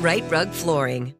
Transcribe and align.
Rite 0.00 0.30
Rug 0.30 0.48
Flooring. 0.52 1.19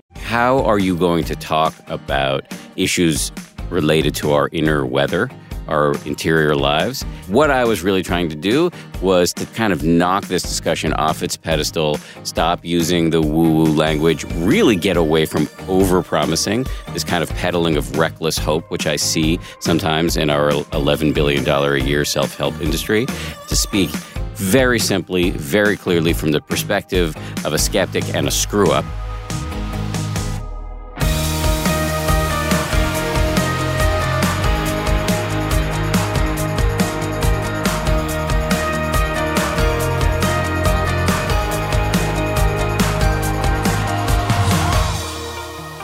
How 0.31 0.63
are 0.63 0.79
you 0.79 0.95
going 0.95 1.25
to 1.25 1.35
talk 1.35 1.73
about 1.87 2.45
issues 2.77 3.33
related 3.69 4.15
to 4.15 4.31
our 4.31 4.47
inner 4.53 4.85
weather, 4.85 5.29
our 5.67 5.93
interior 6.05 6.55
lives? 6.55 7.03
What 7.27 7.51
I 7.51 7.65
was 7.65 7.81
really 7.81 8.01
trying 8.01 8.29
to 8.29 8.35
do 8.37 8.71
was 9.01 9.33
to 9.33 9.45
kind 9.47 9.73
of 9.73 9.83
knock 9.83 10.27
this 10.27 10.41
discussion 10.41 10.93
off 10.93 11.21
its 11.21 11.35
pedestal, 11.35 11.97
stop 12.23 12.63
using 12.63 13.09
the 13.09 13.21
woo 13.21 13.51
woo 13.51 13.65
language, 13.65 14.23
really 14.35 14.77
get 14.77 14.95
away 14.95 15.25
from 15.25 15.49
over 15.67 16.01
promising, 16.01 16.65
this 16.93 17.03
kind 17.03 17.23
of 17.23 17.29
peddling 17.31 17.75
of 17.75 17.97
reckless 17.97 18.37
hope, 18.37 18.71
which 18.71 18.87
I 18.87 18.95
see 18.95 19.37
sometimes 19.59 20.15
in 20.15 20.29
our 20.29 20.51
$11 20.51 21.13
billion 21.13 21.45
a 21.45 21.75
year 21.85 22.05
self 22.05 22.37
help 22.37 22.57
industry, 22.61 23.05
to 23.49 23.55
speak 23.57 23.89
very 24.35 24.79
simply, 24.79 25.31
very 25.31 25.75
clearly 25.75 26.13
from 26.13 26.31
the 26.31 26.39
perspective 26.39 27.17
of 27.45 27.51
a 27.51 27.59
skeptic 27.59 28.05
and 28.15 28.29
a 28.29 28.31
screw 28.31 28.71
up 28.71 28.85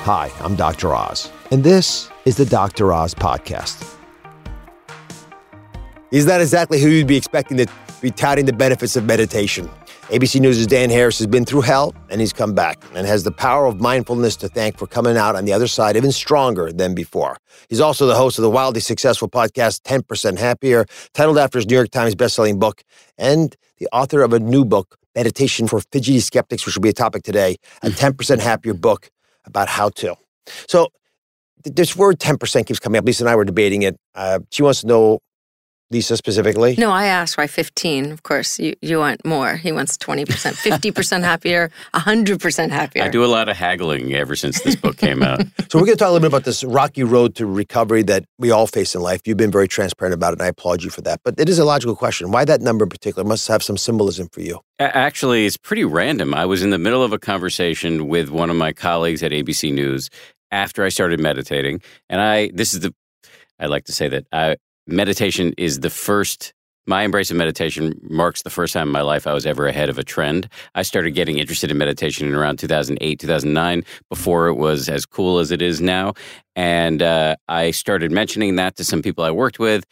Hi, 0.07 0.31
I'm 0.39 0.55
Dr. 0.55 0.95
Oz, 0.95 1.29
and 1.51 1.61
this 1.61 2.09
is 2.23 2.37
the 2.37 2.45
Dr. 2.45 2.93
Oz 2.93 3.13
Podcast. 3.13 3.97
He's 6.11 6.25
not 6.25 6.39
exactly 6.39 6.79
who 6.79 6.87
you'd 6.87 7.07
be 7.07 7.17
expecting 7.17 7.57
to 7.57 7.67
be 8.01 8.11
touting 8.11 8.45
the 8.45 8.53
benefits 8.53 8.95
of 8.95 9.03
meditation. 9.03 9.69
ABC 10.03 10.39
News' 10.39 10.65
Dan 10.65 10.89
Harris 10.89 11.17
has 11.17 11.27
been 11.27 11.43
through 11.43 11.59
hell 11.59 11.93
and 12.09 12.21
he's 12.21 12.31
come 12.31 12.53
back 12.53 12.81
and 12.95 13.05
has 13.05 13.25
the 13.25 13.33
power 13.33 13.65
of 13.65 13.81
mindfulness 13.81 14.37
to 14.37 14.47
thank 14.47 14.77
for 14.77 14.87
coming 14.87 15.17
out 15.17 15.35
on 15.35 15.43
the 15.43 15.51
other 15.51 15.67
side 15.67 15.97
even 15.97 16.13
stronger 16.13 16.71
than 16.71 16.95
before. 16.95 17.35
He's 17.67 17.81
also 17.81 18.05
the 18.05 18.15
host 18.15 18.39
of 18.39 18.43
the 18.43 18.49
wildly 18.49 18.79
successful 18.79 19.27
podcast 19.27 19.81
10% 19.81 20.37
Happier, 20.37 20.85
titled 21.15 21.37
after 21.37 21.57
his 21.57 21.67
New 21.67 21.75
York 21.75 21.91
Times 21.91 22.15
bestselling 22.15 22.59
book, 22.59 22.81
and 23.17 23.57
the 23.77 23.89
author 23.91 24.21
of 24.21 24.31
a 24.31 24.39
new 24.39 24.63
book, 24.63 24.97
Meditation 25.17 25.67
for 25.67 25.81
Fidgety 25.81 26.21
Skeptics, 26.21 26.65
which 26.65 26.77
will 26.77 26.81
be 26.81 26.87
a 26.87 26.93
topic 26.93 27.23
today, 27.23 27.57
a 27.83 27.89
10% 27.89 28.39
Happier 28.39 28.73
book 28.73 29.09
about 29.47 29.67
how 29.67 29.89
to. 29.89 30.15
So 30.67 30.89
this 31.63 31.95
word 31.95 32.19
10% 32.19 32.65
keeps 32.65 32.79
coming 32.79 32.99
up. 32.99 33.05
Lisa 33.05 33.23
and 33.23 33.29
I 33.29 33.35
were 33.35 33.45
debating 33.45 33.81
it. 33.81 33.97
Uh, 34.13 34.39
she 34.51 34.61
wants 34.61 34.81
to 34.81 34.87
know, 34.87 35.19
Lisa 35.89 36.17
specifically. 36.17 36.75
No, 36.77 36.91
I 36.91 37.05
asked 37.05 37.37
why 37.37 37.47
15. 37.47 38.11
Of 38.11 38.23
course, 38.23 38.59
you, 38.59 38.75
you 38.81 38.99
want 38.99 39.23
more. 39.25 39.55
He 39.55 39.71
wants 39.71 39.97
20%, 39.97 40.25
50% 40.25 41.23
happier, 41.23 41.71
100% 41.93 42.69
happier. 42.71 43.03
I 43.03 43.07
do 43.07 43.23
a 43.23 43.27
lot 43.27 43.47
of 43.47 43.55
haggling 43.55 44.13
ever 44.13 44.35
since 44.35 44.61
this 44.61 44.75
book 44.75 44.97
came 44.97 45.23
out. 45.23 45.39
so 45.69 45.79
we're 45.79 45.85
going 45.85 45.87
to 45.87 45.95
talk 45.95 46.09
a 46.09 46.11
little 46.11 46.19
bit 46.19 46.27
about 46.27 46.43
this 46.43 46.63
rocky 46.63 47.03
road 47.03 47.35
to 47.35 47.45
recovery 47.45 48.03
that 48.03 48.25
we 48.37 48.51
all 48.51 48.67
face 48.67 48.95
in 48.95 49.01
life. 49.01 49.21
You've 49.25 49.37
been 49.37 49.51
very 49.51 49.69
transparent 49.69 50.13
about 50.13 50.33
it, 50.33 50.39
and 50.39 50.41
I 50.41 50.47
applaud 50.47 50.83
you 50.83 50.89
for 50.89 51.01
that. 51.01 51.21
But 51.23 51.39
it 51.39 51.47
is 51.47 51.57
a 51.57 51.65
logical 51.65 51.95
question. 51.95 52.31
Why 52.31 52.43
that 52.43 52.61
number 52.61 52.83
in 52.83 52.89
particular 52.89 53.27
must 53.27 53.47
have 53.47 53.63
some 53.63 53.77
symbolism 53.77 54.27
for 54.29 54.41
you. 54.41 54.59
Actually, 54.79 55.45
it's 55.45 55.57
pretty 55.57 55.85
random. 55.85 56.33
I 56.33 56.45
was 56.45 56.63
in 56.63 56.69
the 56.69 56.77
middle 56.77 57.03
of 57.03 57.13
a 57.13 57.19
conversation 57.19 58.07
with 58.07 58.29
one 58.29 58.49
of 58.49 58.57
my 58.57 58.73
colleagues 58.73 59.23
at 59.23 59.31
ABC 59.31 59.73
News 59.73 60.09
after 60.51 60.83
I 60.83 60.89
started 60.89 61.19
meditating, 61.19 61.81
and 62.09 62.21
I 62.21 62.51
this 62.53 62.73
is 62.73 62.81
the 62.81 62.93
I 63.59 63.65
like 63.65 63.85
to 63.85 63.91
say 63.91 64.07
that 64.09 64.27
I, 64.31 64.57
meditation 64.87 65.53
is 65.57 65.81
the 65.81 65.89
first. 65.89 66.53
My 66.89 67.03
embrace 67.03 67.29
of 67.29 67.35
meditation 67.35 67.99
marks 68.01 68.43
the 68.43 68.49
first 68.49 68.71
time 68.71 68.87
in 68.87 68.93
my 68.93 69.01
life 69.01 69.27
I 69.27 69.33
was 69.33 69.45
ever 69.45 69.67
ahead 69.67 69.89
of 69.89 69.97
a 69.99 70.05
trend. 70.05 70.47
I 70.73 70.83
started 70.83 71.11
getting 71.11 71.37
interested 71.37 71.69
in 71.69 71.77
meditation 71.77 72.25
in 72.25 72.33
around 72.33 72.59
2008, 72.59 73.19
2009, 73.19 73.83
before 74.07 74.47
it 74.47 74.53
was 74.53 74.87
as 74.87 75.05
cool 75.05 75.39
as 75.39 75.51
it 75.51 75.61
is 75.61 75.81
now. 75.81 76.13
And 76.55 77.01
uh, 77.01 77.35
I 77.49 77.71
started 77.71 78.13
mentioning 78.13 78.55
that 78.55 78.77
to 78.77 78.85
some 78.85 79.01
people 79.01 79.25
I 79.25 79.31
worked 79.31 79.59
with, 79.59 79.83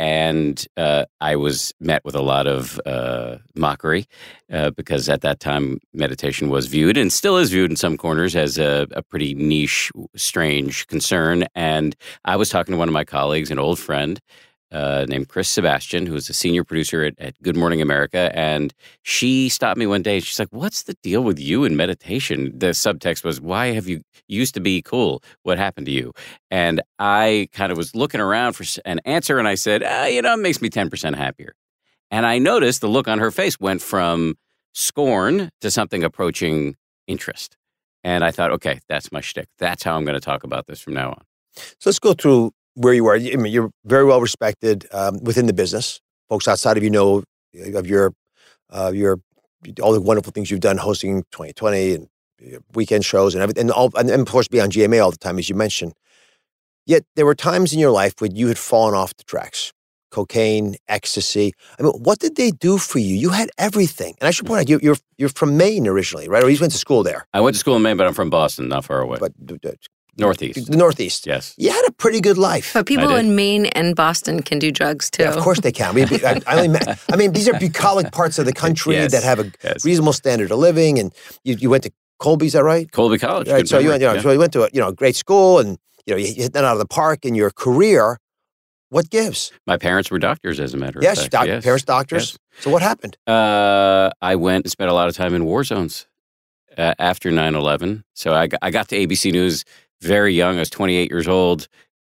and 0.00 0.66
uh, 0.78 1.04
I 1.20 1.36
was 1.36 1.74
met 1.78 2.06
with 2.06 2.14
a 2.14 2.22
lot 2.22 2.46
of 2.46 2.80
uh, 2.86 3.36
mockery 3.54 4.06
uh, 4.50 4.70
because 4.70 5.10
at 5.10 5.20
that 5.20 5.40
time 5.40 5.78
meditation 5.92 6.48
was 6.48 6.68
viewed 6.68 6.96
and 6.96 7.12
still 7.12 7.36
is 7.36 7.50
viewed 7.50 7.70
in 7.70 7.76
some 7.76 7.98
corners 7.98 8.34
as 8.34 8.56
a, 8.56 8.86
a, 8.92 9.02
pretty 9.02 9.34
niche, 9.34 9.92
strange 10.16 10.86
concern. 10.86 11.44
And 11.54 11.94
I 12.24 12.36
was 12.36 12.48
talking 12.48 12.72
to 12.72 12.78
one 12.78 12.88
of 12.88 12.94
my 12.94 13.04
colleagues, 13.04 13.50
an 13.50 13.58
old 13.58 13.78
friend, 13.78 14.18
uh, 14.72 15.04
named 15.08 15.28
Chris 15.28 15.48
Sebastian, 15.48 16.06
who 16.06 16.14
was 16.14 16.28
a 16.28 16.32
senior 16.32 16.64
producer 16.64 17.02
at, 17.02 17.18
at, 17.18 17.40
Good 17.42 17.56
Morning 17.56 17.82
America. 17.82 18.30
And 18.34 18.72
she 19.02 19.48
stopped 19.48 19.78
me 19.78 19.86
one 19.86 20.02
day. 20.02 20.16
And 20.16 20.24
she's 20.24 20.38
like, 20.38 20.52
What's 20.52 20.84
the 20.84 20.94
deal 21.02 21.22
with 21.22 21.38
you 21.38 21.64
and 21.64 21.76
meditation? 21.76 22.52
The 22.56 22.68
subtext 22.68 23.24
was, 23.24 23.40
Why 23.40 23.68
have 23.68 23.88
you 23.88 24.02
used 24.28 24.54
to 24.54 24.60
be 24.60 24.82
cool? 24.82 25.22
What 25.42 25.58
happened 25.58 25.86
to 25.86 25.92
you? 25.92 26.12
And 26.50 26.80
I 26.98 27.48
kind 27.52 27.72
of 27.72 27.78
was 27.78 27.94
looking 27.94 28.20
around 28.20 28.54
for 28.54 28.64
an 28.84 29.00
answer. 29.04 29.38
And 29.38 29.48
I 29.48 29.54
said, 29.54 29.82
ah, 29.84 30.06
You 30.06 30.22
know, 30.22 30.34
it 30.34 30.38
makes 30.38 30.62
me 30.62 30.70
10% 30.70 31.16
happier. 31.16 31.54
And 32.10 32.26
I 32.26 32.38
noticed 32.38 32.80
the 32.80 32.88
look 32.88 33.08
on 33.08 33.18
her 33.18 33.30
face 33.30 33.58
went 33.60 33.82
from 33.82 34.34
scorn 34.72 35.50
to 35.60 35.70
something 35.70 36.04
approaching 36.04 36.76
interest. 37.06 37.56
And 38.02 38.24
I 38.24 38.30
thought, 38.30 38.50
okay, 38.52 38.80
that's 38.88 39.12
my 39.12 39.20
shtick. 39.20 39.48
That's 39.58 39.82
how 39.82 39.96
I'm 39.96 40.04
going 40.04 40.14
to 40.14 40.20
talk 40.20 40.44
about 40.44 40.66
this 40.66 40.80
from 40.80 40.94
now 40.94 41.10
on. 41.10 41.22
So 41.54 41.90
let's 41.90 41.98
go 41.98 42.14
through 42.14 42.52
where 42.74 42.94
you 42.94 43.06
are. 43.06 43.16
I 43.16 43.36
mean, 43.36 43.52
you're 43.52 43.70
very 43.84 44.04
well 44.04 44.20
respected 44.20 44.86
um, 44.92 45.22
within 45.22 45.46
the 45.46 45.52
business. 45.52 46.00
Folks 46.28 46.46
outside 46.46 46.76
of 46.76 46.82
you 46.82 46.90
know 46.90 47.24
of 47.74 47.86
your 47.86 48.12
uh, 48.70 48.92
your 48.94 49.20
all 49.82 49.92
the 49.92 50.00
wonderful 50.00 50.32
things 50.32 50.50
you've 50.50 50.60
done 50.60 50.78
hosting 50.78 51.22
2020 51.32 51.94
and 51.94 52.08
weekend 52.74 53.04
shows 53.04 53.34
and 53.34 53.42
everything, 53.42 53.62
and, 53.62 53.70
all, 53.70 53.90
and 53.96 54.10
of 54.10 54.26
course 54.26 54.48
be 54.48 54.60
on 54.60 54.70
GMA 54.70 55.02
all 55.02 55.10
the 55.10 55.18
time, 55.18 55.38
as 55.38 55.48
you 55.48 55.54
mentioned. 55.54 55.92
Yet 56.86 57.04
there 57.14 57.26
were 57.26 57.34
times 57.34 57.72
in 57.72 57.78
your 57.78 57.90
life 57.90 58.14
when 58.18 58.34
you 58.34 58.48
had 58.48 58.58
fallen 58.58 58.94
off 58.94 59.14
the 59.16 59.24
tracks. 59.24 59.72
Cocaine, 60.10 60.74
ecstasy. 60.88 61.52
I 61.78 61.82
mean, 61.82 61.92
what 61.92 62.18
did 62.18 62.34
they 62.34 62.50
do 62.50 62.78
for 62.78 62.98
you? 62.98 63.14
You 63.14 63.30
had 63.30 63.48
everything. 63.58 64.16
And 64.20 64.26
I 64.26 64.32
should 64.32 64.44
point 64.46 64.60
out, 64.60 64.68
you're, 64.68 64.80
you're, 64.82 64.96
you're 65.18 65.28
from 65.28 65.56
Maine 65.56 65.86
originally, 65.86 66.28
right? 66.28 66.42
Or 66.42 66.50
you 66.50 66.58
went 66.58 66.72
to 66.72 66.78
school 66.78 67.04
there. 67.04 67.26
I 67.32 67.40
went 67.40 67.54
to 67.54 67.60
school 67.60 67.76
in 67.76 67.82
Maine, 67.82 67.96
but 67.96 68.08
I'm 68.08 68.14
from 68.14 68.28
Boston, 68.28 68.68
not 68.68 68.84
far 68.84 69.00
away. 69.00 69.18
But 69.20 69.32
Northeast. 70.20 70.70
The 70.70 70.76
Northeast. 70.76 71.26
Yes. 71.26 71.54
You 71.56 71.70
had 71.70 71.84
a 71.88 71.92
pretty 71.92 72.20
good 72.20 72.38
life. 72.38 72.72
But 72.74 72.86
people 72.86 73.14
in 73.16 73.34
Maine 73.34 73.66
and 73.66 73.96
Boston 73.96 74.42
can 74.42 74.58
do 74.58 74.70
drugs 74.70 75.10
too. 75.10 75.24
Yeah, 75.24 75.34
of 75.34 75.42
course 75.42 75.60
they 75.60 75.72
can. 75.72 75.96
I, 76.24 76.40
I, 76.46 76.66
mean, 76.68 76.76
I 77.12 77.16
mean, 77.16 77.32
these 77.32 77.48
are 77.48 77.58
bucolic 77.58 78.12
parts 78.12 78.38
of 78.38 78.46
the 78.46 78.52
country 78.52 78.94
yes. 78.94 79.12
that 79.12 79.22
have 79.22 79.40
a 79.40 79.50
yes. 79.64 79.84
reasonable 79.84 80.12
standard 80.12 80.50
of 80.50 80.58
living. 80.58 80.98
And 80.98 81.12
you, 81.44 81.56
you 81.56 81.70
went 81.70 81.82
to 81.84 81.92
Colby, 82.20 82.46
is 82.46 82.52
that 82.52 82.62
right? 82.62 82.90
Colby 82.92 83.18
College. 83.18 83.48
Right. 83.48 83.58
good 83.60 83.68
So 83.68 83.78
you, 83.78 83.88
went, 83.88 84.02
you 84.02 84.08
know, 84.08 84.14
yeah. 84.14 84.20
so 84.20 84.30
you 84.30 84.38
went 84.38 84.52
to 84.52 84.64
a 84.64 84.68
you 84.72 84.80
know 84.80 84.92
great 84.92 85.16
school, 85.16 85.58
and 85.58 85.78
you 86.06 86.14
know 86.14 86.18
you 86.18 86.32
hit 86.32 86.52
that 86.52 86.64
out 86.64 86.74
of 86.74 86.78
the 86.78 86.86
park 86.86 87.24
in 87.24 87.34
your 87.34 87.50
career. 87.50 88.18
What 88.90 89.08
gives? 89.08 89.52
My 89.66 89.78
parents 89.78 90.10
were 90.10 90.18
doctors, 90.18 90.58
as 90.60 90.74
a 90.74 90.76
matter 90.76 90.98
of 90.98 91.04
Yes, 91.04 91.20
fact. 91.20 91.32
doc- 91.32 91.46
yes. 91.46 91.64
parents, 91.64 91.84
doctors. 91.84 92.36
So 92.58 92.70
what 92.70 92.82
happened? 92.82 93.16
Uh, 93.26 94.10
I 94.20 94.34
went 94.34 94.64
and 94.64 94.70
spent 94.70 94.90
a 94.90 94.92
lot 94.92 95.08
of 95.08 95.14
time 95.14 95.32
in 95.32 95.44
war 95.44 95.62
zones 95.62 96.06
uh, 96.76 96.94
after 96.98 97.30
9 97.30 97.54
11. 97.54 98.04
So 98.14 98.34
I, 98.34 98.48
got- 98.48 98.58
I 98.62 98.70
got 98.70 98.88
to 98.88 98.96
ABC 98.96 99.30
News 99.30 99.64
very 100.02 100.34
young. 100.34 100.56
I 100.56 100.60
was 100.60 100.70
28 100.70 101.10
years 101.10 101.28
old 101.28 101.68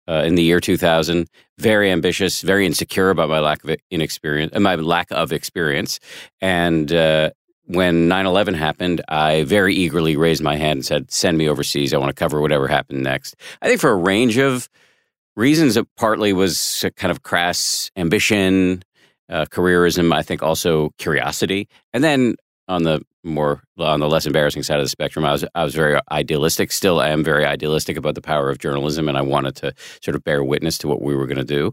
uh, 0.08 0.22
in 0.24 0.34
the 0.34 0.42
year 0.42 0.60
2000. 0.60 1.28
Very 1.58 1.90
ambitious, 1.90 2.42
very 2.42 2.66
insecure 2.66 3.10
about 3.10 3.28
my 3.28 3.40
lack 3.40 3.64
of 3.64 3.76
inexperience, 3.90 4.58
my 4.58 4.74
lack 4.76 5.08
of 5.10 5.32
experience. 5.32 6.00
And 6.40 6.92
uh, 6.92 7.30
when 7.66 8.08
9 8.08 8.26
11 8.26 8.54
happened, 8.54 9.02
I 9.08 9.44
very 9.44 9.74
eagerly 9.74 10.16
raised 10.16 10.42
my 10.42 10.56
hand 10.56 10.78
and 10.78 10.86
said, 10.86 11.10
Send 11.10 11.38
me 11.38 11.48
overseas. 11.48 11.94
I 11.94 11.98
want 11.98 12.10
to 12.10 12.18
cover 12.18 12.40
whatever 12.40 12.66
happened 12.66 13.02
next. 13.02 13.36
I 13.62 13.68
think 13.68 13.80
for 13.80 13.90
a 13.90 13.96
range 13.96 14.38
of 14.38 14.68
reasons, 15.36 15.76
it 15.76 15.86
partly 15.96 16.32
was 16.32 16.84
kind 16.96 17.10
of 17.10 17.22
crass 17.22 17.90
ambition, 17.96 18.82
uh, 19.28 19.44
careerism. 19.46 20.12
I 20.12 20.22
think 20.22 20.42
also 20.42 20.90
curiosity, 20.98 21.68
and 21.92 22.02
then 22.02 22.36
on 22.70 22.84
the 22.84 23.02
more 23.22 23.62
on 23.78 24.00
the 24.00 24.08
less 24.08 24.24
embarrassing 24.24 24.62
side 24.62 24.78
of 24.78 24.84
the 24.84 24.88
spectrum, 24.88 25.24
I 25.24 25.32
was 25.32 25.44
I 25.54 25.64
was 25.64 25.74
very 25.74 26.00
idealistic. 26.10 26.72
Still, 26.72 27.00
I 27.00 27.08
am 27.08 27.22
very 27.24 27.44
idealistic 27.44 27.96
about 27.96 28.14
the 28.14 28.22
power 28.22 28.48
of 28.48 28.58
journalism, 28.58 29.08
and 29.08 29.18
I 29.18 29.22
wanted 29.22 29.56
to 29.56 29.74
sort 30.00 30.14
of 30.14 30.24
bear 30.24 30.42
witness 30.42 30.78
to 30.78 30.88
what 30.88 31.02
we 31.02 31.14
were 31.14 31.26
going 31.26 31.36
to 31.36 31.44
do. 31.44 31.72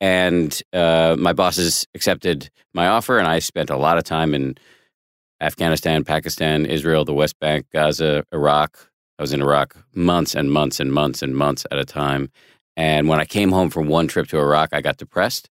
And 0.00 0.62
uh, 0.72 1.16
my 1.18 1.32
bosses 1.32 1.86
accepted 1.94 2.48
my 2.72 2.86
offer, 2.86 3.18
and 3.18 3.26
I 3.26 3.40
spent 3.40 3.70
a 3.70 3.76
lot 3.76 3.98
of 3.98 4.04
time 4.04 4.34
in 4.34 4.54
Afghanistan, 5.40 6.04
Pakistan, 6.04 6.64
Israel, 6.64 7.04
the 7.04 7.12
West 7.12 7.38
Bank, 7.40 7.66
Gaza, 7.72 8.24
Iraq. 8.32 8.88
I 9.18 9.22
was 9.22 9.32
in 9.32 9.42
Iraq 9.42 9.76
months 9.94 10.34
and 10.34 10.50
months 10.50 10.78
and 10.78 10.92
months 10.92 11.22
and 11.22 11.36
months 11.36 11.66
at 11.70 11.78
a 11.78 11.84
time. 11.84 12.30
And 12.76 13.08
when 13.08 13.20
I 13.20 13.24
came 13.24 13.50
home 13.50 13.70
from 13.70 13.88
one 13.88 14.06
trip 14.06 14.28
to 14.28 14.38
Iraq, 14.38 14.70
I 14.72 14.80
got 14.80 14.98
depressed. 14.98 15.50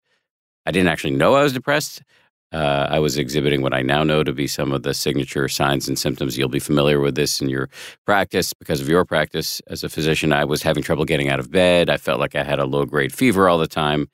I 0.66 0.70
didn't 0.70 0.88
actually 0.88 1.14
know 1.14 1.34
I 1.34 1.42
was 1.42 1.52
depressed. 1.52 2.02
Uh, 2.52 2.86
I 2.90 2.98
was 2.98 3.16
exhibiting 3.16 3.62
what 3.62 3.74
I 3.74 3.82
now 3.82 4.02
know 4.02 4.22
to 4.22 4.32
be 4.32 4.46
some 4.46 4.72
of 4.72 4.82
the 4.82 4.94
signature 4.94 5.48
signs 5.48 5.88
and 5.88 5.98
symptoms. 5.98 6.36
You'll 6.36 6.48
be 6.48 6.58
familiar 6.58 7.00
with 7.00 7.14
this 7.14 7.40
in 7.40 7.48
your 7.48 7.68
practice 8.04 8.52
because 8.52 8.80
of 8.80 8.88
your 8.88 9.04
practice 9.04 9.60
as 9.68 9.82
a 9.82 9.88
physician. 9.88 10.32
I 10.32 10.44
was 10.44 10.62
having 10.62 10.82
trouble 10.82 11.04
getting 11.04 11.28
out 11.28 11.40
of 11.40 11.50
bed. 11.50 11.88
I 11.88 11.96
felt 11.96 12.20
like 12.20 12.34
I 12.34 12.42
had 12.42 12.58
a 12.58 12.66
low 12.66 12.84
grade 12.84 13.12
fever 13.12 13.48
all 13.48 13.58
the 13.58 13.66
time. 13.66 14.08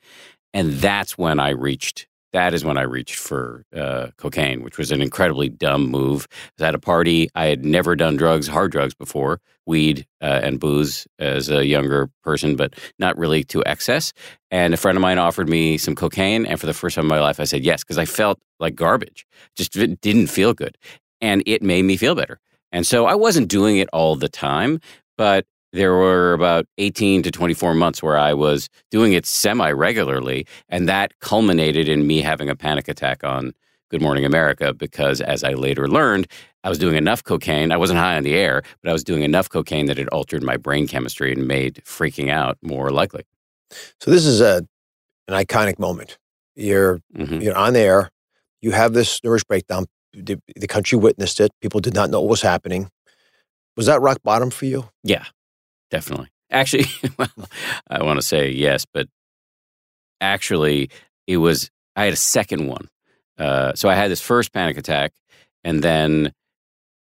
And 0.53 0.73
that's 0.73 1.17
when 1.17 1.39
I 1.39 1.49
reached. 1.49 2.07
That 2.31 2.53
is 2.53 2.63
when 2.63 2.77
I 2.77 2.83
reached 2.83 3.15
for 3.15 3.65
uh, 3.75 4.07
cocaine, 4.17 4.61
which 4.61 4.77
was 4.77 4.91
an 4.91 5.01
incredibly 5.01 5.49
dumb 5.49 5.89
move. 5.89 6.27
I 6.31 6.35
was 6.59 6.67
at 6.67 6.75
a 6.75 6.79
party. 6.79 7.29
I 7.33 7.45
had 7.45 7.65
never 7.65 7.95
done 7.95 8.17
drugs, 8.17 8.47
hard 8.47 8.71
drugs 8.71 8.93
before, 8.93 9.41
weed 9.65 10.05
uh, 10.21 10.39
and 10.43 10.59
booze 10.59 11.07
as 11.17 11.49
a 11.49 11.65
younger 11.65 12.09
person, 12.23 12.55
but 12.55 12.75
not 12.99 13.17
really 13.17 13.43
to 13.45 13.63
excess. 13.65 14.13
And 14.51 14.73
a 14.73 14.77
friend 14.77 14.95
of 14.97 15.01
mine 15.01 15.17
offered 15.17 15.49
me 15.49 15.77
some 15.77 15.95
cocaine. 15.95 16.45
And 16.45 16.59
for 16.59 16.67
the 16.67 16.73
first 16.73 16.95
time 16.95 17.05
in 17.05 17.09
my 17.09 17.19
life, 17.19 17.39
I 17.39 17.45
said 17.45 17.63
yes, 17.63 17.83
because 17.83 17.97
I 17.97 18.05
felt 18.05 18.39
like 18.59 18.75
garbage. 18.75 19.25
Just 19.55 19.71
didn't 19.71 20.27
feel 20.27 20.53
good. 20.53 20.77
And 21.21 21.41
it 21.45 21.63
made 21.63 21.83
me 21.83 21.97
feel 21.97 22.15
better. 22.15 22.39
And 22.71 22.85
so 22.85 23.07
I 23.07 23.15
wasn't 23.15 23.47
doing 23.49 23.77
it 23.77 23.89
all 23.91 24.15
the 24.15 24.29
time, 24.29 24.79
but 25.17 25.45
there 25.71 25.93
were 25.93 26.33
about 26.33 26.65
18 26.77 27.21
to 27.23 27.31
24 27.31 27.73
months 27.75 28.01
where 28.01 28.17
I 28.17 28.33
was 28.33 28.69
doing 28.91 29.13
it 29.13 29.25
semi 29.25 29.71
regularly. 29.71 30.45
And 30.69 30.87
that 30.89 31.17
culminated 31.19 31.87
in 31.87 32.07
me 32.07 32.21
having 32.21 32.49
a 32.49 32.55
panic 32.55 32.87
attack 32.87 33.23
on 33.23 33.53
Good 33.91 34.01
Morning 34.01 34.25
America 34.25 34.73
because, 34.73 35.21
as 35.21 35.43
I 35.43 35.53
later 35.53 35.87
learned, 35.87 36.27
I 36.63 36.69
was 36.69 36.77
doing 36.77 36.95
enough 36.95 37.23
cocaine. 37.23 37.71
I 37.71 37.77
wasn't 37.77 37.99
high 37.99 38.17
on 38.17 38.23
the 38.23 38.35
air, 38.35 38.63
but 38.83 38.89
I 38.89 38.93
was 38.93 39.03
doing 39.03 39.23
enough 39.23 39.49
cocaine 39.49 39.85
that 39.87 39.97
it 39.99 40.07
altered 40.09 40.43
my 40.43 40.57
brain 40.57 40.87
chemistry 40.87 41.31
and 41.33 41.47
made 41.47 41.81
freaking 41.85 42.29
out 42.29 42.57
more 42.61 42.91
likely. 42.91 43.23
So 44.01 44.11
this 44.11 44.25
is 44.25 44.41
a 44.41 44.65
an 45.27 45.35
iconic 45.45 45.77
moment. 45.79 46.17
You're 46.55 46.99
Mhm. 47.15 47.41
you're 47.43 47.55
on 47.57 47.75
air. 47.75 48.09
You 48.61 48.71
have 48.71 48.93
this 48.93 49.23
nervous 49.23 49.43
breakdown. 49.43 49.85
The, 50.13 50.39
the 50.55 50.67
country 50.67 50.97
witnessed 50.97 51.39
it. 51.39 51.51
People 51.61 51.79
did 51.79 51.93
not 51.93 52.09
know 52.09 52.19
what 52.21 52.29
was 52.31 52.41
happening. 52.41 52.89
Was 53.77 53.85
that 53.85 54.01
rock 54.01 54.17
bottom 54.23 54.49
for 54.49 54.65
you? 54.65 54.89
Yeah, 55.03 55.25
definitely. 55.89 56.29
Actually, 56.51 56.85
well, 57.17 57.29
I 57.89 58.03
want 58.03 58.19
to 58.19 58.25
say 58.25 58.49
yes, 58.49 58.85
but 58.91 59.07
actually, 60.21 60.89
it 61.27 61.37
was, 61.37 61.69
I 61.95 62.05
had 62.05 62.13
a 62.13 62.17
second 62.17 62.67
one. 62.67 62.89
Uh, 63.37 63.73
so 63.73 63.87
I 63.87 63.95
had 63.95 64.11
this 64.11 64.21
first 64.21 64.51
panic 64.51 64.77
attack, 64.77 65.13
and 65.63 65.81
then 65.83 66.33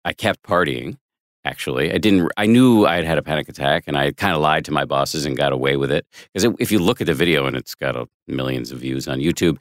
I 0.03 0.13
kept 0.13 0.43
partying. 0.43 0.97
Actually, 1.45 1.93
I 1.93 1.99
didn't. 1.99 2.31
I 2.37 2.47
knew 2.47 2.85
I 2.87 2.95
had 2.95 3.05
had 3.05 3.17
a 3.19 3.21
panic 3.21 3.47
attack, 3.47 3.83
and 3.85 3.95
I 3.95 4.11
kind 4.11 4.35
of 4.35 4.41
lied 4.41 4.65
to 4.65 4.71
my 4.71 4.83
bosses 4.83 5.25
and 5.27 5.37
got 5.37 5.53
away 5.53 5.77
with 5.77 5.91
it. 5.91 6.07
Because 6.33 6.51
if 6.59 6.71
you 6.71 6.79
look 6.79 7.01
at 7.01 7.07
the 7.07 7.13
video, 7.13 7.45
and 7.45 7.55
it's 7.55 7.75
got 7.75 7.95
uh, 7.95 8.05
millions 8.27 8.71
of 8.71 8.79
views 8.79 9.07
on 9.07 9.19
YouTube, 9.19 9.59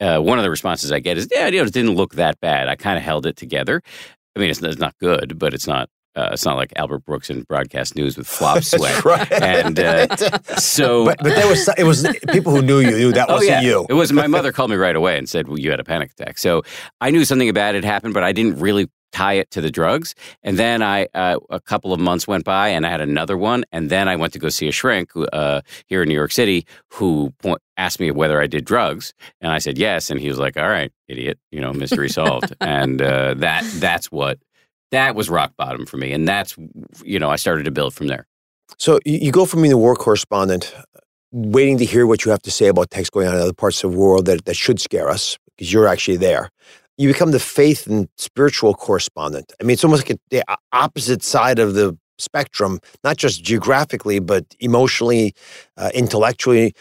uh, 0.00 0.18
one 0.18 0.38
of 0.38 0.44
the 0.44 0.50
responses 0.50 0.90
I 0.92 0.98
get 0.98 1.18
is, 1.18 1.28
"Yeah, 1.30 1.48
you 1.48 1.58
know, 1.58 1.66
it 1.66 1.74
didn't 1.74 1.94
look 1.94 2.14
that 2.14 2.40
bad. 2.40 2.68
I 2.68 2.74
kind 2.74 2.96
of 2.96 3.04
held 3.04 3.26
it 3.26 3.36
together. 3.36 3.82
I 4.34 4.40
mean, 4.40 4.50
it's, 4.50 4.62
it's 4.62 4.78
not 4.78 4.96
good, 4.98 5.38
but 5.38 5.52
it's 5.52 5.66
not. 5.66 5.90
Uh, 6.16 6.30
it's 6.32 6.44
not 6.44 6.56
like 6.56 6.72
Albert 6.76 7.04
Brooks 7.04 7.30
in 7.30 7.42
broadcast 7.42 7.94
news 7.94 8.16
with 8.16 8.26
flop 8.36 8.62
sweat. 8.62 9.04
right. 9.04 9.30
And 9.32 9.78
uh, 9.78 10.16
so, 10.58 11.04
but 11.04 11.18
but 11.18 11.34
there 11.34 11.46
was 11.46 11.68
it 11.76 11.84
was 11.84 12.06
people 12.32 12.52
who 12.52 12.62
knew 12.62 12.80
you 12.80 12.90
knew 12.90 13.12
that 13.12 13.26
oh 13.28 13.34
wasn't 13.34 13.50
yeah, 13.50 13.60
you. 13.60 13.86
it 13.88 13.94
was. 13.94 14.12
My 14.12 14.26
mother 14.26 14.52
called 14.52 14.70
me 14.70 14.76
right 14.76 14.96
away 14.96 15.18
and 15.18 15.28
said, 15.28 15.48
"Well, 15.48 15.58
you 15.58 15.70
had 15.70 15.80
a 15.80 15.84
panic 15.84 16.12
attack." 16.12 16.38
So 16.38 16.62
I 17.00 17.10
knew 17.10 17.24
something 17.24 17.52
bad 17.52 17.74
had 17.74 17.84
happened, 17.84 18.14
but 18.14 18.22
I 18.24 18.32
didn't 18.32 18.58
really 18.58 18.88
tie 19.12 19.34
it 19.34 19.50
to 19.50 19.60
the 19.60 19.70
drugs. 19.70 20.14
And 20.42 20.58
then 20.58 20.82
I, 20.82 21.06
uh, 21.14 21.38
a 21.48 21.60
couple 21.60 21.92
of 21.92 22.00
months 22.00 22.26
went 22.28 22.44
by, 22.44 22.68
and 22.68 22.86
I 22.86 22.90
had 22.90 23.00
another 23.00 23.36
one. 23.36 23.64
And 23.72 23.88
then 23.88 24.08
I 24.08 24.16
went 24.16 24.32
to 24.34 24.38
go 24.38 24.48
see 24.50 24.68
a 24.68 24.72
shrink 24.72 25.10
uh, 25.32 25.62
here 25.86 26.02
in 26.02 26.08
New 26.08 26.14
York 26.14 26.32
City, 26.32 26.66
who 26.92 27.32
point, 27.38 27.62
asked 27.78 28.00
me 28.00 28.10
whether 28.10 28.40
I 28.40 28.46
did 28.46 28.64
drugs, 28.64 29.14
and 29.40 29.52
I 29.52 29.58
said 29.58 29.78
yes. 29.78 30.10
And 30.10 30.20
he 30.20 30.28
was 30.28 30.38
like, 30.38 30.56
"All 30.56 30.68
right, 30.68 30.92
idiot, 31.08 31.38
you 31.50 31.60
know, 31.60 31.72
mystery 31.72 32.08
solved." 32.08 32.54
and 32.60 33.00
uh, 33.00 33.34
that 33.34 33.64
that's 33.80 34.10
what 34.10 34.38
that 34.90 35.14
was 35.14 35.28
rock 35.28 35.52
bottom 35.56 35.86
for 35.86 35.96
me, 35.96 36.12
and 36.12 36.26
that's 36.26 36.56
you 37.04 37.18
know, 37.18 37.30
I 37.30 37.36
started 37.36 37.64
to 37.64 37.70
build 37.70 37.94
from 37.94 38.06
there. 38.06 38.26
So 38.78 38.98
you, 39.04 39.32
go 39.32 39.46
from 39.46 39.62
being 39.62 39.72
a 39.72 39.78
war 39.78 39.94
correspondent, 39.94 40.74
waiting 41.32 41.78
to 41.78 41.84
hear 41.84 42.06
what 42.06 42.24
you 42.24 42.30
have 42.30 42.42
to 42.42 42.50
say 42.50 42.66
about 42.66 42.90
things 42.90 43.10
going 43.10 43.28
on 43.28 43.34
in 43.34 43.40
other 43.40 43.52
parts 43.52 43.82
of 43.84 43.92
the 43.92 43.98
world 43.98 44.26
that, 44.26 44.44
that 44.44 44.56
should 44.56 44.80
scare 44.80 45.08
us 45.08 45.38
because 45.56 45.72
you're 45.72 45.86
actually 45.86 46.16
there. 46.16 46.50
You 46.98 47.08
become 47.08 47.30
the 47.30 47.40
faith 47.40 47.86
and 47.86 48.08
spiritual 48.16 48.74
correspondent. 48.74 49.52
I 49.60 49.64
mean, 49.64 49.74
it's 49.74 49.84
almost 49.84 50.08
like 50.08 50.18
the 50.30 50.42
opposite 50.72 51.22
side 51.22 51.58
of 51.58 51.74
the 51.74 51.96
spectrum, 52.18 52.80
not 53.04 53.16
just 53.16 53.42
geographically, 53.42 54.18
but 54.18 54.44
emotionally, 54.60 55.34
uh, 55.76 55.90
intellectually. 55.94 56.74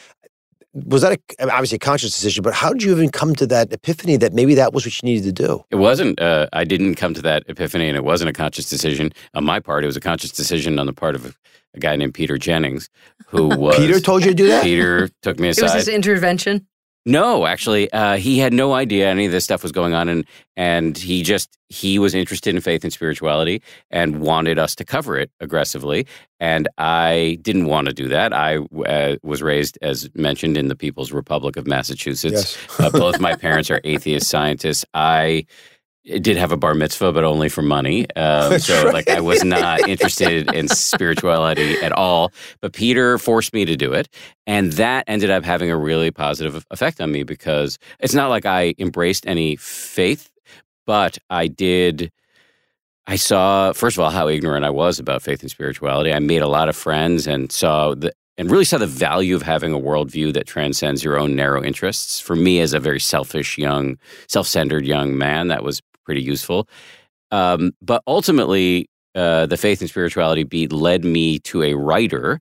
Was 0.76 1.02
that 1.04 1.18
a, 1.40 1.50
obviously 1.50 1.78
a 1.78 1.80
conscious 1.80 2.12
decision? 2.12 2.44
But 2.44 2.54
how 2.54 2.74
did 2.74 2.84
you 2.84 2.92
even 2.92 3.10
come 3.10 3.34
to 3.36 3.48
that 3.48 3.72
epiphany 3.72 4.18
that 4.18 4.34
maybe 4.34 4.56
that 4.56 4.74
was 4.74 4.86
what 4.86 5.02
you 5.02 5.08
needed 5.08 5.24
to 5.24 5.32
do? 5.32 5.64
It 5.72 5.78
wasn't. 5.78 6.20
Uh, 6.20 6.48
I 6.52 6.66
didn't 6.66 6.96
come 6.96 7.14
to 7.14 7.22
that 7.22 7.44
epiphany, 7.48 7.88
and 7.88 7.96
it 7.96 8.04
wasn't 8.04 8.30
a 8.30 8.34
conscious 8.34 8.70
decision 8.70 9.14
on 9.34 9.46
my 9.46 9.60
part. 9.62 9.84
It 9.84 9.88
was 9.88 9.96
a 9.96 10.02
conscious 10.02 10.32
decision 10.32 10.78
on 10.78 10.86
the 10.86 10.94
part 10.94 11.16
of 11.16 11.26
a, 11.26 11.34
a 11.76 11.80
guy 11.80 11.96
named 11.96 12.14
Peter 12.14 12.38
Jennings, 12.38 12.90
who 13.28 13.48
was 13.58 13.78
Peter 13.78 14.02
told 14.02 14.24
you 14.26 14.32
to 14.32 14.36
do 14.36 14.48
that. 14.50 14.64
Peter 14.64 15.10
took 15.22 15.40
me 15.40 15.48
aside. 15.48 15.62
It 15.62 15.64
was 15.64 15.72
aside. 15.72 15.78
his 15.78 15.88
intervention. 15.88 16.68
No, 17.08 17.46
actually, 17.46 17.92
uh, 17.94 18.18
he 18.18 18.40
had 18.40 18.52
no 18.52 18.74
idea 18.74 19.08
any 19.08 19.28
of 19.28 19.32
this 19.32 19.44
stuff 19.44 19.62
was 19.62 19.72
going 19.72 19.94
on, 19.94 20.10
and 20.10 20.26
and 20.58 20.98
he 20.98 21.22
just 21.22 21.56
he 21.70 22.00
was 22.00 22.16
interested 22.16 22.56
in 22.56 22.62
faith 22.62 22.84
and 22.84 22.92
spirituality 22.92 23.62
and 23.92 24.22
wanted 24.22 24.58
us 24.58 24.74
to 24.76 24.86
cover 24.86 25.18
it 25.18 25.30
aggressively. 25.40 26.08
And 26.40 26.68
I 26.80 27.38
didn't 27.44 27.66
want 27.68 27.88
to 27.88 27.94
do 27.94 28.08
that. 28.08 28.34
I 28.34 28.58
uh, 28.58 29.18
was 29.22 29.44
raised, 29.44 29.78
as 29.84 30.10
mentioned, 30.16 30.58
in 30.58 30.68
the 30.68 30.76
People's 30.76 31.12
Republic 31.12 31.58
of 31.58 31.68
Massachusetts. 31.68 32.58
Yes. 32.58 32.80
uh, 32.80 32.90
both 32.90 33.20
my 33.30 33.36
parents 33.36 33.70
are 33.70 33.82
atheist 33.84 34.28
scientists. 34.28 34.84
I 34.96 35.46
did 36.06 36.38
have 36.38 36.52
a 36.52 36.58
bar 36.58 36.76
mitzvah, 36.76 37.12
but 37.12 37.24
only 37.24 37.50
for 37.50 37.62
money. 37.62 38.06
Um, 38.16 38.60
so, 38.60 38.86
right. 38.86 38.94
like, 38.94 39.10
I 39.10 39.22
was 39.22 39.44
not 39.44 39.88
interested 39.88 40.54
in 40.54 40.68
spirituality 40.68 41.76
at 41.82 41.92
all. 41.92 42.32
But 42.62 42.74
Peter 42.74 43.18
forced 43.18 43.54
me 43.54 43.66
to 43.66 43.76
do 43.76 43.92
it. 43.94 44.08
And 44.46 44.74
that 44.74 45.06
ended 45.08 45.32
up 45.32 45.44
having 45.44 45.72
a 45.72 45.78
really 45.78 46.12
positive 46.12 46.66
effect 46.70 47.02
on 47.02 47.12
me 47.12 47.24
because 47.24 47.80
it's 48.00 48.14
not 48.14 48.30
like 48.30 48.46
I 48.46 48.76
embraced 48.78 49.26
any 49.26 49.56
faith, 49.56 50.30
but 50.86 51.18
I 51.30 51.48
did. 51.48 52.12
I 53.08 53.16
saw, 53.16 53.74
first 53.74 53.98
of 53.98 54.04
all, 54.04 54.12
how 54.12 54.28
ignorant 54.28 54.66
I 54.66 54.72
was 54.72 55.00
about 55.00 55.22
faith 55.22 55.42
and 55.42 55.52
spirituality. 55.52 56.14
I 56.14 56.20
made 56.20 56.42
a 56.42 56.48
lot 56.48 56.70
of 56.70 56.76
friends 56.76 57.28
and 57.28 57.52
saw 57.52 57.94
the, 57.96 58.14
and 58.38 58.52
really 58.52 58.66
saw 58.66 58.78
the 58.78 58.88
value 58.88 59.36
of 59.36 59.42
having 59.42 59.74
a 59.74 59.80
worldview 59.80 60.34
that 60.34 60.46
transcends 60.46 61.04
your 61.04 61.18
own 61.18 61.36
narrow 61.36 61.64
interests. 61.64 62.20
For 62.20 62.36
me, 62.36 62.60
as 62.60 62.74
a 62.74 62.80
very 62.80 63.00
selfish, 63.00 63.58
young, 63.58 63.98
self 64.28 64.48
centered 64.48 64.86
young 64.86 65.18
man, 65.18 65.48
that 65.48 65.64
was 65.64 65.82
pretty 66.06 66.22
useful. 66.22 66.68
Um, 67.32 67.72
but 67.82 68.02
ultimately, 68.08 68.90
uh, 69.16 69.46
the 69.48 69.58
faith 69.58 69.82
and 69.82 69.90
spirituality 69.90 70.44
beat 70.44 70.72
led 70.72 71.04
me 71.04 71.40
to 71.40 71.64
a 71.64 71.74
writer 71.74 72.40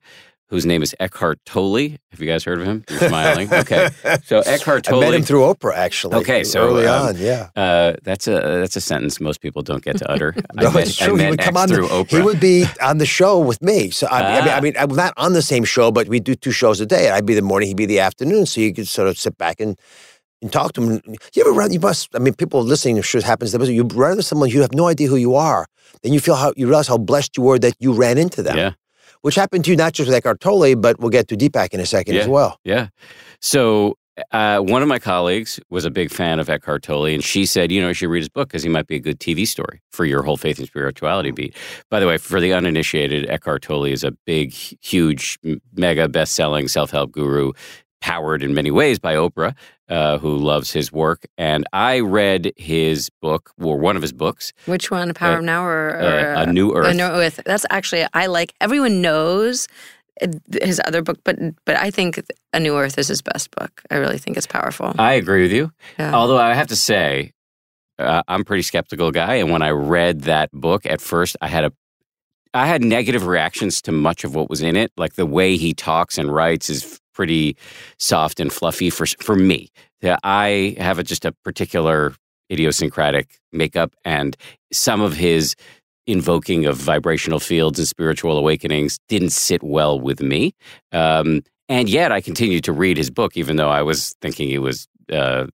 whose 0.49 0.63
name 0.65 0.83
is 0.83 0.93
Eckhart 0.99 1.39
Tolle. 1.45 1.89
Have 2.11 2.19
you 2.19 2.27
guys 2.27 2.43
heard 2.43 2.59
of 2.61 2.67
him? 2.67 2.83
You're 2.89 2.99
smiling. 3.09 3.51
Okay, 3.51 3.89
so 4.25 4.41
Eckhart 4.41 4.83
Tolle. 4.83 5.01
I 5.03 5.05
met 5.07 5.13
him 5.15 5.23
through 5.23 5.41
Oprah, 5.41 5.73
actually. 5.75 6.15
Okay, 6.17 6.43
so 6.43 6.61
early 6.67 6.85
um, 6.85 7.07
on, 7.07 7.17
yeah. 7.17 7.49
Uh, 7.55 7.93
that's 8.03 8.27
a 8.27 8.33
that's 8.33 8.75
a 8.75 8.81
sentence 8.81 9.19
most 9.19 9.41
people 9.41 9.63
don't 9.63 9.83
get 9.83 9.97
to 9.97 10.09
utter. 10.11 10.35
No, 10.53 10.67
I 10.67 10.73
met, 10.73 10.87
it's 10.87 11.01
I 11.01 11.05
true. 11.07 11.15
met 11.17 11.23
he 11.25 11.29
would 11.31 11.39
come 11.39 11.57
X 11.57 11.61
on. 11.63 11.67
through 11.69 11.87
The, 11.87 11.93
Oprah. 11.93 12.09
he 12.17 12.21
would 12.21 12.39
be 12.39 12.65
on 12.81 12.99
the 12.99 13.05
show 13.07 13.39
with 13.39 13.61
me. 13.63 13.89
So 13.89 14.05
I, 14.07 14.19
I 14.19 14.41
mean, 14.41 14.49
I 14.49 14.57
Ah. 14.57 14.61
mean, 14.61 14.73
I'm 14.77 14.95
not 14.95 15.13
on 15.17 15.33
the 15.33 15.41
same 15.41 15.63
show, 15.63 15.91
but 15.91 16.07
we 16.07 16.19
do 16.19 16.35
two 16.35 16.51
shows 16.51 16.79
a 16.79 16.85
day. 16.85 17.09
I'd 17.09 17.25
be 17.25 17.33
the 17.33 17.41
morning, 17.41 17.67
he'd 17.69 17.77
be 17.77 17.87
the 17.87 17.99
afternoon, 17.99 18.45
so 18.45 18.61
you 18.61 18.71
could 18.73 18.87
sort 18.87 19.07
of 19.07 19.17
sit 19.17 19.37
back 19.37 19.59
and. 19.59 19.77
And 20.45 20.53
talk 20.53 20.73
to 20.73 20.81
them. 20.81 21.01
You 21.33 21.41
ever 21.41 21.51
run? 21.51 21.73
You 21.73 21.79
must. 21.79 22.15
I 22.15 22.19
mean, 22.19 22.35
people 22.35 22.61
listening. 22.61 23.01
Sure 23.01 23.17
it 23.17 23.25
happens. 23.25 23.49
to 23.49 23.57
them. 23.57 23.67
You 23.71 23.81
run 23.81 24.11
into 24.11 24.21
someone 24.21 24.49
you 24.49 24.61
have 24.61 24.75
no 24.75 24.85
idea 24.85 25.07
who 25.07 25.15
you 25.15 25.33
are. 25.33 25.65
Then 26.03 26.13
you 26.13 26.19
feel 26.19 26.35
how 26.35 26.53
you 26.55 26.67
realize 26.67 26.87
how 26.87 26.99
blessed 26.99 27.35
you 27.35 27.41
were 27.41 27.57
that 27.57 27.73
you 27.79 27.93
ran 27.93 28.19
into 28.19 28.43
them. 28.43 28.55
Yeah. 28.55 28.73
Which 29.21 29.33
happened 29.33 29.65
to 29.65 29.71
you 29.71 29.75
not 29.75 29.93
just 29.93 30.07
with 30.07 30.15
Eckhart 30.15 30.41
Tolle, 30.41 30.75
but 30.75 30.99
we'll 30.99 31.09
get 31.09 31.29
to 31.29 31.35
Deepak 31.35 31.73
in 31.73 31.79
a 31.79 31.85
second 31.87 32.15
as 32.17 32.27
well. 32.27 32.59
Yeah. 32.63 32.89
So 33.41 33.97
uh, 34.31 34.59
one 34.59 34.81
of 34.81 34.87
my 34.87 34.99
colleagues 34.99 35.59
was 35.69 35.83
a 35.83 35.91
big 35.91 36.09
fan 36.09 36.39
of 36.39 36.49
Eckhart 36.49 36.83
Tolle, 36.83 37.05
and 37.05 37.23
she 37.23 37.45
said, 37.45 37.71
you 37.71 37.81
know, 37.81 37.89
you 37.89 37.93
should 37.93 38.09
read 38.09 38.21
his 38.21 38.29
book 38.29 38.47
because 38.47 38.63
he 38.63 38.69
might 38.69 38.87
be 38.87 38.95
a 38.95 38.99
good 38.99 39.19
TV 39.19 39.45
story 39.45 39.81
for 39.91 40.05
your 40.05 40.23
whole 40.23 40.37
faith 40.37 40.57
and 40.57 40.67
spirituality 40.67 41.31
beat. 41.31 41.55
By 41.89 41.99
the 41.99 42.07
way, 42.07 42.17
for 42.17 42.39
the 42.39 42.53
uninitiated, 42.53 43.29
Eckhart 43.29 43.63
Tolle 43.63 43.85
is 43.85 44.03
a 44.03 44.11
big, 44.11 44.53
huge, 44.53 45.37
mega 45.73 46.07
best-selling 46.07 46.67
self-help 46.69 47.11
guru, 47.11 47.51
powered 48.01 48.43
in 48.43 48.53
many 48.53 48.71
ways 48.71 48.99
by 48.99 49.15
Oprah, 49.15 49.55
uh, 49.89 50.17
who 50.19 50.35
loves 50.37 50.71
his 50.71 50.91
work. 50.91 51.25
And 51.37 51.65
I 51.73 51.99
read 51.99 52.51
his 52.57 53.09
book, 53.21 53.51
or 53.59 53.77
one 53.77 53.95
of 53.95 54.01
his 54.01 54.13
books, 54.13 54.53
Which 54.65 54.91
one, 54.91 55.13
Power 55.13 55.35
Uh, 55.35 55.37
of 55.39 55.43
Now 55.43 55.63
or, 55.65 55.89
or 55.89 56.35
uh, 56.35 56.43
A 56.43 56.45
New 56.51 56.73
Earth. 56.75 56.87
A 56.87 56.93
New 56.93 57.03
Earth. 57.03 57.39
That's 57.45 57.65
actually 57.69 58.05
I 58.13 58.27
like. 58.27 58.53
Everyone 58.61 59.01
knows 59.01 59.67
uh, 60.21 60.27
his 60.61 60.79
other 60.85 61.01
book, 61.01 61.19
but 61.23 61.37
but 61.65 61.75
I 61.77 61.89
think 61.91 62.21
A 62.53 62.59
New 62.59 62.77
Earth 62.77 62.97
is 62.97 63.07
his 63.07 63.21
best 63.21 63.51
book. 63.51 63.81
I 63.89 63.95
really 63.95 64.17
think 64.17 64.37
it's 64.37 64.47
powerful. 64.47 64.93
I 64.97 65.13
agree 65.13 65.41
with 65.41 65.51
you. 65.51 65.71
Yeah. 65.97 66.13
Although 66.13 66.37
I 66.37 66.53
have 66.53 66.67
to 66.67 66.75
say, 66.75 67.33
uh, 67.97 68.21
I'm 68.27 68.41
a 68.41 68.45
pretty 68.45 68.63
skeptical 68.63 69.11
guy, 69.11 69.35
and 69.35 69.49
when 69.51 69.61
I 69.61 69.69
read 69.71 70.21
that 70.21 70.51
book 70.51 70.85
at 70.85 71.01
first, 71.01 71.37
I 71.41 71.47
had 71.47 71.63
a 71.63 71.71
I 72.53 72.67
had 72.67 72.81
negative 72.83 73.25
reactions 73.27 73.81
to 73.81 73.91
much 73.91 74.23
of 74.23 74.33
what 74.35 74.49
was 74.49 74.61
in 74.61 74.75
it. 74.77 74.91
Like 74.95 75.15
the 75.15 75.25
way 75.25 75.57
he 75.57 75.73
talks 75.73 76.17
and 76.17 76.33
writes 76.33 76.69
is 76.69 77.01
pretty 77.15 77.57
soft 77.97 78.39
and 78.39 78.53
fluffy 78.53 78.89
for 78.89 79.05
for 79.05 79.35
me. 79.35 79.69
I 80.23 80.75
have 80.77 80.99
a, 80.99 81.03
just 81.03 81.25
a 81.25 81.31
particular 81.31 82.13
idiosyncratic 82.51 83.39
makeup, 83.51 83.95
and 84.03 84.37
some 84.71 85.01
of 85.01 85.15
his 85.15 85.55
invoking 86.07 86.65
of 86.65 86.77
vibrational 86.77 87.39
fields 87.39 87.79
and 87.79 87.87
spiritual 87.87 88.37
awakenings 88.37 88.99
didn't 89.07 89.31
sit 89.31 89.63
well 89.63 89.99
with 89.99 90.21
me. 90.21 90.53
Um, 90.91 91.41
and 91.67 91.89
yet, 91.89 92.11
I 92.11 92.21
continued 92.21 92.63
to 92.65 92.73
read 92.73 92.97
his 92.97 93.09
book, 93.09 93.35
even 93.35 93.55
though 93.55 93.69
I 93.69 93.81
was 93.81 94.15
thinking 94.21 94.51
it 94.51 94.59
was 94.61 94.87
uh, 95.11 95.47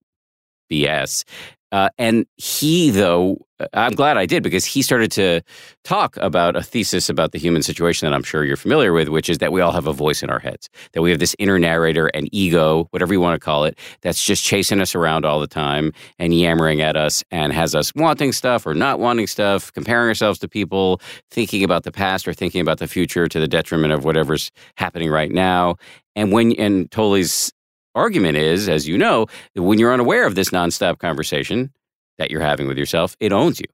BS. 0.70 1.24
Uh, 1.72 1.90
and 1.98 2.26
he, 2.38 2.90
though, 2.90 3.38
I'm 3.74 3.94
glad 3.94 4.18
I 4.18 4.26
did 4.26 4.44
because 4.44 4.66
he 4.66 4.82
started 4.82 5.12
to 5.14 5.42
talk 5.84 6.18
about 6.18 6.56
a 6.56 6.64
thesis 6.64 7.10
about 7.10 7.32
the 7.32 7.40
human 7.40 7.64
situation 7.64 8.10
that 8.10 8.16
I'm 8.16 8.24
sure 8.24 8.44
you're 8.44 8.58
familiar 8.58 8.94
with, 8.94 9.10
which 9.10 9.30
is 9.30 9.38
that 9.40 9.52
we 9.52 9.62
all 9.62 9.72
have 9.72 9.88
a 9.88 9.94
voice 9.94 10.24
in 10.24 10.30
our 10.30 10.40
heads, 10.40 10.70
that 10.94 11.02
we 11.02 11.12
have 11.12 11.20
this 11.20 11.36
inner 11.40 11.60
narrator 11.60 12.08
and 12.08 12.28
ego, 12.32 12.88
whatever 12.92 13.14
you 13.14 13.22
want 13.22 13.40
to 13.40 13.44
call 13.44 13.66
it, 13.66 13.78
that's 14.02 14.24
just 14.24 14.44
chasing 14.44 14.82
us 14.82 14.96
around 14.96 15.26
all 15.26 15.40
the 15.40 15.48
time 15.48 15.94
and 16.20 16.34
yammering 16.34 16.82
at 16.82 16.98
us 16.98 17.24
and 17.32 17.54
has 17.54 17.76
us 17.76 17.94
wanting 17.96 18.32
stuff 18.32 18.66
or 18.66 18.74
not 18.74 19.00
wanting 19.00 19.28
stuff, 19.28 19.72
comparing 19.74 20.08
ourselves 20.08 20.40
to 20.40 20.48
people, 20.48 21.00
thinking 21.30 21.64
about 21.64 21.84
the 21.84 21.92
past 21.92 22.28
or 22.28 22.34
thinking 22.34 22.62
about 22.62 22.80
the 22.80 22.88
future 22.88 23.28
to 23.28 23.40
the 23.40 23.48
detriment 23.48 23.94
of 23.94 24.04
whatever's 24.04 24.52
happening 24.76 25.10
right 25.10 25.32
now. 25.32 25.76
And 26.16 26.32
when, 26.32 26.54
and 26.54 26.90
Tolle's 26.92 27.54
argument 27.96 28.38
is, 28.38 28.70
as 28.70 28.88
you 28.88 28.98
know, 28.98 29.28
when 29.56 29.80
you're 29.80 29.94
unaware 29.94 30.26
of 30.26 30.36
this 30.36 30.50
nonstop 30.50 31.00
conversation 31.00 31.72
that 32.18 32.32
you're 32.32 32.42
having 32.42 32.68
with 32.68 32.78
yourself, 32.78 33.16
it 33.20 33.32
owns 33.32 33.60
you. 33.60 33.66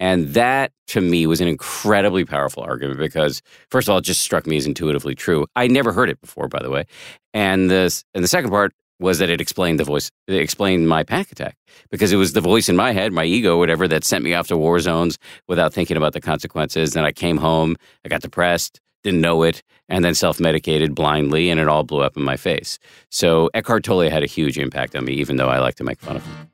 And 0.00 0.28
that 0.34 0.72
to 0.88 1.00
me 1.00 1.26
was 1.26 1.40
an 1.40 1.48
incredibly 1.48 2.24
powerful 2.24 2.62
argument 2.62 2.98
because, 2.98 3.42
first 3.70 3.88
of 3.88 3.92
all, 3.92 3.98
it 3.98 4.04
just 4.04 4.20
struck 4.20 4.46
me 4.46 4.56
as 4.56 4.66
intuitively 4.66 5.14
true. 5.14 5.46
I 5.56 5.66
never 5.66 5.92
heard 5.92 6.08
it 6.08 6.20
before, 6.20 6.48
by 6.48 6.62
the 6.62 6.70
way. 6.70 6.86
And 7.34 7.70
the, 7.70 8.02
and 8.14 8.22
the 8.22 8.28
second 8.28 8.50
part 8.50 8.72
was 9.00 9.18
that 9.18 9.30
it 9.30 9.40
explained 9.40 9.78
the 9.80 9.84
voice, 9.84 10.10
it 10.26 10.34
explained 10.34 10.88
my 10.88 11.02
panic 11.02 11.30
attack 11.32 11.56
because 11.90 12.12
it 12.12 12.16
was 12.16 12.32
the 12.32 12.40
voice 12.40 12.68
in 12.68 12.76
my 12.76 12.92
head, 12.92 13.12
my 13.12 13.24
ego, 13.24 13.58
whatever, 13.58 13.86
that 13.88 14.04
sent 14.04 14.24
me 14.24 14.34
off 14.34 14.48
to 14.48 14.56
war 14.56 14.78
zones 14.80 15.18
without 15.46 15.72
thinking 15.72 15.96
about 15.96 16.12
the 16.12 16.20
consequences. 16.20 16.92
Then 16.92 17.04
I 17.04 17.12
came 17.12 17.36
home, 17.36 17.76
I 18.04 18.08
got 18.08 18.22
depressed, 18.22 18.80
didn't 19.02 19.20
know 19.20 19.42
it, 19.42 19.62
and 19.88 20.04
then 20.04 20.14
self 20.14 20.40
medicated 20.40 20.94
blindly, 20.94 21.50
and 21.50 21.60
it 21.60 21.68
all 21.68 21.84
blew 21.84 22.00
up 22.00 22.16
in 22.16 22.22
my 22.22 22.36
face. 22.36 22.78
So 23.10 23.50
Eckhart 23.54 23.84
Tolle 23.84 24.10
had 24.10 24.22
a 24.22 24.26
huge 24.26 24.58
impact 24.58 24.96
on 24.96 25.04
me, 25.04 25.12
even 25.14 25.36
though 25.36 25.48
I 25.48 25.58
like 25.58 25.76
to 25.76 25.84
make 25.84 26.00
fun 26.00 26.16
of 26.16 26.24
him. 26.24 26.48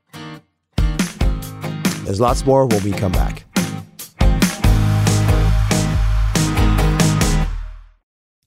There's 2.05 2.21
lots 2.21 2.45
more 2.45 2.67
when 2.67 2.83
we 2.83 2.91
come 2.91 3.11
back. 3.11 3.44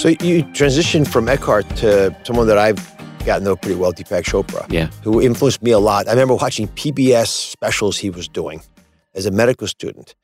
So 0.00 0.08
you 0.08 0.44
transitioned 0.56 1.08
from 1.08 1.28
Eckhart 1.28 1.68
to 1.76 2.16
someone 2.24 2.46
that 2.46 2.56
I've 2.56 2.80
gotten 3.26 3.44
to 3.44 3.50
know 3.50 3.56
pretty 3.56 3.78
well, 3.78 3.92
Deepak 3.92 4.24
Chopra, 4.24 4.64
Yeah. 4.72 4.88
who 5.04 5.20
influenced 5.20 5.62
me 5.62 5.72
a 5.72 5.78
lot. 5.78 6.08
I 6.08 6.12
remember 6.12 6.36
watching 6.36 6.68
PBS 6.68 7.28
specials 7.28 7.98
he 7.98 8.08
was 8.08 8.26
doing 8.26 8.62
as 9.14 9.26
a 9.26 9.30
medical 9.30 9.66
student, 9.66 10.14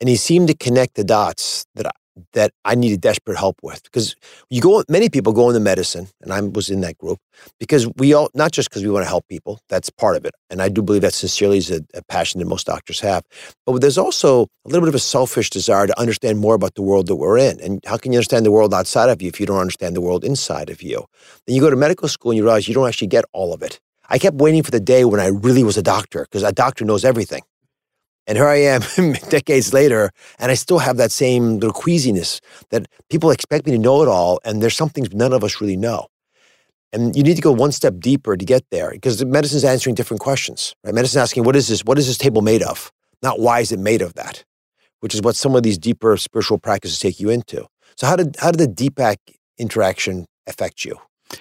and 0.00 0.08
he 0.08 0.16
seemed 0.16 0.48
to 0.48 0.54
connect 0.54 0.96
the 0.96 1.04
dots 1.04 1.64
that 1.76 1.86
I, 1.86 1.90
that 2.32 2.52
I 2.64 2.74
needed 2.74 3.00
desperate 3.00 3.38
help 3.38 3.56
with. 3.62 3.82
Because 3.84 4.14
you 4.50 4.60
go, 4.60 4.82
many 4.88 5.08
people 5.08 5.32
go 5.32 5.48
into 5.48 5.60
medicine, 5.60 6.08
and 6.20 6.32
I 6.32 6.40
was 6.40 6.70
in 6.70 6.80
that 6.82 6.98
group 6.98 7.18
because 7.58 7.88
we 7.96 8.12
all 8.14 8.30
not 8.34 8.52
just 8.52 8.70
because 8.70 8.82
we 8.82 8.90
want 8.90 9.04
to 9.04 9.08
help 9.08 9.26
people. 9.28 9.60
That's 9.68 9.90
part 9.90 10.16
of 10.16 10.24
it, 10.24 10.34
and 10.50 10.62
I 10.62 10.68
do 10.68 10.82
believe 10.82 11.02
that 11.02 11.14
sincerely 11.14 11.58
is 11.58 11.70
a, 11.70 11.80
a 11.94 12.02
passion 12.08 12.40
that 12.40 12.46
most 12.46 12.66
doctors 12.66 13.00
have. 13.00 13.24
But 13.66 13.80
there's 13.80 13.98
also 13.98 14.48
a 14.64 14.68
little 14.68 14.82
bit 14.82 14.88
of 14.88 14.94
a 14.94 15.00
selfish 15.00 15.50
desire 15.50 15.86
to 15.86 16.00
understand 16.00 16.38
more 16.38 16.54
about 16.54 16.74
the 16.74 16.82
world 16.82 17.06
that 17.08 17.16
we're 17.16 17.38
in. 17.38 17.60
And 17.60 17.80
how 17.86 17.96
can 17.96 18.12
you 18.12 18.18
understand 18.18 18.46
the 18.46 18.52
world 18.52 18.74
outside 18.74 19.08
of 19.08 19.22
you 19.22 19.28
if 19.28 19.40
you 19.40 19.46
don't 19.46 19.58
understand 19.58 19.96
the 19.96 20.00
world 20.00 20.24
inside 20.24 20.70
of 20.70 20.82
you? 20.82 21.06
Then 21.46 21.56
you 21.56 21.62
go 21.62 21.70
to 21.70 21.76
medical 21.76 22.08
school 22.08 22.32
and 22.32 22.36
you 22.36 22.44
realize 22.44 22.68
you 22.68 22.74
don't 22.74 22.88
actually 22.88 23.08
get 23.08 23.24
all 23.32 23.52
of 23.52 23.62
it. 23.62 23.80
I 24.08 24.18
kept 24.18 24.36
waiting 24.36 24.62
for 24.62 24.72
the 24.72 24.80
day 24.80 25.04
when 25.04 25.20
I 25.20 25.28
really 25.28 25.62
was 25.62 25.76
a 25.76 25.82
doctor 25.82 26.22
because 26.24 26.42
a 26.42 26.52
doctor 26.52 26.84
knows 26.84 27.04
everything. 27.04 27.42
And 28.26 28.36
here 28.38 28.46
I 28.46 28.56
am 28.56 28.82
decades 29.28 29.72
later, 29.72 30.10
and 30.38 30.50
I 30.50 30.54
still 30.54 30.78
have 30.78 30.96
that 30.98 31.10
same 31.10 31.54
little 31.54 31.72
queasiness 31.72 32.40
that 32.70 32.86
people 33.08 33.30
expect 33.30 33.66
me 33.66 33.72
to 33.72 33.78
know 33.78 34.02
it 34.02 34.08
all, 34.08 34.40
and 34.44 34.62
there's 34.62 34.76
some 34.76 34.88
things 34.88 35.12
none 35.12 35.32
of 35.32 35.42
us 35.42 35.60
really 35.60 35.76
know. 35.76 36.06
And 36.92 37.14
you 37.16 37.22
need 37.22 37.36
to 37.36 37.42
go 37.42 37.52
one 37.52 37.72
step 37.72 37.94
deeper 37.98 38.36
to 38.36 38.44
get 38.44 38.64
there 38.70 38.90
because 38.90 39.24
medicine 39.24 39.58
is 39.58 39.64
answering 39.64 39.94
different 39.94 40.20
questions. 40.20 40.74
Right? 40.82 40.94
Medicine 40.94 41.22
asking, 41.22 41.44
what 41.44 41.54
is 41.54 41.68
this? 41.68 41.84
What 41.84 41.98
is 41.98 42.06
this 42.06 42.18
table 42.18 42.42
made 42.42 42.62
of? 42.62 42.90
Not 43.22 43.38
why 43.38 43.60
is 43.60 43.70
it 43.70 43.78
made 43.78 44.02
of 44.02 44.14
that? 44.14 44.44
Which 45.00 45.14
is 45.14 45.22
what 45.22 45.36
some 45.36 45.54
of 45.54 45.62
these 45.62 45.78
deeper 45.78 46.16
spiritual 46.16 46.58
practices 46.58 46.98
take 46.98 47.20
you 47.20 47.30
into. 47.30 47.66
So 47.96 48.06
how 48.06 48.16
did 48.16 48.36
how 48.40 48.50
did 48.50 48.60
the 48.76 48.90
Deepak 48.90 49.16
interaction 49.58 50.26
affect 50.46 50.84
you? 50.84 50.98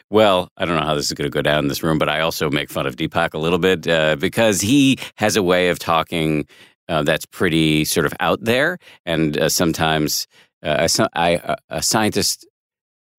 Well, 0.09 0.49
I 0.57 0.65
don't 0.65 0.75
know 0.75 0.85
how 0.85 0.95
this 0.95 1.07
is 1.07 1.13
going 1.13 1.29
to 1.29 1.33
go 1.33 1.41
down 1.41 1.59
in 1.59 1.67
this 1.67 1.83
room, 1.83 1.97
but 1.97 2.09
I 2.09 2.21
also 2.21 2.49
make 2.49 2.69
fun 2.69 2.85
of 2.85 2.95
Deepak 2.95 3.33
a 3.33 3.39
little 3.39 3.59
bit 3.59 3.87
uh, 3.87 4.15
because 4.15 4.61
he 4.61 4.97
has 5.15 5.35
a 5.35 5.43
way 5.43 5.69
of 5.69 5.79
talking 5.79 6.47
uh, 6.87 7.03
that's 7.03 7.25
pretty 7.25 7.85
sort 7.85 8.05
of 8.05 8.13
out 8.19 8.43
there, 8.43 8.77
and 9.05 9.37
uh, 9.37 9.49
sometimes 9.49 10.27
uh, 10.63 10.87
a, 11.15 11.55
a 11.69 11.81
scientist 11.83 12.47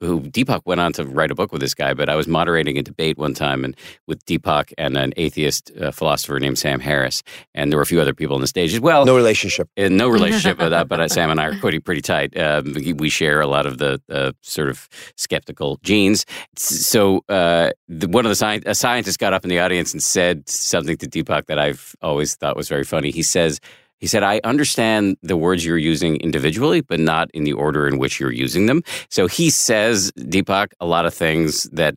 who 0.00 0.20
Deepak 0.20 0.62
went 0.64 0.80
on 0.80 0.92
to 0.94 1.04
write 1.04 1.30
a 1.30 1.34
book 1.34 1.52
with 1.52 1.60
this 1.60 1.74
guy, 1.74 1.94
but 1.94 2.08
I 2.08 2.16
was 2.16 2.26
moderating 2.26 2.78
a 2.78 2.82
debate 2.82 3.18
one 3.18 3.34
time 3.34 3.64
and 3.64 3.76
with 4.06 4.24
Deepak 4.24 4.72
and 4.78 4.96
an 4.96 5.12
atheist 5.16 5.70
uh, 5.80 5.90
philosopher 5.90 6.38
named 6.38 6.58
Sam 6.58 6.80
Harris, 6.80 7.22
and 7.54 7.70
there 7.70 7.78
were 7.78 7.82
a 7.82 7.86
few 7.86 8.00
other 8.00 8.14
people 8.14 8.34
on 8.34 8.40
the 8.40 8.46
stage 8.46 8.72
as 8.72 8.80
well. 8.80 9.04
No 9.04 9.16
relationship. 9.16 9.68
Uh, 9.78 9.88
no 9.88 10.08
relationship 10.18 10.58
with 10.58 10.70
that, 10.70 10.88
but 10.88 11.00
uh, 11.00 11.08
Sam 11.08 11.30
and 11.30 11.40
I 11.40 11.46
are 11.46 11.58
pretty 11.58 11.80
pretty 11.80 12.00
tight. 12.00 12.36
Um, 12.38 12.74
we 12.96 13.08
share 13.08 13.40
a 13.40 13.46
lot 13.46 13.66
of 13.66 13.78
the 13.78 14.00
uh, 14.10 14.32
sort 14.42 14.68
of 14.68 14.88
skeptical 15.16 15.78
genes. 15.82 16.24
So 16.56 17.24
uh, 17.28 17.70
the, 17.88 18.08
one 18.08 18.24
of 18.24 18.30
the 18.30 18.36
sci- 18.36 18.62
a 18.66 18.74
scientist 18.74 19.18
got 19.18 19.32
up 19.32 19.44
in 19.44 19.50
the 19.50 19.60
audience 19.60 19.92
and 19.92 20.02
said 20.02 20.48
something 20.48 20.96
to 20.96 21.06
Deepak 21.06 21.46
that 21.46 21.58
I've 21.58 21.94
always 22.02 22.36
thought 22.36 22.56
was 22.56 22.68
very 22.68 22.84
funny. 22.84 23.10
He 23.10 23.22
says 23.22 23.60
he 24.00 24.06
said, 24.06 24.22
I 24.22 24.40
understand 24.44 25.16
the 25.22 25.36
words 25.36 25.64
you're 25.64 25.78
using 25.78 26.16
individually, 26.16 26.80
but 26.80 27.00
not 27.00 27.30
in 27.32 27.44
the 27.44 27.52
order 27.52 27.86
in 27.86 27.98
which 27.98 28.18
you're 28.18 28.32
using 28.32 28.66
them. 28.66 28.82
So 29.10 29.26
he 29.26 29.50
says, 29.50 30.10
Deepak, 30.18 30.72
a 30.80 30.86
lot 30.86 31.06
of 31.06 31.14
things 31.14 31.64
that 31.72 31.94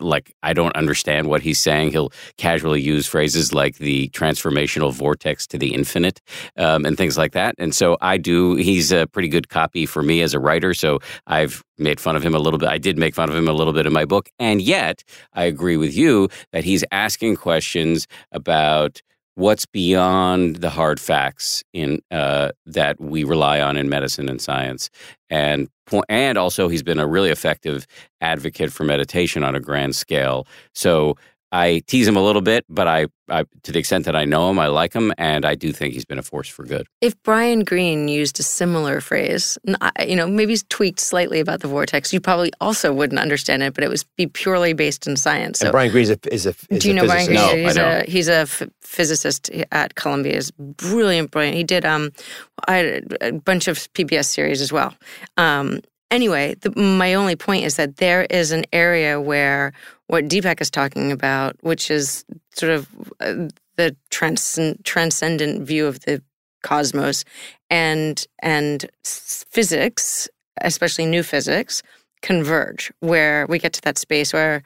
like 0.00 0.34
I 0.42 0.52
don't 0.52 0.74
understand 0.76 1.28
what 1.28 1.42
he's 1.42 1.60
saying. 1.60 1.90
He'll 1.90 2.12
casually 2.36 2.80
use 2.80 3.06
phrases 3.06 3.52
like 3.52 3.76
the 3.76 4.08
transformational 4.10 4.92
vortex 4.92 5.46
to 5.48 5.58
the 5.58 5.74
infinite 5.74 6.20
um, 6.56 6.84
and 6.84 6.96
things 6.96 7.18
like 7.18 7.32
that. 7.32 7.54
And 7.58 7.74
so 7.74 7.96
I 8.00 8.16
do. 8.16 8.54
He's 8.56 8.92
a 8.92 9.06
pretty 9.06 9.28
good 9.28 9.48
copy 9.48 9.86
for 9.86 10.02
me 10.02 10.22
as 10.22 10.34
a 10.34 10.40
writer. 10.40 10.74
So 10.74 11.00
I've 11.26 11.62
made 11.78 12.00
fun 12.00 12.16
of 12.16 12.24
him 12.24 12.34
a 12.34 12.38
little 12.38 12.58
bit. 12.58 12.68
I 12.68 12.78
did 12.78 12.98
make 12.98 13.14
fun 13.14 13.28
of 13.28 13.34
him 13.34 13.48
a 13.48 13.52
little 13.52 13.72
bit 13.72 13.86
in 13.86 13.92
my 13.92 14.04
book, 14.04 14.28
and 14.38 14.60
yet 14.62 15.02
I 15.32 15.44
agree 15.44 15.76
with 15.76 15.94
you 15.94 16.28
that 16.52 16.64
he's 16.64 16.84
asking 16.92 17.36
questions 17.36 18.06
about 18.32 19.02
what's 19.36 19.66
beyond 19.66 20.56
the 20.56 20.70
hard 20.70 21.00
facts 21.00 21.64
in 21.72 22.00
uh, 22.10 22.50
that 22.66 23.00
we 23.00 23.24
rely 23.24 23.60
on 23.60 23.76
in 23.76 23.88
medicine 23.88 24.28
and 24.28 24.40
science, 24.40 24.90
and 25.30 25.68
and 26.08 26.38
also 26.38 26.68
he's 26.68 26.82
been 26.82 26.98
a 26.98 27.06
really 27.06 27.30
effective 27.30 27.86
advocate 28.20 28.72
for 28.72 28.84
meditation 28.84 29.44
on 29.44 29.54
a 29.54 29.60
grand 29.60 29.94
scale. 29.94 30.46
So 30.72 31.16
I 31.54 31.82
tease 31.86 32.08
him 32.08 32.16
a 32.16 32.22
little 32.22 32.42
bit, 32.42 32.64
but 32.68 32.88
I, 32.88 33.06
I, 33.28 33.44
to 33.62 33.70
the 33.70 33.78
extent 33.78 34.06
that 34.06 34.16
I 34.16 34.24
know 34.24 34.50
him, 34.50 34.58
I 34.58 34.66
like 34.66 34.92
him, 34.92 35.12
and 35.18 35.46
I 35.46 35.54
do 35.54 35.72
think 35.72 35.94
he's 35.94 36.04
been 36.04 36.18
a 36.18 36.22
force 36.22 36.48
for 36.48 36.64
good. 36.64 36.88
If 37.00 37.14
Brian 37.22 37.62
Greene 37.62 38.08
used 38.08 38.40
a 38.40 38.42
similar 38.42 39.00
phrase, 39.00 39.56
you 40.04 40.16
know, 40.16 40.26
maybe 40.26 40.50
he's 40.50 40.64
tweaked 40.64 40.98
slightly 40.98 41.38
about 41.38 41.60
the 41.60 41.68
vortex, 41.68 42.12
you 42.12 42.20
probably 42.20 42.50
also 42.60 42.92
wouldn't 42.92 43.20
understand 43.20 43.62
it, 43.62 43.72
but 43.72 43.84
it 43.84 43.88
was 43.88 44.02
be 44.16 44.26
purely 44.26 44.72
based 44.72 45.06
in 45.06 45.16
science. 45.16 45.60
So, 45.60 45.66
and 45.66 45.72
Brian 45.72 45.92
Greene 45.92 46.02
is 46.02 46.10
a, 46.10 46.18
is 46.34 46.46
a 46.46 46.54
is 46.70 46.82
do 46.82 46.88
you 46.88 46.94
know 46.94 47.06
Brian 47.06 47.26
Greene? 47.26 47.38
No, 47.38 47.54
he's, 47.54 47.76
a 47.76 48.02
he's 48.02 48.28
a 48.28 48.38
f- 48.38 48.62
physicist 48.80 49.48
at 49.70 49.94
Columbia. 49.94 50.34
He's 50.34 50.50
brilliant, 50.50 51.30
brilliant. 51.30 51.56
He 51.56 51.62
did 51.62 51.84
um, 51.84 52.10
I, 52.66 53.00
a 53.20 53.30
bunch 53.30 53.68
of 53.68 53.78
PBS 53.92 54.24
series 54.24 54.60
as 54.60 54.72
well. 54.72 54.92
Um, 55.36 55.82
anyway, 56.14 56.54
the, 56.60 56.70
my 56.80 57.14
only 57.14 57.36
point 57.36 57.64
is 57.64 57.76
that 57.76 57.96
there 57.96 58.24
is 58.30 58.52
an 58.52 58.64
area 58.72 59.20
where 59.20 59.72
what 60.06 60.28
Deepak 60.28 60.60
is 60.60 60.70
talking 60.70 61.12
about, 61.12 61.56
which 61.62 61.90
is 61.90 62.24
sort 62.54 62.72
of 62.72 62.88
uh, 63.20 63.48
the 63.76 63.96
trans- 64.10 64.78
transcendent 64.84 65.66
view 65.66 65.86
of 65.86 66.00
the 66.00 66.22
cosmos, 66.62 67.24
and 67.68 68.26
and 68.38 68.86
physics, 69.04 70.28
especially 70.60 71.06
new 71.06 71.22
physics, 71.22 71.82
converge, 72.22 72.92
where 73.00 73.46
we 73.48 73.58
get 73.58 73.72
to 73.74 73.82
that 73.82 73.98
space 73.98 74.32
where 74.32 74.62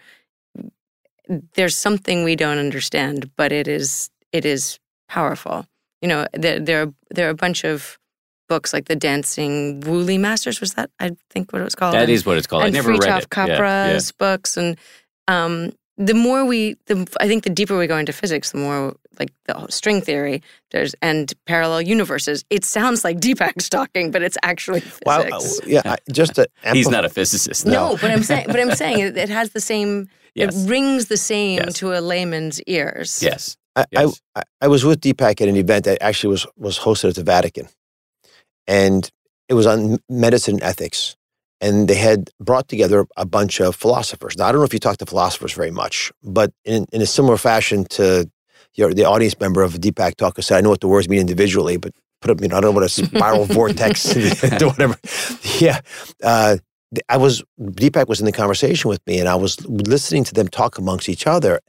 there's 1.55 1.77
something 1.77 2.25
we 2.25 2.37
don't 2.37 2.59
understand, 2.59 3.31
but 3.37 3.53
it 3.53 3.67
is 3.67 4.11
it 4.33 4.45
is 4.45 4.79
powerful. 5.09 5.67
You 6.03 6.09
know, 6.09 6.27
there 6.33 6.61
there 6.61 6.83
are, 6.83 6.93
there 7.11 7.27
are 7.27 7.31
a 7.31 7.35
bunch 7.35 7.65
of 7.65 7.99
books 8.49 8.73
like 8.73 8.87
the 8.87 8.97
Dancing 8.97 9.81
Wu 9.81 9.99
Li 9.99 10.19
Masters. 10.19 10.61
Was 10.61 10.75
that 10.75 10.91
I 10.99 11.13
think 11.31 11.53
what 11.53 11.61
it 11.61 11.65
was 11.65 11.75
called? 11.75 11.95
That 11.95 12.05
and, 12.05 12.11
is 12.11 12.27
what 12.27 12.39
it's 12.39 12.47
called. 12.47 12.65
I 12.65 12.71
never 12.71 12.91
read 12.91 13.05
it. 13.05 13.31
Capra's 13.31 13.59
yeah, 13.59 13.93
yeah. 13.93 14.11
books, 14.19 14.57
and 14.57 14.77
um, 15.29 15.73
the 15.99 16.15
more 16.15 16.45
we, 16.45 16.77
the, 16.87 17.07
I 17.21 17.27
think 17.27 17.45
the 17.45 17.51
deeper 17.51 17.77
we 17.77 17.87
go 17.87 17.99
into 17.99 18.13
physics, 18.13 18.53
the 18.53 18.59
more 18.59 18.95
like 19.19 19.33
the 19.47 19.67
string 19.69 20.01
theory 20.01 20.43
there's 20.71 20.95
and 21.03 21.33
parallel 21.45 21.83
universes. 21.83 22.45
It 22.51 22.65
sounds 22.65 23.03
like 23.05 23.19
Deepak's 23.19 23.69
talking, 23.69 24.13
but 24.13 24.23
it's 24.23 24.39
actually 24.43 24.81
physics. 24.81 25.05
Wow, 25.05 25.23
uh, 25.23 25.67
yeah, 25.67 25.97
just 26.11 26.37
to 26.37 26.49
he's 26.73 26.89
not 26.89 27.05
a 27.05 27.09
physicist. 27.09 27.67
No, 27.67 27.73
no 27.73 27.99
but 28.01 28.11
I'm 28.11 28.23
saying, 28.23 28.47
but 28.47 28.61
I'm 28.61 28.75
saying 28.77 29.01
it, 29.01 29.17
it 29.17 29.29
has 29.29 29.51
the 29.51 29.61
same. 29.61 30.09
Yes. 30.35 30.55
It 30.55 30.71
rings 30.71 31.07
the 31.07 31.17
same 31.17 31.59
yes. 31.65 31.75
to 31.75 31.99
a 31.99 32.01
layman's 32.01 32.63
ears. 32.63 33.21
Yes. 33.23 33.57
I, 33.75 33.85
yes. 33.91 34.21
I, 34.37 34.43
I 34.61 34.69
was 34.69 34.85
with 34.85 35.01
Deepak 35.01 35.41
at 35.41 35.49
an 35.49 35.57
event 35.57 35.85
that 35.85 35.99
actually 36.01 36.31
was 36.31 36.47
was 36.57 36.79
hosted 36.79 37.11
at 37.11 37.15
the 37.17 37.25
Vatican, 37.25 37.69
and 38.69 39.11
it 39.49 39.55
was 39.55 39.67
on 39.67 39.99
medicine 40.09 40.55
and 40.55 40.63
ethics 40.63 41.17
and 41.61 41.89
they 41.89 41.95
had 41.95 42.31
brought 42.41 42.69
together 42.69 43.07
a 43.17 43.27
bunch 43.27 43.61
of 43.61 43.75
philosophers. 43.75 44.37
Now, 44.37 44.47
I 44.47 44.53
don't 44.53 44.61
know 44.61 44.65
if 44.65 44.73
you 44.73 44.79
talk 44.79 44.99
to 44.99 45.07
philosophers 45.07 45.53
very 45.53 45.71
much, 45.71 46.13
but 46.23 46.53
in, 46.65 46.87
in 46.93 47.03
a 47.03 47.07
similar 47.07 47.37
fashion 47.37 47.85
to 47.91 48.31
your, 48.75 48.95
the 48.95 49.05
audience 49.05 49.39
member 49.41 49.63
of 49.63 49.75
Deepak 49.75 50.17
Talk 50.17 50.37
who 50.37 50.43
said, 50.43 50.59
I 50.59 50.61
know 50.61 50.71
what 50.71 50.81
the 50.81 50.89
words 50.89 51.09
mean 51.09 51.21
individually, 51.21 51.77
but 51.77 51.93
put 52.21 52.31
up, 52.31 52.41
you 52.41 52.49
know, 52.49 52.57
I 52.57 52.61
don't 52.61 52.71
know 52.71 52.81
what 52.81 52.85
a 52.85 52.89
spiral 52.89 53.45
vortex, 53.47 54.05
do 54.59 54.69
whatever. 54.69 54.97
Yeah. 55.59 55.81
Uh, 56.23 56.59
I 57.09 57.17
was, 57.17 57.43
Deepak 57.61 58.09
was 58.09 58.21
in 58.21 58.27
the 58.27 58.33
conversation 58.33 58.89
with 58.89 59.05
me 59.07 59.19
and 59.19 59.29
I 59.29 59.35
was 59.35 59.65
listening 59.67 60.25
to 60.25 60.35
them 60.35 60.49
talk 60.49 60.79
amongst 60.79 61.09
each 61.09 61.27
other. 61.27 61.61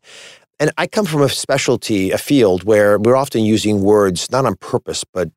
And 0.60 0.72
I 0.78 0.88
come 0.88 1.06
from 1.06 1.22
a 1.22 1.30
specialty, 1.30 2.12
a 2.12 2.18
field 2.18 2.64
where 2.64 3.00
we're 3.00 3.16
often 3.16 3.44
using 3.44 3.82
words, 3.82 4.30
not 4.30 4.46
on 4.46 4.56
purpose, 4.56 5.04
but 5.04 5.30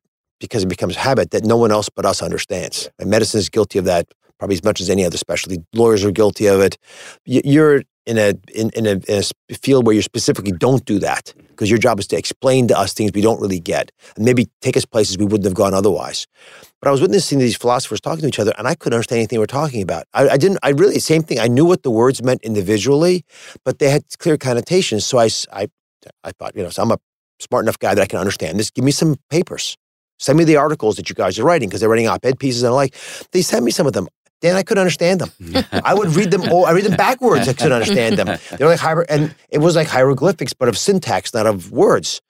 because 0.43 0.63
it 0.63 0.67
becomes 0.67 0.97
habit 0.97 1.31
that 1.31 1.45
no 1.45 1.55
one 1.55 1.71
else 1.71 1.89
but 1.89 2.05
us 2.05 2.21
understands. 2.21 2.89
And 2.99 3.09
medicine 3.09 3.39
is 3.39 3.49
guilty 3.49 3.79
of 3.79 3.85
that 3.85 4.07
probably 4.37 4.55
as 4.55 4.63
much 4.65 4.81
as 4.81 4.89
any 4.89 5.05
other 5.05 5.15
specialty. 5.15 5.63
Lawyers 5.73 6.03
are 6.03 6.11
guilty 6.11 6.47
of 6.47 6.59
it. 6.59 6.77
You're 7.25 7.83
in 8.05 8.17
a 8.17 8.33
in, 8.53 8.69
in, 8.71 8.85
a, 8.85 8.99
in 9.07 9.23
a 9.49 9.53
field 9.55 9.85
where 9.85 9.95
you 9.95 10.01
specifically 10.01 10.51
don't 10.51 10.83
do 10.83 10.99
that 10.99 11.27
mm-hmm. 11.27 11.47
because 11.47 11.69
your 11.69 11.79
job 11.79 11.97
is 11.97 12.07
to 12.07 12.17
explain 12.17 12.67
to 12.67 12.77
us 12.77 12.93
things 12.93 13.11
we 13.13 13.21
don't 13.21 13.39
really 13.39 13.61
get 13.61 13.89
and 14.17 14.25
maybe 14.25 14.49
take 14.59 14.75
us 14.75 14.83
places 14.83 15.17
we 15.17 15.23
wouldn't 15.23 15.45
have 15.45 15.53
gone 15.53 15.73
otherwise. 15.73 16.27
But 16.81 16.89
I 16.89 16.91
was 16.91 16.99
witnessing 16.99 17.39
these 17.39 17.55
philosophers 17.55 18.01
talking 18.01 18.23
to 18.23 18.27
each 18.27 18.39
other, 18.39 18.51
and 18.57 18.67
I 18.67 18.75
couldn't 18.75 18.97
understand 18.97 19.19
anything 19.19 19.37
they 19.37 19.39
were 19.39 19.47
talking 19.47 19.81
about. 19.81 20.03
I, 20.13 20.27
I 20.27 20.37
didn't. 20.37 20.59
I 20.61 20.71
really 20.71 20.99
same 20.99 21.23
thing. 21.23 21.39
I 21.39 21.47
knew 21.47 21.63
what 21.63 21.83
the 21.83 21.91
words 21.91 22.21
meant 22.21 22.43
individually, 22.43 23.23
but 23.63 23.79
they 23.79 23.89
had 23.89 24.03
clear 24.17 24.37
connotations. 24.37 25.05
So 25.05 25.19
I, 25.19 25.29
I, 25.53 25.69
I 26.25 26.31
thought, 26.33 26.53
you 26.53 26.63
know, 26.63 26.69
so 26.69 26.83
I'm 26.83 26.91
a 26.91 26.99
smart 27.39 27.63
enough 27.63 27.79
guy 27.79 27.95
that 27.95 28.01
I 28.01 28.07
can 28.07 28.19
understand 28.19 28.59
this. 28.59 28.69
Give 28.69 28.83
me 28.83 28.91
some 28.91 29.15
papers. 29.29 29.77
Send 30.19 30.37
me 30.37 30.43
the 30.43 30.57
articles 30.57 30.95
that 30.95 31.09
you 31.09 31.15
guys 31.15 31.37
are 31.39 31.43
writing 31.43 31.69
because 31.69 31.81
they're 31.81 31.89
writing 31.89 32.07
op-ed 32.07 32.39
pieces 32.39 32.63
and 32.63 32.71
I 32.71 32.75
like. 32.75 32.95
They 33.31 33.41
sent 33.41 33.65
me 33.65 33.71
some 33.71 33.87
of 33.87 33.93
them. 33.93 34.07
Dan, 34.41 34.55
I 34.55 34.63
couldn't 34.63 34.81
understand 34.81 35.21
them. 35.21 35.65
I 35.85 35.93
would 35.93 36.09
read 36.15 36.31
them. 36.31 36.41
Oh, 36.45 36.65
I 36.65 36.71
read 36.71 36.83
them 36.85 36.97
backwards. 36.97 37.47
I 37.47 37.53
couldn't 37.53 37.71
understand 37.71 38.17
them. 38.17 38.37
They're 38.57 38.67
like 38.67 38.79
hier- 38.79 39.05
and 39.09 39.33
it 39.49 39.59
was 39.59 39.75
like 39.75 39.87
hieroglyphics, 39.87 40.53
but 40.53 40.67
of 40.67 40.77
syntax, 40.77 41.33
not 41.33 41.45
of 41.47 41.71
words. 41.71 42.21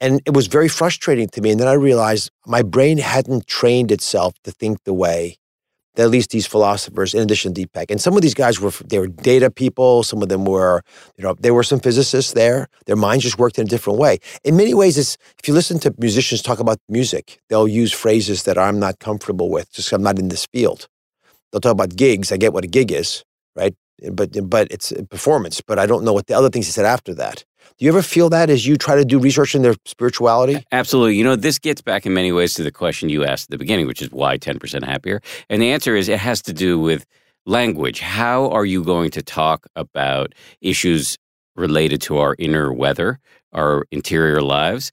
And 0.00 0.22
it 0.24 0.32
was 0.32 0.46
very 0.46 0.68
frustrating 0.68 1.28
to 1.28 1.42
me. 1.42 1.50
And 1.50 1.60
then 1.60 1.68
I 1.68 1.74
realized 1.74 2.30
my 2.46 2.62
brain 2.62 2.96
hadn't 2.96 3.46
trained 3.46 3.92
itself 3.92 4.32
to 4.44 4.50
think 4.50 4.82
the 4.84 4.94
way 4.94 5.36
at 5.96 6.10
least 6.10 6.30
these 6.30 6.46
philosophers, 6.46 7.14
in 7.14 7.22
addition 7.22 7.54
to 7.54 7.66
Deepak, 7.66 7.90
and 7.90 8.00
some 8.00 8.16
of 8.16 8.22
these 8.22 8.34
guys 8.34 8.60
were 8.60 8.70
they 8.86 8.98
were 8.98 9.08
data 9.08 9.50
people. 9.50 10.02
Some 10.02 10.22
of 10.22 10.28
them 10.28 10.44
were, 10.44 10.82
you 11.16 11.24
know, 11.24 11.34
there 11.40 11.54
were 11.54 11.64
some 11.64 11.80
physicists 11.80 12.32
there. 12.32 12.68
Their 12.86 12.96
minds 12.96 13.24
just 13.24 13.38
worked 13.38 13.58
in 13.58 13.66
a 13.66 13.68
different 13.68 13.98
way. 13.98 14.18
In 14.44 14.56
many 14.56 14.74
ways, 14.74 14.98
it's 14.98 15.16
if 15.38 15.48
you 15.48 15.54
listen 15.54 15.78
to 15.80 15.94
musicians 15.98 16.42
talk 16.42 16.60
about 16.60 16.78
music, 16.88 17.40
they'll 17.48 17.68
use 17.68 17.92
phrases 17.92 18.44
that 18.44 18.58
I'm 18.58 18.78
not 18.78 18.98
comfortable 19.00 19.50
with, 19.50 19.72
just 19.72 19.92
I'm 19.92 20.02
not 20.02 20.18
in 20.18 20.28
this 20.28 20.46
field 20.46 20.86
they'll 21.52 21.60
talk 21.60 21.72
about 21.72 21.96
gigs. 21.96 22.32
I 22.32 22.36
get 22.36 22.52
what 22.52 22.64
a 22.64 22.68
gig 22.68 22.92
is, 22.92 23.24
right? 23.56 23.74
But 24.12 24.48
but 24.48 24.68
it's 24.70 24.92
performance. 25.10 25.60
But 25.60 25.78
I 25.78 25.86
don't 25.86 26.04
know 26.04 26.12
what 26.12 26.26
the 26.26 26.34
other 26.34 26.50
things 26.50 26.66
he 26.66 26.72
said 26.72 26.84
after 26.86 27.14
that. 27.14 27.44
Do 27.78 27.84
you 27.84 27.90
ever 27.90 28.02
feel 28.02 28.28
that 28.30 28.50
as 28.50 28.66
you 28.66 28.76
try 28.76 28.96
to 28.96 29.04
do 29.04 29.18
research 29.18 29.54
in 29.54 29.62
their 29.62 29.74
spirituality? 29.86 30.64
Absolutely. 30.72 31.16
You 31.16 31.24
know, 31.24 31.36
this 31.36 31.58
gets 31.58 31.80
back 31.80 32.06
in 32.06 32.12
many 32.14 32.32
ways 32.32 32.54
to 32.54 32.62
the 32.62 32.70
question 32.70 33.08
you 33.08 33.24
asked 33.24 33.46
at 33.46 33.50
the 33.50 33.58
beginning, 33.58 33.86
which 33.86 34.02
is 34.02 34.10
why 34.10 34.38
10% 34.38 34.84
happier? 34.84 35.20
And 35.48 35.62
the 35.62 35.70
answer 35.70 35.96
is 35.96 36.08
it 36.08 36.18
has 36.18 36.42
to 36.42 36.52
do 36.52 36.78
with 36.78 37.06
language. 37.46 38.00
How 38.00 38.50
are 38.50 38.64
you 38.64 38.84
going 38.84 39.10
to 39.12 39.22
talk 39.22 39.66
about 39.76 40.34
issues 40.60 41.16
related 41.56 42.02
to 42.02 42.18
our 42.18 42.36
inner 42.38 42.72
weather, 42.72 43.18
our 43.52 43.84
interior 43.90 44.42
lives? 44.42 44.92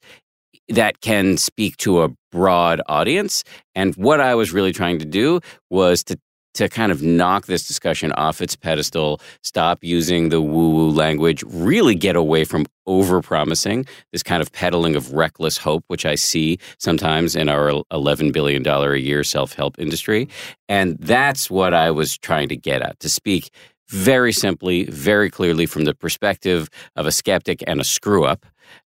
that 0.68 1.00
can 1.00 1.36
speak 1.36 1.76
to 1.78 2.02
a 2.02 2.10
broad 2.30 2.80
audience. 2.88 3.42
And 3.74 3.94
what 3.96 4.20
I 4.20 4.34
was 4.34 4.52
really 4.52 4.72
trying 4.72 4.98
to 4.98 5.04
do 5.04 5.40
was 5.70 6.04
to 6.04 6.18
to 6.58 6.68
kind 6.68 6.90
of 6.90 7.02
knock 7.02 7.46
this 7.46 7.68
discussion 7.68 8.10
off 8.12 8.40
its 8.40 8.56
pedestal, 8.56 9.20
stop 9.42 9.84
using 9.84 10.28
the 10.28 10.42
woo 10.42 10.70
woo 10.70 10.90
language, 10.90 11.44
really 11.46 11.94
get 11.94 12.16
away 12.16 12.42
from 12.44 12.66
over 12.84 13.20
promising, 13.22 13.86
this 14.10 14.24
kind 14.24 14.42
of 14.42 14.50
peddling 14.50 14.96
of 14.96 15.12
reckless 15.12 15.56
hope, 15.56 15.84
which 15.86 16.04
I 16.04 16.16
see 16.16 16.58
sometimes 16.78 17.36
in 17.36 17.48
our 17.48 17.70
$11 17.92 18.32
billion 18.32 18.66
a 18.66 18.96
year 18.96 19.22
self 19.22 19.52
help 19.52 19.78
industry. 19.78 20.28
And 20.68 20.98
that's 20.98 21.48
what 21.48 21.74
I 21.74 21.92
was 21.92 22.18
trying 22.18 22.48
to 22.48 22.56
get 22.56 22.82
at 22.82 22.98
to 23.00 23.08
speak 23.08 23.50
very 23.88 24.32
simply, 24.32 24.84
very 24.84 25.30
clearly 25.30 25.64
from 25.64 25.84
the 25.84 25.94
perspective 25.94 26.68
of 26.96 27.06
a 27.06 27.12
skeptic 27.12 27.62
and 27.68 27.80
a 27.80 27.84
screw 27.84 28.24
up. 28.24 28.44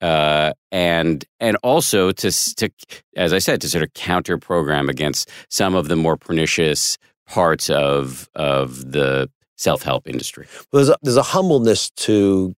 Uh, 0.02 0.52
and 0.70 1.24
and 1.40 1.56
also 1.64 2.12
to 2.12 2.30
to 2.56 2.70
as 3.16 3.32
I 3.32 3.40
said 3.40 3.62
to 3.62 3.70
sort 3.70 3.86
of 3.86 3.94
counter 3.94 4.38
program 4.38 4.90
against 4.90 5.32
some 5.50 5.76
of 5.76 5.88
the 5.88 5.96
more 5.96 6.18
pernicious 6.18 6.98
parts 7.28 7.70
of 7.70 8.30
of 8.36 8.92
the 8.92 9.30
self 9.58 9.84
help 9.84 10.08
industry. 10.08 10.48
Well, 10.72 10.84
there's 10.84 10.90
a, 10.90 10.98
there's 11.02 11.18
a 11.18 11.24
humbleness 11.24 11.90
to 11.92 12.56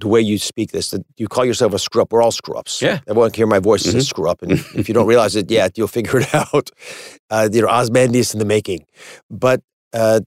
the 0.00 0.08
way 0.08 0.20
you 0.20 0.38
speak 0.38 0.72
this. 0.72 0.90
That 0.90 1.04
you 1.16 1.28
call 1.28 1.44
yourself 1.44 1.74
a 1.74 1.78
screw 1.78 2.02
up. 2.02 2.12
We're 2.12 2.22
all 2.22 2.32
screw 2.32 2.56
ups. 2.56 2.80
Yeah, 2.82 3.00
everyone 3.06 3.30
can 3.30 3.40
hear 3.40 3.46
my 3.46 3.58
voice 3.58 3.82
mm-hmm. 3.86 3.96
as 3.96 4.04
a 4.04 4.06
screw 4.06 4.28
up, 4.28 4.42
and 4.42 4.52
if 4.52 4.88
you 4.88 4.94
don't 4.94 5.06
realize 5.06 5.36
it 5.36 5.50
yet, 5.50 5.76
you'll 5.76 5.88
figure 5.88 6.20
it 6.20 6.34
out. 6.34 6.70
Uh, 7.30 7.48
you 7.52 7.62
know, 7.62 7.68
Ozymandias 7.68 8.32
in 8.32 8.38
the 8.38 8.44
making, 8.44 8.84
but 9.30 9.62
uh, 9.92 10.20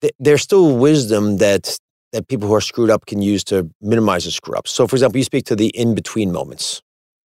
th- 0.00 0.14
there's 0.18 0.42
still 0.42 0.76
wisdom 0.76 1.38
that 1.38 1.78
that 2.12 2.28
people 2.28 2.46
who 2.46 2.54
are 2.54 2.60
screwed 2.60 2.90
up 2.90 3.06
can 3.06 3.22
use 3.22 3.42
to 3.44 3.70
minimize 3.80 4.24
the 4.24 4.30
screw 4.30 4.54
ups. 4.54 4.70
So, 4.70 4.86
for 4.86 4.96
example, 4.96 5.18
you 5.18 5.24
speak 5.24 5.46
to 5.46 5.56
the 5.56 5.68
in 5.68 5.94
between 5.94 6.30
moments. 6.30 6.82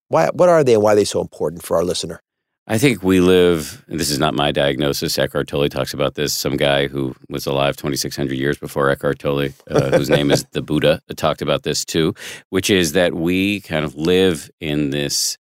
Why? 0.09 0.29
What 0.33 0.49
are 0.49 0.63
they, 0.63 0.75
and 0.75 0.83
why 0.83 0.93
are 0.93 0.97
they 0.97 1.05
so 1.05 1.21
important 1.21 1.63
for 1.63 1.77
our 1.77 1.85
listener? 1.85 2.21
I 2.69 2.79
think 2.79 3.05
we 3.05 3.21
live, 3.21 3.85
this 3.87 4.11
is 4.11 4.19
not 4.19 4.35
my 4.35 4.51
diagnosis. 4.51 5.17
Eckhart 5.19 5.47
Tolle 5.47 5.69
talks 5.69 5.95
about 5.95 6.17
this. 6.17 6.35
Some 6.35 6.57
guy 6.57 6.89
who 6.89 7.15
was 7.29 7.47
alive 7.47 7.77
2,600 7.77 8.37
years 8.37 8.59
before 8.59 8.91
Eckhart 8.91 9.21
Tolle, 9.21 9.51
uh, 9.71 9.91
whose 9.97 10.11
name 10.11 10.33
is 10.33 10.45
the 10.51 10.63
Buddha, 10.63 11.01
talked 11.17 11.43
about 11.43 11.63
this 11.63 11.85
too, 11.85 12.13
which 12.51 12.69
is 12.69 12.93
that 12.93 13.15
we 13.15 13.61
kind 13.61 13.85
of 13.85 13.95
live 13.95 14.51
in 14.61 14.91
this, 14.91 15.39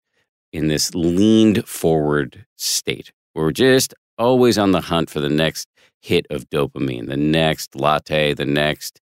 in 0.54 0.68
this 0.68 0.94
leaned 0.94 1.68
forward 1.68 2.46
state. 2.58 3.12
We're 3.34 3.52
just 3.52 3.96
always 4.20 4.60
on 4.60 4.72
the 4.72 4.82
hunt 4.82 5.10
for 5.10 5.20
the 5.20 5.30
next 5.30 5.68
hit 6.04 6.28
of 6.30 6.48
dopamine, 6.52 7.08
the 7.08 7.18
next 7.18 7.76
latte, 7.76 8.36
the 8.36 8.46
next 8.46 9.02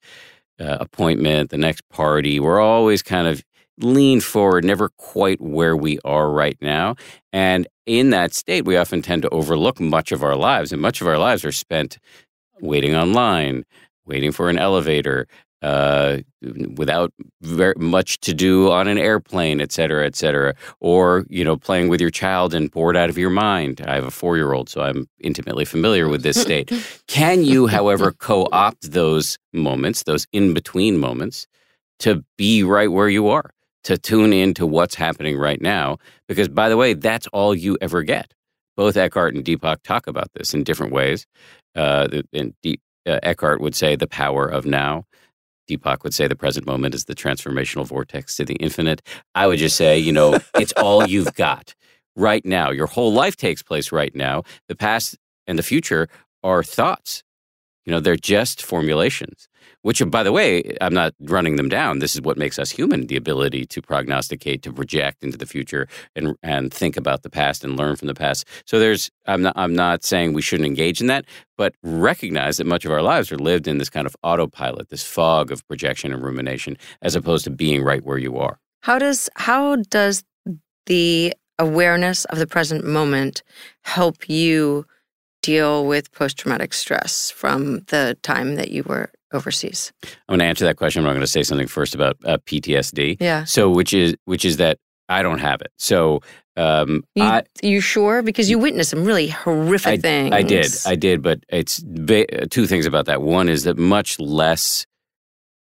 uh, 0.62 0.78
appointment, 0.80 1.50
the 1.50 1.58
next 1.58 1.82
party. 1.90 2.40
We're 2.40 2.62
always 2.62 3.04
kind 3.04 3.28
of 3.28 3.44
lean 3.80 4.22
forward, 4.22 4.64
never 4.64 4.90
quite 4.90 5.42
where 5.42 5.76
we 5.76 6.00
are 6.06 6.30
right 6.30 6.58
now. 6.62 6.96
And 7.32 7.68
in 7.86 8.12
that 8.12 8.34
state, 8.34 8.66
we 8.66 8.78
often 8.78 9.02
tend 9.02 9.24
to 9.24 9.30
overlook 9.30 9.80
much 9.80 10.12
of 10.12 10.24
our 10.24 10.36
lives, 10.36 10.72
and 10.72 10.82
much 10.82 11.02
of 11.02 11.08
our 11.08 11.18
lives 11.18 11.44
are 11.44 11.52
spent 11.52 11.98
waiting 12.62 12.96
online, 12.96 13.64
waiting 14.06 14.32
for 14.32 14.50
an 14.50 14.58
elevator, 14.58 15.28
uh, 15.64 16.18
without 16.76 17.14
very 17.42 17.74
much 17.78 18.20
to 18.20 18.34
do 18.34 18.70
on 18.70 18.88
an 18.88 18.98
airplane, 18.98 19.62
et 19.62 19.72
cetera, 19.72 20.06
et 20.06 20.16
cetera, 20.16 20.54
or 20.82 21.26
you 21.30 21.44
know, 21.44 21.56
playing 21.56 21.88
with 21.88 22.02
your 22.02 22.10
child 22.10 22.54
and 22.54 22.70
bored 22.70 22.98
out 22.98 23.10
of 23.10 23.18
your 23.18 23.30
mind. 23.30 23.82
I 23.88 23.96
have 23.96 24.04
a 24.04 24.12
four-year-old, 24.12 24.68
so 24.70 24.82
I'm 24.82 25.08
intimately 25.22 25.64
familiar 25.64 26.10
with 26.10 26.22
this 26.22 26.40
state. 26.40 26.72
Can 27.08 27.46
you, 27.46 27.68
however, 27.68 28.12
co-opt 28.20 28.92
those 28.92 29.38
moments, 29.54 30.04
those 30.04 30.28
in-between 30.34 30.98
moments, 30.98 31.48
to 32.00 32.26
be 32.38 32.62
right 32.64 32.92
where 32.92 33.10
you 33.10 33.30
are? 33.30 33.52
To 33.84 33.98
tune 33.98 34.34
in 34.34 34.54
to 34.56 34.66
what's 34.66 34.96
happening 34.96 35.38
right 35.38 35.62
now. 35.62 35.98
Because, 36.28 36.48
by 36.48 36.70
the 36.70 36.78
way, 36.78 36.94
that's 36.94 37.28
all 37.28 37.54
you 37.54 37.78
ever 37.82 38.04
get. 38.04 38.34
Both 38.76 38.98
Eckhart 38.98 39.36
and 39.36 39.44
Deepak 39.44 39.84
talk 39.84 40.08
about 40.08 40.32
this 40.34 40.54
in 40.54 40.64
different 40.64 40.94
ways. 40.94 41.28
Uh, 41.76 42.22
and 42.34 42.54
De- 42.64 42.80
uh, 43.06 43.20
Eckhart 43.24 43.62
would 43.62 43.76
say 43.76 43.96
the 43.96 44.08
power 44.08 44.48
of 44.48 44.66
now. 44.66 45.06
Deepak 45.70 46.04
would 46.04 46.14
say 46.14 46.28
the 46.28 46.36
present 46.36 46.66
moment 46.66 46.96
is 46.96 47.06
the 47.06 47.16
transformational 47.16 47.86
vortex 47.86 48.36
to 48.38 48.46
the 48.46 48.56
infinite. 48.56 49.02
I 49.36 49.48
would 49.48 49.60
just 49.60 49.76
say, 49.78 49.98
you 49.98 50.12
know, 50.12 50.40
it's 50.56 50.74
all 50.74 51.08
you've 51.08 51.34
got 51.36 51.74
right 52.16 52.46
now. 52.46 52.72
Your 52.72 52.88
whole 52.88 53.14
life 53.14 53.36
takes 53.36 53.64
place 53.64 53.92
right 53.92 54.14
now. 54.16 54.44
The 54.68 54.76
past 54.76 55.18
and 55.48 55.58
the 55.58 55.64
future 55.64 56.08
are 56.44 56.64
thoughts. 56.64 57.24
You 57.86 57.92
know, 57.92 58.00
they're 58.00 58.16
just 58.16 58.62
formulations 58.62 59.48
which, 59.84 60.02
by 60.10 60.24
the 60.24 60.32
way, 60.32 60.76
I'm 60.82 60.94
not 60.94 61.14
running 61.20 61.58
them 61.58 61.70
down. 61.70 62.00
This 62.00 62.16
is 62.16 62.22
what 62.22 62.38
makes 62.38 62.58
us 62.58 62.72
human 62.72 63.08
the 63.08 63.18
ability 63.18 63.66
to 63.68 63.82
prognosticate, 63.82 64.64
to 64.64 64.74
project 64.74 65.24
into 65.24 65.38
the 65.38 65.46
future, 65.46 65.88
and, 66.16 66.36
and 66.42 66.74
think 66.74 66.98
about 66.98 67.22
the 67.22 67.30
past 67.30 67.64
and 67.64 67.78
learn 67.78 67.96
from 67.98 68.08
the 68.08 68.14
past. 68.14 68.48
So 68.66 68.80
there's, 68.80 69.12
I'm 69.26 69.42
not, 69.44 69.54
I'm 69.56 69.76
not 69.76 70.04
saying 70.04 70.34
we 70.34 70.42
shouldn't 70.42 70.68
engage 70.68 71.02
in 71.02 71.08
that, 71.08 71.26
but 71.58 71.76
recognize 71.84 72.58
that 72.58 72.68
much 72.68 72.86
of 72.86 72.92
our 72.92 73.02
lives 73.02 73.32
are 73.32 73.38
lived 73.38 73.68
in 73.68 73.78
this 73.78 73.90
kind 73.90 74.08
of 74.08 74.16
autopilot, 74.24 74.90
this 74.90 75.04
fog 75.04 75.52
of 75.52 75.68
projection 75.68 76.14
and 76.14 76.24
rumination, 76.24 76.78
as 77.02 77.16
opposed 77.16 77.44
to 77.44 77.52
being 77.52 77.84
right 77.84 78.04
where 78.04 78.18
you 78.18 78.38
are. 78.38 78.60
How 78.82 78.98
does, 78.98 79.30
how 79.36 79.76
does 79.76 80.24
the 80.86 81.34
awareness 81.60 82.26
of 82.26 82.40
the 82.40 82.48
present 82.48 82.86
moment 82.86 83.44
help 83.84 84.30
you 84.30 84.86
deal 85.44 85.86
with 85.86 86.12
post 86.12 86.38
traumatic 86.38 86.74
stress 86.74 87.30
from 87.30 87.82
the 87.88 88.18
time 88.24 88.56
that 88.56 88.72
you 88.72 88.82
were 88.84 89.12
overseas? 89.32 89.94
I'm 90.04 90.10
going 90.30 90.40
to 90.40 90.46
answer 90.46 90.66
that 90.66 90.78
question. 90.78 91.04
but 91.04 91.10
I'm 91.10 91.16
going 91.16 91.22
to 91.22 91.28
say 91.28 91.44
something 91.44 91.68
first 91.68 91.94
about 91.94 92.18
uh, 92.26 92.38
PTSD. 92.40 93.18
Yeah. 93.20 93.44
So, 93.44 93.70
which 93.70 93.94
is 93.94 94.16
which 94.26 94.46
is 94.46 94.58
that 94.58 94.80
I 95.08 95.22
don't 95.22 95.40
have 95.40 95.62
it. 95.62 95.72
So, 95.78 96.22
um, 96.56 97.04
you, 97.14 97.24
I, 97.24 97.44
you 97.62 97.82
sure? 97.82 98.24
Because 98.24 98.50
you 98.50 98.58
witnessed 98.58 98.90
some 98.90 99.04
really 99.04 99.28
horrific 99.28 99.88
I, 99.88 99.98
things. 99.98 100.34
I 100.34 100.42
did, 100.42 100.72
I 100.86 100.96
did. 100.96 101.22
But 101.22 101.44
it's 101.50 101.80
ba- 101.80 102.48
two 102.48 102.66
things 102.66 102.86
about 102.86 103.06
that. 103.06 103.22
One 103.22 103.50
is 103.50 103.64
that 103.64 103.78
much 103.78 104.20
less. 104.20 104.86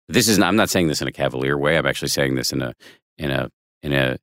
This 0.09 0.29
is. 0.29 0.39
Not, 0.39 0.49
I'm 0.49 0.57
not 0.57 0.71
saying 0.71 0.89
this 0.89 1.01
in 1.01 1.09
a 1.09 1.13
cavalier 1.13 1.57
way. 1.57 1.77
I'm 1.79 1.87
actually 1.87 2.09
saying 2.09 2.35
this 2.35 2.53
in 2.53 2.63
a 2.63 2.75
in 3.19 3.31
a 3.31 3.51
in 3.83 3.93
a 3.93 4.19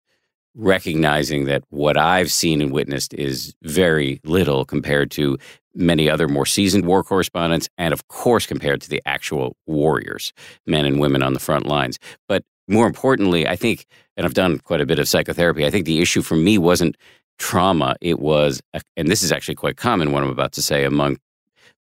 recognizing 0.57 1.45
that 1.45 1.63
what 1.69 1.97
I've 1.97 2.31
seen 2.31 2.61
and 2.61 2.71
witnessed 2.71 3.13
is 3.13 3.53
very 3.61 4.19
little 4.25 4.65
compared 4.65 5.11
to 5.11 5.37
many 5.75 6.09
other 6.09 6.27
more 6.27 6.47
seasoned 6.47 6.85
war 6.85 7.03
correspondents, 7.03 7.69
and 7.77 7.93
of 7.93 8.07
course, 8.07 8.47
compared 8.47 8.81
to 8.81 8.89
the 8.89 9.01
actual 9.05 9.55
warriors, 9.67 10.33
men 10.65 10.85
and 10.85 10.99
women 10.99 11.21
on 11.21 11.33
the 11.33 11.39
front 11.39 11.67
lines. 11.67 11.99
But 12.27 12.43
more 12.67 12.87
importantly, 12.87 13.47
I 13.47 13.55
think, 13.55 13.85
and 14.17 14.25
I've 14.25 14.33
done 14.33 14.57
quite 14.57 14.81
a 14.81 14.85
bit 14.85 14.97
of 14.99 15.07
psychotherapy, 15.07 15.65
I 15.65 15.69
think 15.69 15.85
the 15.85 16.01
issue 16.01 16.23
for 16.23 16.35
me 16.35 16.57
wasn't 16.57 16.97
trauma. 17.37 17.95
It 18.01 18.19
was, 18.19 18.59
and 18.95 19.09
this 19.09 19.21
is 19.21 19.31
actually 19.31 19.55
quite 19.55 19.77
common, 19.77 20.11
what 20.11 20.23
I'm 20.23 20.29
about 20.29 20.53
to 20.53 20.61
say 20.63 20.83
among 20.83 21.17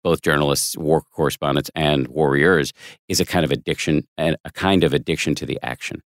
both 0.04 0.24
journalists, 0.24 0.76
war 0.76 1.02
correspondents, 1.02 1.70
and 1.76 2.08
warriors, 2.08 2.74
is 3.08 3.20
a 3.20 3.26
kind 3.26 3.46
of 3.46 3.52
addiction, 3.52 4.08
and 4.18 4.36
a 4.44 4.52
kind 4.52 4.84
of 4.84 4.94
addiction 4.94 5.36
to 5.36 5.46
the 5.46 5.60
action. 5.62 6.02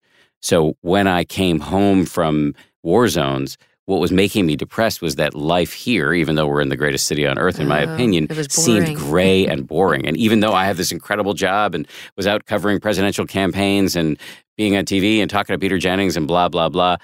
So 0.44 0.76
when 0.82 1.08
I 1.08 1.24
came 1.24 1.62
home 1.62 2.06
from 2.06 2.54
war 2.84 3.08
zones, 3.08 3.58
what 3.86 4.02
was 4.02 4.12
making 4.12 4.46
me 4.46 4.58
depressed 4.58 5.02
was 5.02 5.16
that 5.16 5.34
life 5.34 5.72
here, 5.72 6.14
even 6.14 6.36
though 6.36 6.48
we're 6.48 6.60
in 6.60 6.68
the 6.68 6.76
greatest 6.76 7.08
city 7.08 7.26
on 7.26 7.40
earth, 7.40 7.62
in 7.62 7.68
my 7.68 7.86
oh, 7.86 7.94
opinion, 7.94 8.28
seemed 8.50 8.96
gray 8.98 9.48
and 9.48 9.66
boring. 9.66 10.06
And 10.06 10.18
even 10.18 10.42
though 10.42 10.54
I 10.54 10.66
have 10.66 10.76
this 10.76 10.92
incredible 10.92 11.34
job 11.34 11.74
and 11.74 11.88
was 12.18 12.28
out 12.28 12.46
covering 12.46 12.82
presidential 12.82 13.26
campaigns 13.26 13.96
and 13.96 14.20
being 14.58 14.76
on 14.76 14.84
TV 14.84 15.20
and 15.20 15.30
talking 15.30 15.54
to 15.54 15.58
Peter 15.58 15.78
Jennings 15.78 16.18
and 16.18 16.28
blah, 16.28 16.50
blah, 16.50 16.68
blah, 16.68 16.98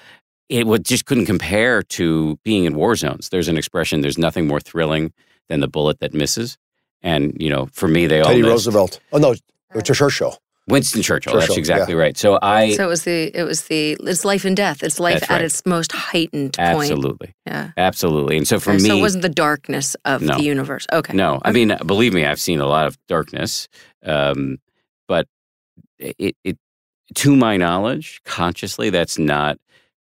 it 0.50 0.66
would, 0.66 0.84
just 0.84 1.06
couldn't 1.06 1.26
compare 1.26 1.82
to 1.82 2.38
being 2.44 2.66
in 2.66 2.74
war 2.74 2.94
zones. 2.94 3.30
There's 3.30 3.48
an 3.48 3.56
expression, 3.56 4.02
there's 4.02 4.18
nothing 4.18 4.46
more 4.46 4.60
thrilling 4.60 5.14
than 5.48 5.60
the 5.60 5.68
bullet 5.68 6.00
that 6.00 6.12
misses. 6.12 6.58
And, 7.02 7.34
you 7.40 7.48
know, 7.48 7.70
for 7.72 7.88
me, 7.88 8.06
they 8.06 8.16
Teddy 8.16 8.22
all. 8.22 8.28
Teddy 8.28 8.42
Roosevelt. 8.42 9.00
Oh, 9.12 9.18
no, 9.18 9.34
it's 9.74 9.90
a 9.90 9.94
Churchill. 9.94 10.38
Winston 10.70 11.02
Churchill. 11.02 11.32
Churchill 11.32 11.48
that's 11.48 11.58
exactly 11.58 11.94
yeah. 11.94 12.00
right. 12.00 12.16
So 12.16 12.38
I. 12.40 12.72
So 12.74 12.84
it 12.84 12.88
was 12.88 13.04
the 13.04 13.30
it 13.34 13.44
was 13.44 13.64
the 13.64 13.96
it's 14.00 14.24
life 14.24 14.44
and 14.44 14.56
death. 14.56 14.82
It's 14.82 15.00
life 15.00 15.30
at 15.30 15.42
its 15.42 15.64
most 15.66 15.92
heightened 15.92 16.54
point. 16.56 16.90
Absolutely. 16.90 17.34
Yeah. 17.46 17.70
Absolutely. 17.76 18.36
And 18.36 18.48
so 18.48 18.60
for 18.60 18.70
okay, 18.70 18.82
me, 18.82 18.88
so 18.88 18.96
it 18.96 19.00
wasn't 19.00 19.22
the 19.22 19.28
darkness 19.28 19.96
of 20.04 20.22
no, 20.22 20.36
the 20.36 20.42
universe. 20.42 20.86
Okay. 20.92 21.14
No, 21.14 21.36
okay. 21.36 21.42
I 21.44 21.52
mean, 21.52 21.76
believe 21.86 22.14
me, 22.14 22.24
I've 22.24 22.40
seen 22.40 22.60
a 22.60 22.66
lot 22.66 22.86
of 22.86 22.98
darkness, 23.06 23.68
um, 24.04 24.58
but 25.08 25.26
it, 25.98 26.36
it, 26.44 26.58
to 27.16 27.36
my 27.36 27.56
knowledge, 27.56 28.20
consciously, 28.24 28.90
that's 28.90 29.18
not 29.18 29.58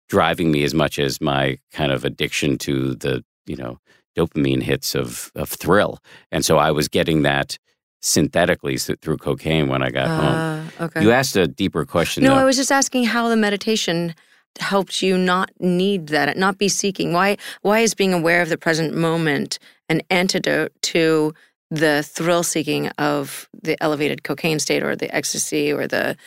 driving 0.08 0.52
me 0.52 0.64
as 0.64 0.74
much 0.74 1.00
as 1.00 1.22
my 1.22 1.58
kind 1.72 1.92
of 1.92 2.06
addiction 2.06 2.58
to 2.58 2.96
the 2.96 3.24
you 3.46 3.56
know 3.56 3.80
dopamine 4.16 4.62
hits 4.62 4.96
of 4.96 5.32
of 5.36 5.50
thrill. 5.50 6.00
And 6.32 6.46
so 6.46 6.58
I 6.58 6.72
was 6.72 6.88
getting 6.88 7.24
that 7.24 7.58
synthetically 8.02 8.78
through 8.78 9.18
cocaine 9.18 9.68
when 9.68 9.82
I 9.82 9.92
got 9.92 10.08
uh, 10.08 10.18
home. 10.18 10.72
Okay. 10.82 11.02
You 11.04 11.12
asked 11.12 11.36
a 11.36 11.48
deeper 11.48 11.86
question. 11.86 12.24
No, 12.24 12.32
though. 12.32 12.42
I 12.42 12.46
was 12.46 12.58
just 12.58 12.72
asking 12.72 13.06
how 13.06 13.30
the 13.30 13.38
meditation 13.38 14.16
helped 14.60 15.02
you 15.02 15.18
not 15.18 15.52
need 15.60 16.08
that, 16.08 16.36
not 16.38 16.58
be 16.58 16.68
seeking. 16.68 17.14
Why? 17.14 17.38
Why 17.62 17.80
is 17.80 17.94
being 17.94 18.14
aware 18.14 18.42
of 18.42 18.50
the 18.50 18.58
present 18.58 18.94
moment 18.96 19.60
an 19.88 20.02
antidote 20.10 20.74
to 20.82 21.34
the 21.70 22.04
thrill 22.04 22.44
seeking 22.44 22.90
of 22.98 23.50
the 23.64 23.82
elevated 23.82 24.24
cocaine 24.24 24.60
state 24.60 24.84
or 24.84 24.96
the 24.96 25.14
ecstasy 25.16 25.72
or 25.72 25.88
the 25.88 26.18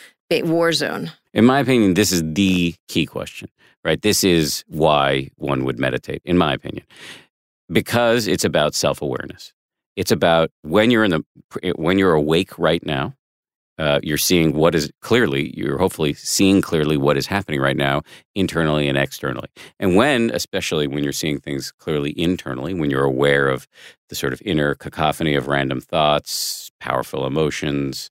war 0.43 0.73
zone. 0.73 1.13
In 1.33 1.45
my 1.45 1.61
opinion, 1.61 1.95
this 1.95 2.11
is 2.11 2.23
the 2.25 2.75
key 2.89 3.07
question, 3.07 3.49
right? 3.85 4.01
This 4.01 4.25
is 4.25 4.65
why 4.69 5.31
one 5.37 5.65
would 5.65 5.79
meditate, 5.79 6.23
in 6.25 6.37
my 6.37 6.53
opinion, 6.53 6.85
because 7.71 8.27
it's 8.27 8.45
about 8.45 8.75
self 8.75 9.01
awareness. 9.01 9.53
It's 9.96 10.12
about 10.12 10.50
when 10.62 10.90
you're 10.90 11.04
in 11.04 11.11
the 11.11 11.24
when 11.76 11.98
you're 11.98 12.14
awake 12.14 12.59
right 12.59 12.85
now, 12.85 13.14
uh, 13.78 14.00
you're 14.02 14.18
seeing 14.18 14.54
what 14.54 14.74
is 14.74 14.90
clearly, 15.00 15.52
you're 15.57 15.78
hopefully 15.78 16.14
seeing 16.14 16.61
clearly 16.61 16.96
what 16.96 17.16
is 17.16 17.26
happening 17.26 17.61
right 17.61 17.76
now, 17.76 18.02
internally 18.35 18.88
and 18.88 18.96
externally. 18.96 19.48
And 19.80 19.96
when, 19.96 20.30
especially 20.30 20.87
when 20.87 21.02
you're 21.02 21.12
seeing 21.12 21.40
things 21.40 21.72
clearly 21.72 22.18
internally, 22.18 22.74
when 22.74 22.90
you're 22.90 23.04
aware 23.04 23.48
of 23.48 23.66
the 24.09 24.14
sort 24.14 24.33
of 24.33 24.40
inner 24.44 24.74
cacophony 24.74 25.35
of 25.35 25.48
random 25.48 25.80
thoughts, 25.80 26.70
powerful 26.80 27.26
emotions, 27.26 28.11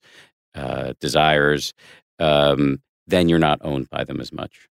uh, 0.55 0.93
desires, 0.99 1.73
um, 2.19 2.81
then 3.07 3.29
you're 3.29 3.39
not 3.39 3.59
owned 3.61 3.89
by 3.89 4.03
them 4.03 4.19
as 4.19 4.33
much. 4.33 4.67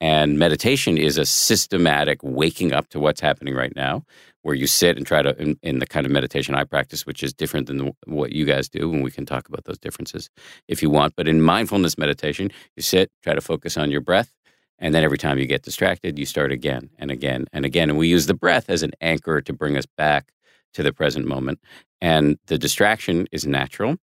And 0.00 0.38
meditation 0.38 0.96
is 0.96 1.18
a 1.18 1.26
systematic 1.26 2.20
waking 2.22 2.72
up 2.72 2.88
to 2.90 3.00
what's 3.00 3.20
happening 3.20 3.54
right 3.54 3.74
now, 3.74 4.04
where 4.42 4.54
you 4.54 4.66
sit 4.66 4.96
and 4.96 5.06
try 5.06 5.22
to, 5.22 5.36
in, 5.40 5.58
in 5.62 5.80
the 5.80 5.86
kind 5.86 6.06
of 6.06 6.12
meditation 6.12 6.54
I 6.54 6.64
practice, 6.64 7.04
which 7.04 7.22
is 7.22 7.32
different 7.32 7.66
than 7.66 7.78
the, 7.78 7.92
what 8.06 8.32
you 8.32 8.44
guys 8.44 8.68
do, 8.68 8.92
and 8.92 9.02
we 9.02 9.10
can 9.10 9.26
talk 9.26 9.48
about 9.48 9.64
those 9.64 9.78
differences 9.78 10.30
if 10.68 10.82
you 10.82 10.90
want. 10.90 11.16
But 11.16 11.26
in 11.26 11.42
mindfulness 11.42 11.98
meditation, 11.98 12.50
you 12.76 12.82
sit, 12.82 13.10
try 13.22 13.34
to 13.34 13.40
focus 13.40 13.76
on 13.76 13.90
your 13.90 14.00
breath, 14.00 14.32
and 14.78 14.94
then 14.94 15.02
every 15.02 15.18
time 15.18 15.38
you 15.38 15.46
get 15.46 15.62
distracted, 15.62 16.18
you 16.18 16.26
start 16.26 16.52
again 16.52 16.90
and 16.98 17.10
again 17.10 17.46
and 17.52 17.64
again. 17.64 17.90
And 17.90 17.98
we 17.98 18.06
use 18.06 18.26
the 18.26 18.34
breath 18.34 18.70
as 18.70 18.84
an 18.84 18.92
anchor 19.00 19.40
to 19.40 19.52
bring 19.52 19.76
us 19.76 19.86
back 19.86 20.32
to 20.74 20.82
the 20.82 20.92
present 20.92 21.26
moment. 21.26 21.58
And 22.00 22.38
the 22.46 22.58
distraction 22.58 23.26
is 23.32 23.46
natural. 23.46 23.96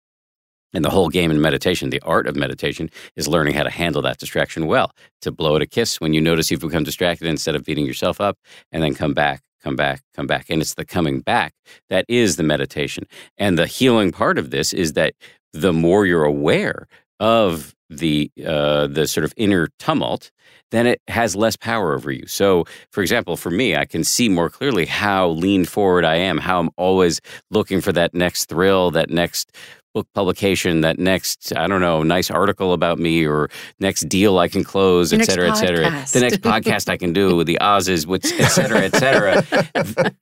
And 0.74 0.84
the 0.84 0.90
whole 0.90 1.08
game 1.08 1.30
in 1.30 1.40
meditation, 1.40 1.90
the 1.90 2.02
art 2.02 2.26
of 2.26 2.36
meditation, 2.36 2.90
is 3.16 3.28
learning 3.28 3.54
how 3.54 3.62
to 3.62 3.70
handle 3.70 4.02
that 4.02 4.18
distraction 4.18 4.66
well. 4.66 4.92
To 5.22 5.32
blow 5.32 5.56
it 5.56 5.62
a 5.62 5.66
kiss 5.66 6.00
when 6.00 6.12
you 6.12 6.20
notice 6.20 6.50
you've 6.50 6.60
become 6.60 6.84
distracted 6.84 7.26
instead 7.26 7.54
of 7.54 7.64
beating 7.64 7.86
yourself 7.86 8.20
up, 8.20 8.36
and 8.72 8.82
then 8.82 8.94
come 8.94 9.14
back, 9.14 9.42
come 9.62 9.76
back, 9.76 10.02
come 10.14 10.26
back. 10.26 10.50
And 10.50 10.60
it's 10.60 10.74
the 10.74 10.84
coming 10.84 11.20
back 11.20 11.54
that 11.88 12.04
is 12.08 12.36
the 12.36 12.42
meditation. 12.42 13.06
And 13.38 13.58
the 13.58 13.66
healing 13.66 14.12
part 14.12 14.36
of 14.36 14.50
this 14.50 14.72
is 14.72 14.92
that 14.94 15.14
the 15.52 15.72
more 15.72 16.04
you're 16.04 16.24
aware 16.24 16.88
of 17.20 17.74
the 17.88 18.30
uh, 18.44 18.88
the 18.88 19.06
sort 19.06 19.24
of 19.24 19.32
inner 19.36 19.68
tumult, 19.78 20.32
then 20.74 20.86
it 20.86 21.00
has 21.08 21.36
less 21.36 21.56
power 21.56 21.94
over 21.94 22.10
you. 22.10 22.26
So, 22.26 22.64
for 22.90 23.00
example, 23.00 23.36
for 23.36 23.50
me, 23.50 23.76
I 23.76 23.84
can 23.84 24.04
see 24.04 24.28
more 24.28 24.50
clearly 24.50 24.86
how 24.86 25.28
lean 25.28 25.64
forward 25.64 26.04
I 26.04 26.16
am, 26.16 26.38
how 26.38 26.60
I'm 26.60 26.70
always 26.76 27.20
looking 27.50 27.80
for 27.80 27.92
that 27.92 28.14
next 28.14 28.46
thrill, 28.46 28.90
that 28.92 29.10
next 29.10 29.54
book 29.94 30.08
publication, 30.12 30.80
that 30.80 30.98
next, 30.98 31.56
I 31.56 31.68
don't 31.68 31.80
know, 31.80 32.02
nice 32.02 32.28
article 32.28 32.72
about 32.72 32.98
me 32.98 33.24
or 33.24 33.48
next 33.78 34.08
deal 34.08 34.38
I 34.38 34.48
can 34.48 34.64
close, 34.64 35.12
et 35.12 35.24
cetera, 35.24 35.50
et 35.50 35.54
cetera. 35.54 35.84
The 36.12 36.20
next 36.20 36.38
podcast 36.42 36.88
I 36.88 36.96
can 36.96 37.12
do 37.12 37.36
with 37.36 37.46
the 37.46 37.58
Oz's, 37.60 38.04
which, 38.04 38.24
et 38.32 38.48
cetera, 38.48 38.80
et 38.80 38.96
cetera. 38.96 39.44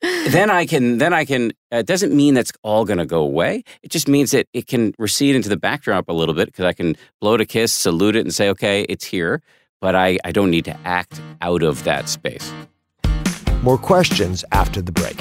then 0.31 0.51
I 0.51 0.67
can, 0.67 0.99
then 0.99 1.15
I 1.15 1.25
can, 1.25 1.53
uh, 1.73 1.79
it 1.79 1.87
doesn't 1.87 2.15
mean 2.15 2.35
that's 2.35 2.53
all 2.63 2.85
going 2.85 2.99
to 2.99 3.07
go 3.07 3.23
away. 3.23 3.65
It 3.83 3.91
just 3.91 4.09
means 4.09 4.33
that 4.33 4.47
it 4.53 4.67
can 4.67 4.93
recede 4.99 5.35
into 5.35 5.49
the 5.49 5.57
backdrop 5.57 6.11
a 6.11 6.13
little 6.13 6.35
bit 6.35 6.47
because 6.47 6.67
I 6.67 6.75
can 6.75 6.95
blow 7.23 7.35
it 7.35 7.41
a 7.41 7.47
kiss, 7.47 7.73
salute 7.73 8.15
it, 8.15 8.21
and 8.21 8.35
say, 8.35 8.51
okay, 8.51 8.83
it's 8.91 9.07
here. 9.07 9.43
But 9.83 9.95
I, 9.95 10.19
I 10.25 10.33
don't 10.33 10.51
need 10.51 10.65
to 10.65 10.79
act 10.87 11.21
out 11.43 11.63
of 11.63 11.85
that 11.85 12.09
space. 12.09 12.51
More 13.63 13.77
questions 13.77 14.45
after 14.53 14.81
the 14.81 14.93
break. 14.93 15.21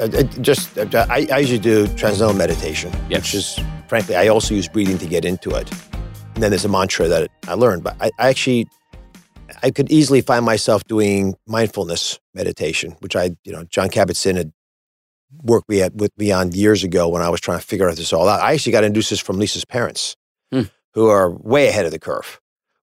Uh, 0.00 0.04
uh, 0.04 0.22
just, 0.40 0.78
uh, 0.78 1.06
I, 1.10 1.26
I 1.30 1.38
usually 1.38 1.58
do 1.58 1.86
transcendental 1.88 2.34
meditation, 2.34 2.90
Yes. 3.10 3.20
which 3.20 3.34
is, 3.34 3.60
frankly, 3.86 4.16
I 4.16 4.28
also 4.28 4.54
use 4.54 4.66
breathing 4.66 4.96
to 4.98 5.06
get 5.06 5.24
into 5.26 5.50
it. 5.50 5.70
And 6.34 6.42
then 6.42 6.50
there's 6.50 6.64
a 6.64 6.68
mantra 6.70 7.06
that 7.08 7.30
I 7.46 7.54
learned, 7.54 7.82
but 7.84 7.96
I, 8.00 8.10
I 8.18 8.28
actually, 8.30 8.66
I 9.62 9.70
could 9.70 9.90
easily 9.92 10.22
find 10.22 10.44
myself 10.44 10.84
doing 10.84 11.34
mindfulness 11.46 12.18
meditation, 12.34 12.96
which 13.00 13.14
I, 13.14 13.36
you 13.44 13.52
know, 13.52 13.64
Jon 13.64 13.90
Kabat-Zinn 13.90 14.36
had 14.36 14.52
worked 15.42 15.68
me 15.68 15.82
at, 15.82 15.94
with 15.94 16.16
me 16.16 16.32
on 16.32 16.52
years 16.52 16.82
ago 16.82 17.08
when 17.08 17.20
I 17.20 17.28
was 17.28 17.40
trying 17.40 17.58
to 17.60 17.66
figure 17.66 17.88
out 17.88 17.96
this 17.96 18.12
all 18.12 18.26
out. 18.26 18.40
I 18.40 18.54
actually 18.54 18.72
got 18.72 18.84
introduced 18.84 19.10
this 19.10 19.20
from 19.20 19.38
Lisa's 19.38 19.64
parents, 19.66 20.16
Hmm. 20.50 20.62
who 20.94 21.08
are 21.08 21.30
way 21.30 21.68
ahead 21.68 21.84
of 21.84 21.92
the 21.92 21.98
curve 22.00 22.40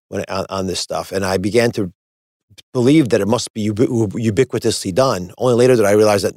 when, 0.10 0.24
on, 0.30 0.46
on 0.50 0.68
this 0.68 0.80
stuff. 0.80 1.12
And 1.12 1.26
I 1.26 1.38
began 1.38 1.72
to 1.72 1.92
believe 2.74 3.10
that 3.10 3.22
it 3.22 3.28
must 3.28 3.54
be 3.54 3.70
ubiquitously 3.70 4.94
done. 4.94 5.32
Only 5.38 5.56
later 5.56 5.76
did 5.76 5.86
I 5.86 5.92
realize 5.92 6.22
that 6.22 6.34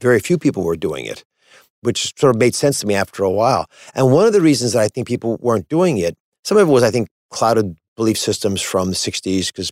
very 0.00 0.20
few 0.20 0.38
people 0.38 0.62
were 0.62 0.76
doing 0.76 1.06
it, 1.06 1.24
which 1.82 2.12
sort 2.18 2.34
of 2.34 2.40
made 2.40 2.54
sense 2.54 2.80
to 2.80 2.86
me 2.86 2.94
after 2.94 3.24
a 3.24 3.30
while. 3.30 3.66
And 3.94 4.12
one 4.12 4.26
of 4.26 4.32
the 4.32 4.40
reasons 4.40 4.72
that 4.72 4.82
I 4.82 4.88
think 4.88 5.06
people 5.08 5.38
weren't 5.40 5.68
doing 5.68 5.98
it, 5.98 6.16
some 6.44 6.58
of 6.58 6.68
it 6.68 6.72
was, 6.72 6.82
I 6.82 6.90
think, 6.90 7.08
clouded 7.30 7.76
belief 7.96 8.18
systems 8.18 8.60
from 8.62 8.88
the 8.88 8.96
60s, 8.96 9.46
because, 9.48 9.70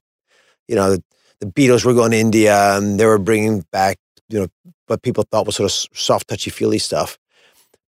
you 0.68 0.76
know, 0.76 0.92
the, 0.92 1.02
the 1.40 1.46
Beatles 1.46 1.84
were 1.84 1.94
going 1.94 2.10
to 2.12 2.18
India 2.18 2.76
and 2.76 2.98
they 2.98 3.06
were 3.06 3.18
bringing 3.18 3.64
back, 3.72 3.98
you 4.28 4.40
know, 4.40 4.48
what 4.86 5.02
people 5.02 5.24
thought 5.30 5.46
was 5.46 5.56
sort 5.56 5.70
of 5.70 5.88
soft, 5.98 6.28
touchy 6.28 6.50
feely 6.50 6.78
stuff. 6.78 7.18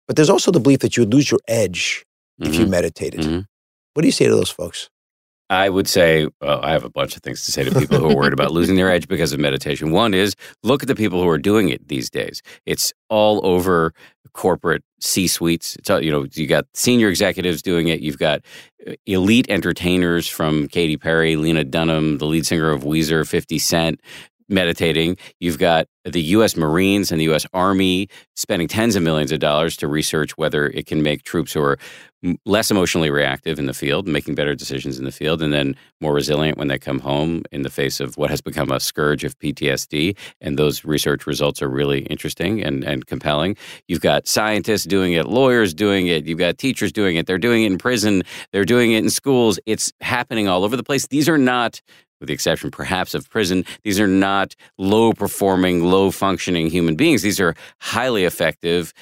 But 0.07 0.15
there's 0.15 0.29
also 0.29 0.51
the 0.51 0.59
belief 0.59 0.79
that 0.79 0.97
you 0.97 1.01
would 1.03 1.13
lose 1.13 1.29
your 1.29 1.39
edge 1.47 2.05
if 2.39 2.55
you 2.55 2.65
Mhm. 2.65 2.69
meditated. 2.69 3.21
Mhm. 3.21 3.45
What 3.93 4.01
do 4.01 4.07
you 4.07 4.11
say 4.11 4.25
to 4.27 4.35
those 4.35 4.49
folks? 4.49 4.89
I 5.49 5.69
would 5.69 5.87
say, 5.87 6.27
well, 6.41 6.61
I 6.63 6.71
have 6.71 6.83
a 6.83 6.89
bunch 6.89 7.15
of 7.15 7.23
things 7.23 7.43
to 7.45 7.51
say 7.51 7.63
to 7.63 7.79
people 7.79 7.97
who 7.97 8.11
are 8.11 8.15
worried 8.15 8.33
about 8.33 8.51
losing 8.51 8.75
their 8.75 8.91
edge 8.91 9.07
because 9.07 9.33
of 9.33 9.39
meditation. 9.39 9.91
One 9.91 10.13
is 10.13 10.35
look 10.63 10.83
at 10.83 10.87
the 10.87 10.95
people 10.95 11.21
who 11.21 11.29
are 11.29 11.39
doing 11.39 11.69
it 11.69 11.87
these 11.87 12.09
days. 12.09 12.41
It's 12.65 12.93
all 13.09 13.45
over 13.45 13.93
corporate 14.33 14.83
C 14.99 15.27
suites. 15.27 15.75
You 15.87 16.11
know, 16.11 16.27
you 16.33 16.45
got 16.45 16.65
senior 16.73 17.09
executives 17.09 17.61
doing 17.61 17.87
it. 17.87 18.01
You've 18.01 18.19
got 18.19 18.41
uh, 18.87 18.93
elite 19.07 19.49
entertainers 19.49 20.27
from 20.27 20.67
Katy 20.67 20.97
Perry, 20.97 21.35
Lena 21.35 21.63
Dunham, 21.63 22.19
the 22.19 22.25
lead 22.25 22.45
singer 22.45 22.69
of 22.69 22.83
Weezer, 22.83 23.27
50 23.27 23.57
Cent, 23.57 24.01
meditating. 24.49 25.17
You've 25.39 25.59
got 25.59 25.87
the 26.03 26.21
U.S. 26.21 26.57
Marines 26.57 27.11
and 27.11 27.19
the 27.19 27.25
U.S. 27.25 27.45
Army 27.53 28.07
spending 28.35 28.67
tens 28.67 28.95
of 28.95 29.03
millions 29.03 29.31
of 29.31 29.39
dollars 29.39 29.77
to 29.77 29.87
research 29.87 30.37
whether 30.37 30.67
it 30.67 30.85
can 30.85 31.01
make 31.01 31.23
troops 31.23 31.53
who 31.53 31.61
are 31.61 31.77
less 32.45 32.69
emotionally 32.69 33.09
reactive 33.09 33.59
in 33.59 33.65
the 33.65 33.73
field, 33.73 34.07
making 34.07 34.35
better 34.35 34.53
decisions 34.53 34.99
in 34.99 35.05
the 35.05 35.11
field, 35.11 35.41
and 35.41 35.53
then 35.53 35.75
more 36.01 36.13
resilient 36.13 36.57
when 36.57 36.67
they 36.67 36.77
come 36.77 36.99
home 36.99 37.43
in 37.51 37.61
the 37.61 37.69
face 37.69 37.99
of 37.99 38.17
what 38.17 38.29
has 38.29 38.41
become 38.41 38.71
a 38.71 38.79
scourge 38.79 39.23
of 39.23 39.37
PTSD. 39.39 40.17
And 40.41 40.57
those 40.57 40.83
research 40.83 41.25
results 41.25 41.61
are 41.61 41.69
really 41.69 42.01
interesting 42.03 42.61
and, 42.61 42.83
and 42.83 43.05
compelling. 43.05 43.55
You've 43.87 44.01
got 44.01 44.27
scientists 44.27 44.83
doing 44.83 45.13
it, 45.13 45.27
lawyers 45.27 45.73
doing 45.73 46.07
it, 46.07 46.25
you've 46.25 46.39
got 46.39 46.57
teachers 46.57 46.91
doing 46.91 47.15
it, 47.15 47.25
they're 47.25 47.37
doing 47.37 47.63
it 47.63 47.71
in 47.71 47.77
prison, 47.77 48.23
they're 48.51 48.65
doing 48.65 48.91
it 48.91 49.03
in 49.03 49.09
schools. 49.09 49.59
It's 49.65 49.93
happening 50.01 50.47
all 50.47 50.63
over 50.63 50.75
the 50.75 50.83
place. 50.83 51.07
These 51.07 51.29
are 51.29 51.37
not 51.37 51.81
with 52.19 52.27
the 52.27 52.33
exception 52.33 52.69
perhaps 52.69 53.13
of 53.13 53.29
prison, 53.29 53.63
these 53.83 53.97
are 53.97 54.07
not 54.07 54.53
low 54.77 55.13
performing, 55.13 55.85
low 55.85 56.11
functioning 56.11 56.69
human 56.69 56.95
beings. 56.95 57.21
These 57.21 57.39
are 57.39 57.55
highly 57.79 58.25
effective 58.25 58.93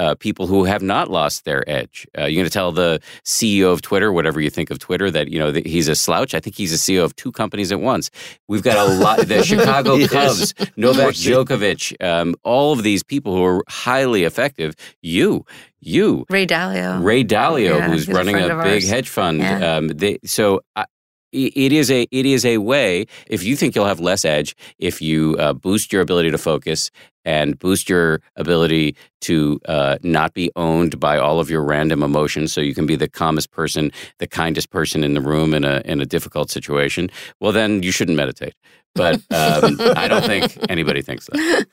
uh, 0.00 0.14
people 0.14 0.46
who 0.46 0.64
have 0.64 0.82
not 0.82 1.10
lost 1.10 1.44
their 1.44 1.68
edge. 1.68 2.06
Uh, 2.16 2.22
you're 2.22 2.40
going 2.40 2.46
to 2.46 2.50
tell 2.50 2.72
the 2.72 3.00
CEO 3.24 3.70
of 3.70 3.82
Twitter, 3.82 4.12
whatever 4.12 4.40
you 4.40 4.48
think 4.48 4.70
of 4.70 4.78
Twitter, 4.78 5.10
that 5.10 5.28
you 5.28 5.38
know 5.38 5.52
that 5.52 5.66
he's 5.66 5.88
a 5.88 5.94
slouch. 5.94 6.34
I 6.34 6.40
think 6.40 6.56
he's 6.56 6.72
a 6.72 6.76
CEO 6.76 7.04
of 7.04 7.14
two 7.16 7.30
companies 7.30 7.70
at 7.70 7.80
once. 7.80 8.10
We've 8.48 8.62
got 8.62 8.78
a 8.78 8.94
lot. 9.04 9.20
The 9.26 9.44
Chicago 9.44 9.94
yes. 9.96 10.10
Cubs, 10.10 10.54
Novak 10.76 11.14
Djokovic, 11.14 12.02
um, 12.02 12.34
all 12.44 12.72
of 12.72 12.82
these 12.82 13.02
people 13.02 13.34
who 13.34 13.44
are 13.44 13.62
highly 13.68 14.24
effective. 14.24 14.74
You, 15.02 15.44
you, 15.80 16.24
Ray 16.30 16.46
Dalio, 16.46 17.04
Ray 17.04 17.22
Dalio, 17.22 17.78
yeah, 17.78 17.88
who's 17.88 18.08
running 18.08 18.36
a, 18.36 18.58
a 18.58 18.62
big 18.62 18.84
hedge 18.84 19.08
fund. 19.08 19.40
Yeah. 19.40 19.76
Um, 19.76 19.88
they, 19.88 20.18
so 20.24 20.60
I, 20.76 20.86
it 21.32 21.72
is 21.72 21.90
a 21.90 22.06
it 22.10 22.26
is 22.26 22.44
a 22.44 22.58
way 22.58 23.06
if 23.28 23.44
you 23.44 23.56
think 23.56 23.74
you'll 23.74 23.86
have 23.86 24.00
less 24.00 24.24
edge 24.24 24.56
if 24.78 25.00
you 25.00 25.36
uh, 25.38 25.52
boost 25.52 25.92
your 25.92 26.02
ability 26.02 26.30
to 26.30 26.38
focus 26.38 26.90
and 27.24 27.58
boost 27.58 27.88
your 27.88 28.20
ability 28.36 28.96
to 29.20 29.60
uh, 29.66 29.98
not 30.02 30.32
be 30.34 30.50
owned 30.56 30.98
by 30.98 31.18
all 31.18 31.40
of 31.40 31.50
your 31.50 31.62
random 31.62 32.02
emotions 32.02 32.52
so 32.52 32.60
you 32.60 32.74
can 32.74 32.86
be 32.86 32.96
the 32.96 33.08
calmest 33.08 33.50
person 33.50 33.90
the 34.18 34.26
kindest 34.26 34.70
person 34.70 35.04
in 35.04 35.14
the 35.14 35.20
room 35.20 35.54
in 35.54 35.64
a 35.64 35.82
in 35.84 36.00
a 36.00 36.06
difficult 36.06 36.50
situation 36.50 37.10
well 37.40 37.52
then 37.52 37.82
you 37.82 37.92
shouldn't 37.92 38.16
meditate 38.16 38.54
but 38.94 39.14
um, 39.30 39.76
I 39.96 40.08
don't 40.08 40.24
think 40.24 40.56
anybody 40.68 41.00
thinks 41.02 41.26
that. 41.26 41.66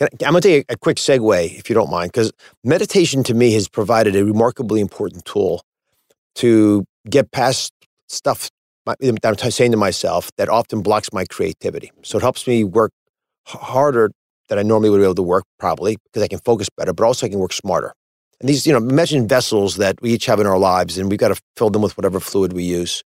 I, 0.00 0.08
I'm 0.24 0.32
going 0.32 0.34
to 0.34 0.40
take 0.40 0.66
a, 0.68 0.74
a 0.74 0.76
quick 0.76 0.98
segue, 0.98 1.58
if 1.58 1.70
you 1.70 1.74
don't 1.74 1.90
mind, 1.90 2.12
because 2.12 2.30
meditation 2.62 3.22
to 3.24 3.34
me 3.34 3.52
has 3.52 3.68
provided 3.68 4.14
a 4.14 4.24
remarkably 4.24 4.80
important 4.80 5.24
tool 5.24 5.62
to 6.36 6.84
get 7.08 7.32
past 7.32 7.72
stuff 8.06 8.50
I'm 8.86 9.50
saying 9.50 9.72
to 9.72 9.76
myself 9.76 10.30
that 10.38 10.48
often 10.48 10.80
blocks 10.80 11.12
my 11.12 11.24
creativity. 11.26 11.90
So 12.02 12.18
it 12.18 12.22
helps 12.22 12.46
me 12.46 12.64
work 12.64 12.90
harder 13.46 14.10
than 14.48 14.58
I 14.58 14.62
normally 14.62 14.90
would 14.90 14.98
be 14.98 15.04
able 15.04 15.14
to 15.16 15.22
work, 15.22 15.44
probably 15.58 15.96
because 16.04 16.22
I 16.22 16.28
can 16.28 16.40
focus 16.40 16.68
better, 16.76 16.92
but 16.92 17.04
also 17.04 17.26
I 17.26 17.28
can 17.28 17.38
work 17.38 17.52
smarter. 17.52 17.92
And 18.40 18.48
these, 18.48 18.66
you 18.66 18.72
know, 18.72 18.78
imagine 18.78 19.26
vessels 19.26 19.76
that 19.76 20.00
we 20.00 20.12
each 20.12 20.26
have 20.26 20.40
in 20.40 20.46
our 20.46 20.58
lives, 20.58 20.96
and 20.96 21.10
we've 21.10 21.18
got 21.18 21.28
to 21.28 21.40
fill 21.56 21.70
them 21.70 21.82
with 21.82 21.96
whatever 21.96 22.20
fluid 22.20 22.52
we 22.52 22.62
use. 22.62 23.02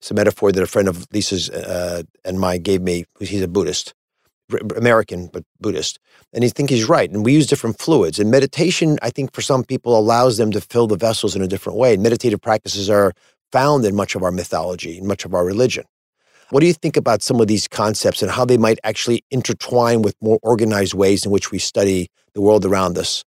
It's 0.00 0.10
a 0.10 0.14
metaphor 0.14 0.52
that 0.52 0.62
a 0.62 0.66
friend 0.66 0.86
of 0.86 1.06
Lisa's 1.12 1.50
uh, 1.50 2.02
and 2.24 2.38
mine 2.38 2.62
gave 2.62 2.80
me. 2.80 3.04
He's 3.18 3.42
a 3.42 3.48
Buddhist, 3.48 3.92
American 4.76 5.26
but 5.32 5.42
Buddhist, 5.60 5.98
and 6.32 6.44
he 6.44 6.50
think 6.50 6.70
he's 6.70 6.88
right. 6.88 7.10
And 7.10 7.24
we 7.24 7.32
use 7.32 7.48
different 7.48 7.80
fluids. 7.80 8.20
And 8.20 8.30
meditation, 8.30 8.98
I 9.02 9.10
think, 9.10 9.32
for 9.32 9.42
some 9.42 9.64
people, 9.64 9.98
allows 9.98 10.36
them 10.36 10.52
to 10.52 10.60
fill 10.60 10.86
the 10.86 10.96
vessels 10.96 11.34
in 11.34 11.42
a 11.42 11.48
different 11.48 11.76
way. 11.76 11.94
And 11.94 12.02
Meditative 12.02 12.40
practices 12.40 12.88
are 12.88 13.12
found 13.50 13.84
in 13.84 13.96
much 13.96 14.14
of 14.14 14.22
our 14.22 14.30
mythology, 14.30 14.98
in 14.98 15.06
much 15.08 15.24
of 15.24 15.34
our 15.34 15.44
religion. 15.44 15.84
What 16.50 16.60
do 16.60 16.66
you 16.66 16.72
think 16.72 16.96
about 16.96 17.22
some 17.22 17.40
of 17.40 17.46
these 17.46 17.68
concepts 17.68 18.22
and 18.22 18.30
how 18.30 18.44
they 18.44 18.56
might 18.56 18.78
actually 18.82 19.22
intertwine 19.30 20.02
with 20.02 20.16
more 20.22 20.38
organized 20.42 20.94
ways 20.94 21.26
in 21.26 21.30
which 21.30 21.50
we 21.50 21.58
study 21.58 22.08
the 22.34 22.40
world 22.40 22.64
around 22.64 22.96
us 22.96 23.22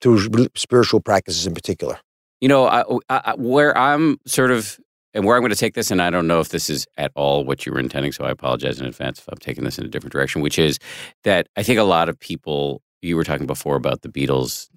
through 0.00 0.48
spiritual 0.54 1.00
practices 1.00 1.46
in 1.46 1.54
particular? 1.54 1.98
You 2.40 2.48
know, 2.48 2.66
I, 2.66 2.84
I, 3.08 3.34
where 3.36 3.76
I'm 3.76 4.18
sort 4.26 4.50
of, 4.50 4.78
and 5.14 5.24
where 5.24 5.36
I'm 5.36 5.42
going 5.42 5.50
to 5.50 5.56
take 5.56 5.74
this, 5.74 5.90
and 5.90 6.00
I 6.02 6.10
don't 6.10 6.26
know 6.26 6.40
if 6.40 6.50
this 6.50 6.68
is 6.70 6.86
at 6.96 7.10
all 7.14 7.44
what 7.44 7.66
you 7.66 7.72
were 7.72 7.80
intending, 7.80 8.12
so 8.12 8.24
I 8.24 8.30
apologize 8.30 8.80
in 8.80 8.86
advance 8.86 9.18
if 9.18 9.28
I'm 9.28 9.38
taking 9.38 9.64
this 9.64 9.78
in 9.78 9.84
a 9.84 9.88
different 9.88 10.12
direction, 10.12 10.42
which 10.42 10.58
is 10.58 10.78
that 11.24 11.48
I 11.56 11.62
think 11.62 11.78
a 11.78 11.84
lot 11.84 12.08
of 12.08 12.18
people, 12.18 12.82
you 13.02 13.16
were 13.16 13.24
talking 13.24 13.46
before 13.46 13.76
about 13.76 14.02
the 14.02 14.08
Beatles 14.08 14.68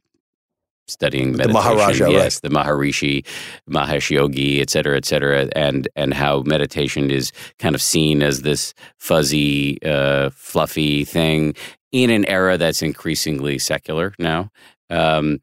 studying 0.87 1.31
meditation. 1.31 1.53
The 1.53 1.53
Maharaja, 1.53 2.09
yes, 2.09 2.35
right. 2.35 2.49
the 2.49 2.55
Maharishi, 2.57 3.25
Mahesh 3.69 4.09
Yogi, 4.09 4.61
et 4.61 4.69
cetera, 4.69 4.97
et 4.97 5.05
cetera, 5.05 5.47
and 5.55 5.87
and 5.95 6.13
how 6.13 6.43
meditation 6.45 7.11
is 7.11 7.31
kind 7.59 7.75
of 7.75 7.81
seen 7.81 8.21
as 8.21 8.41
this 8.41 8.73
fuzzy, 8.97 9.81
uh, 9.83 10.29
fluffy 10.33 11.05
thing 11.05 11.55
in 11.91 12.09
an 12.09 12.25
era 12.25 12.57
that's 12.57 12.81
increasingly 12.81 13.59
secular 13.59 14.13
now. 14.19 14.49
Um, 14.89 15.39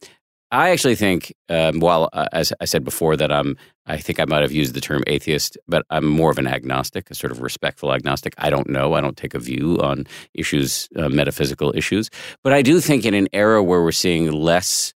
I 0.50 0.70
actually 0.70 0.94
think, 0.94 1.34
um, 1.48 1.80
while 1.80 2.08
uh, 2.12 2.26
as 2.32 2.52
I 2.60 2.66
said 2.66 2.84
before, 2.84 3.16
that 3.16 3.32
I'm, 3.32 3.56
I 3.86 3.96
think 3.96 4.20
I 4.20 4.24
might 4.24 4.42
have 4.42 4.52
used 4.52 4.74
the 4.74 4.80
term 4.80 5.02
atheist, 5.08 5.58
but 5.66 5.84
I'm 5.90 6.04
more 6.04 6.30
of 6.30 6.38
an 6.38 6.46
agnostic, 6.46 7.10
a 7.10 7.14
sort 7.14 7.32
of 7.32 7.42
respectful 7.42 7.92
agnostic. 7.92 8.34
I 8.38 8.50
don't 8.50 8.68
know. 8.68 8.94
I 8.94 9.00
don't 9.00 9.16
take 9.16 9.34
a 9.34 9.40
view 9.40 9.80
on 9.80 10.06
issues, 10.32 10.88
uh, 10.96 11.08
metaphysical 11.08 11.72
issues. 11.74 12.08
But 12.44 12.52
I 12.52 12.62
do 12.62 12.80
think 12.80 13.04
in 13.04 13.14
an 13.14 13.26
era 13.32 13.64
where 13.64 13.82
we're 13.82 13.90
seeing 13.90 14.30
less 14.30 14.94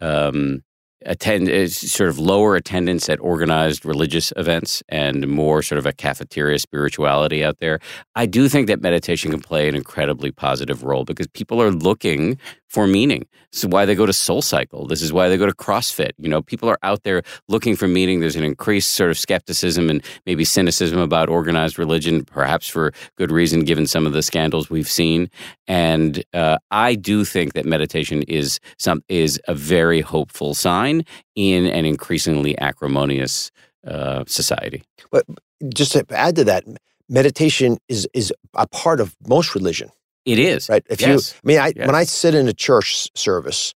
um, 0.00 0.62
attend 1.06 1.72
sort 1.72 2.10
of 2.10 2.18
lower 2.18 2.56
attendance 2.56 3.08
at 3.08 3.18
organized 3.20 3.86
religious 3.86 4.32
events 4.36 4.82
and 4.88 5.26
more 5.28 5.62
sort 5.62 5.78
of 5.78 5.86
a 5.86 5.92
cafeteria 5.92 6.58
spirituality 6.58 7.42
out 7.42 7.58
there. 7.58 7.80
I 8.14 8.26
do 8.26 8.48
think 8.48 8.66
that 8.66 8.82
meditation 8.82 9.30
can 9.30 9.40
play 9.40 9.68
an 9.68 9.74
incredibly 9.74 10.30
positive 10.30 10.82
role 10.84 11.04
because 11.04 11.26
people 11.28 11.62
are 11.62 11.70
looking 11.70 12.38
for 12.70 12.86
meaning. 12.86 13.26
This 13.50 13.64
is 13.64 13.66
why 13.66 13.84
they 13.84 13.96
go 13.96 14.06
to 14.06 14.12
Soul 14.12 14.42
Cycle. 14.42 14.86
This 14.86 15.02
is 15.02 15.12
why 15.12 15.28
they 15.28 15.36
go 15.36 15.44
to 15.44 15.52
CrossFit. 15.52 16.12
You 16.18 16.28
know, 16.28 16.40
people 16.40 16.68
are 16.70 16.78
out 16.84 17.02
there 17.02 17.22
looking 17.48 17.74
for 17.74 17.88
meaning. 17.88 18.20
There's 18.20 18.36
an 18.36 18.44
increased 18.44 18.92
sort 18.92 19.10
of 19.10 19.18
skepticism 19.18 19.90
and 19.90 20.04
maybe 20.24 20.44
cynicism 20.44 20.98
about 21.00 21.28
organized 21.28 21.78
religion, 21.78 22.24
perhaps 22.24 22.68
for 22.68 22.92
good 23.16 23.32
reason, 23.32 23.64
given 23.64 23.88
some 23.88 24.06
of 24.06 24.12
the 24.12 24.22
scandals 24.22 24.70
we've 24.70 24.88
seen. 24.88 25.28
And 25.66 26.24
uh, 26.32 26.58
I 26.70 26.94
do 26.94 27.24
think 27.24 27.54
that 27.54 27.66
meditation 27.66 28.22
is 28.22 28.60
some 28.78 29.02
is 29.08 29.40
a 29.48 29.54
very 29.54 30.00
hopeful 30.00 30.54
sign 30.54 31.04
in 31.34 31.66
an 31.66 31.84
increasingly 31.84 32.56
acrimonious 32.58 33.50
uh, 33.84 34.22
society. 34.28 34.84
But 35.10 35.26
just 35.74 35.92
to 35.92 36.06
add 36.10 36.36
to 36.36 36.44
that, 36.44 36.64
meditation 37.08 37.78
is 37.88 38.06
is 38.14 38.32
a 38.54 38.68
part 38.68 39.00
of 39.00 39.16
most 39.26 39.56
religion. 39.56 39.90
It 40.32 40.38
is 40.38 40.68
right. 40.68 40.84
If 40.88 41.00
yes. 41.00 41.32
you, 41.32 41.38
I 41.38 41.46
mean, 41.46 41.58
I, 41.58 41.72
yes. 41.74 41.86
when 41.86 41.96
I 41.96 42.04
sit 42.04 42.34
in 42.34 42.48
a 42.48 42.52
church 42.52 43.08
service, 43.16 43.74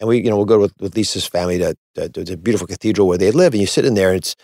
and 0.00 0.08
we, 0.08 0.18
you 0.18 0.30
know, 0.30 0.36
we'll 0.36 0.44
go 0.44 0.58
with, 0.58 0.74
with 0.80 0.96
Lisa's 0.96 1.26
family 1.26 1.58
to, 1.58 1.76
to, 1.94 2.08
to 2.08 2.24
the 2.24 2.36
beautiful 2.36 2.66
cathedral 2.66 3.06
where 3.08 3.18
they 3.18 3.30
live, 3.30 3.54
and 3.54 3.60
you 3.60 3.66
sit 3.66 3.84
in 3.84 3.94
there, 3.94 4.10
and 4.10 4.18
it's 4.18 4.36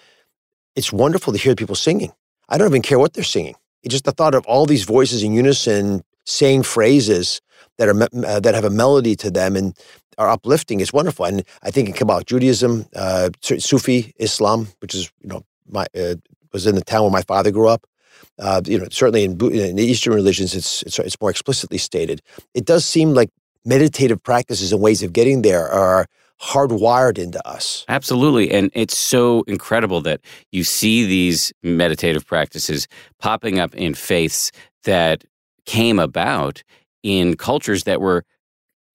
it's 0.76 0.92
wonderful 0.92 1.32
to 1.32 1.38
hear 1.38 1.54
people 1.54 1.74
singing. 1.74 2.12
I 2.48 2.58
don't 2.58 2.68
even 2.68 2.82
care 2.82 2.98
what 2.98 3.14
they're 3.14 3.24
singing. 3.24 3.54
It's 3.82 3.92
just 3.92 4.04
the 4.04 4.12
thought 4.12 4.34
of 4.34 4.44
all 4.46 4.66
these 4.66 4.84
voices 4.84 5.22
in 5.22 5.32
unison 5.32 6.02
saying 6.24 6.62
phrases 6.62 7.40
that 7.78 7.88
are 7.88 8.02
uh, 8.02 8.40
that 8.40 8.54
have 8.54 8.64
a 8.64 8.70
melody 8.70 9.16
to 9.16 9.30
them 9.30 9.56
and 9.56 9.76
are 10.18 10.28
uplifting 10.28 10.80
is 10.80 10.92
wonderful. 10.92 11.24
And 11.24 11.42
I 11.62 11.70
think 11.70 11.88
in 11.88 11.94
Kabbalah 11.94 12.24
Judaism, 12.24 12.86
uh, 12.94 13.30
Sufi 13.40 14.12
Islam, 14.16 14.68
which 14.80 14.94
is 14.94 15.10
you 15.20 15.28
know 15.28 15.44
my 15.68 15.86
uh, 15.98 16.16
was 16.52 16.66
in 16.66 16.74
the 16.74 16.84
town 16.84 17.02
where 17.02 17.10
my 17.10 17.22
father 17.22 17.50
grew 17.50 17.68
up, 17.68 17.86
uh, 18.40 18.62
you 18.64 18.78
know, 18.78 18.86
certainly 18.90 19.24
in, 19.24 19.32
in 19.32 19.76
the 19.76 19.84
Eastern 19.84 20.14
religions, 20.14 20.54
it's, 20.54 20.82
it's, 20.82 20.98
it's 20.98 21.20
more 21.20 21.30
explicitly 21.30 21.78
stated. 21.78 22.22
It 22.54 22.64
does 22.64 22.84
seem 22.84 23.14
like 23.14 23.30
meditative 23.64 24.22
practices 24.22 24.72
and 24.72 24.80
ways 24.80 25.02
of 25.02 25.12
getting 25.12 25.42
there 25.42 25.68
are 25.68 26.06
hardwired 26.40 27.18
into 27.18 27.46
us. 27.46 27.84
Absolutely. 27.88 28.50
And 28.50 28.70
it's 28.74 28.96
so 28.96 29.42
incredible 29.42 30.00
that 30.02 30.20
you 30.52 30.64
see 30.64 31.04
these 31.04 31.52
meditative 31.62 32.26
practices 32.26 32.88
popping 33.18 33.58
up 33.58 33.74
in 33.74 33.92
faiths 33.92 34.50
that 34.84 35.24
came 35.66 35.98
about 35.98 36.62
in 37.02 37.36
cultures 37.36 37.84
that 37.84 38.00
were 38.00 38.24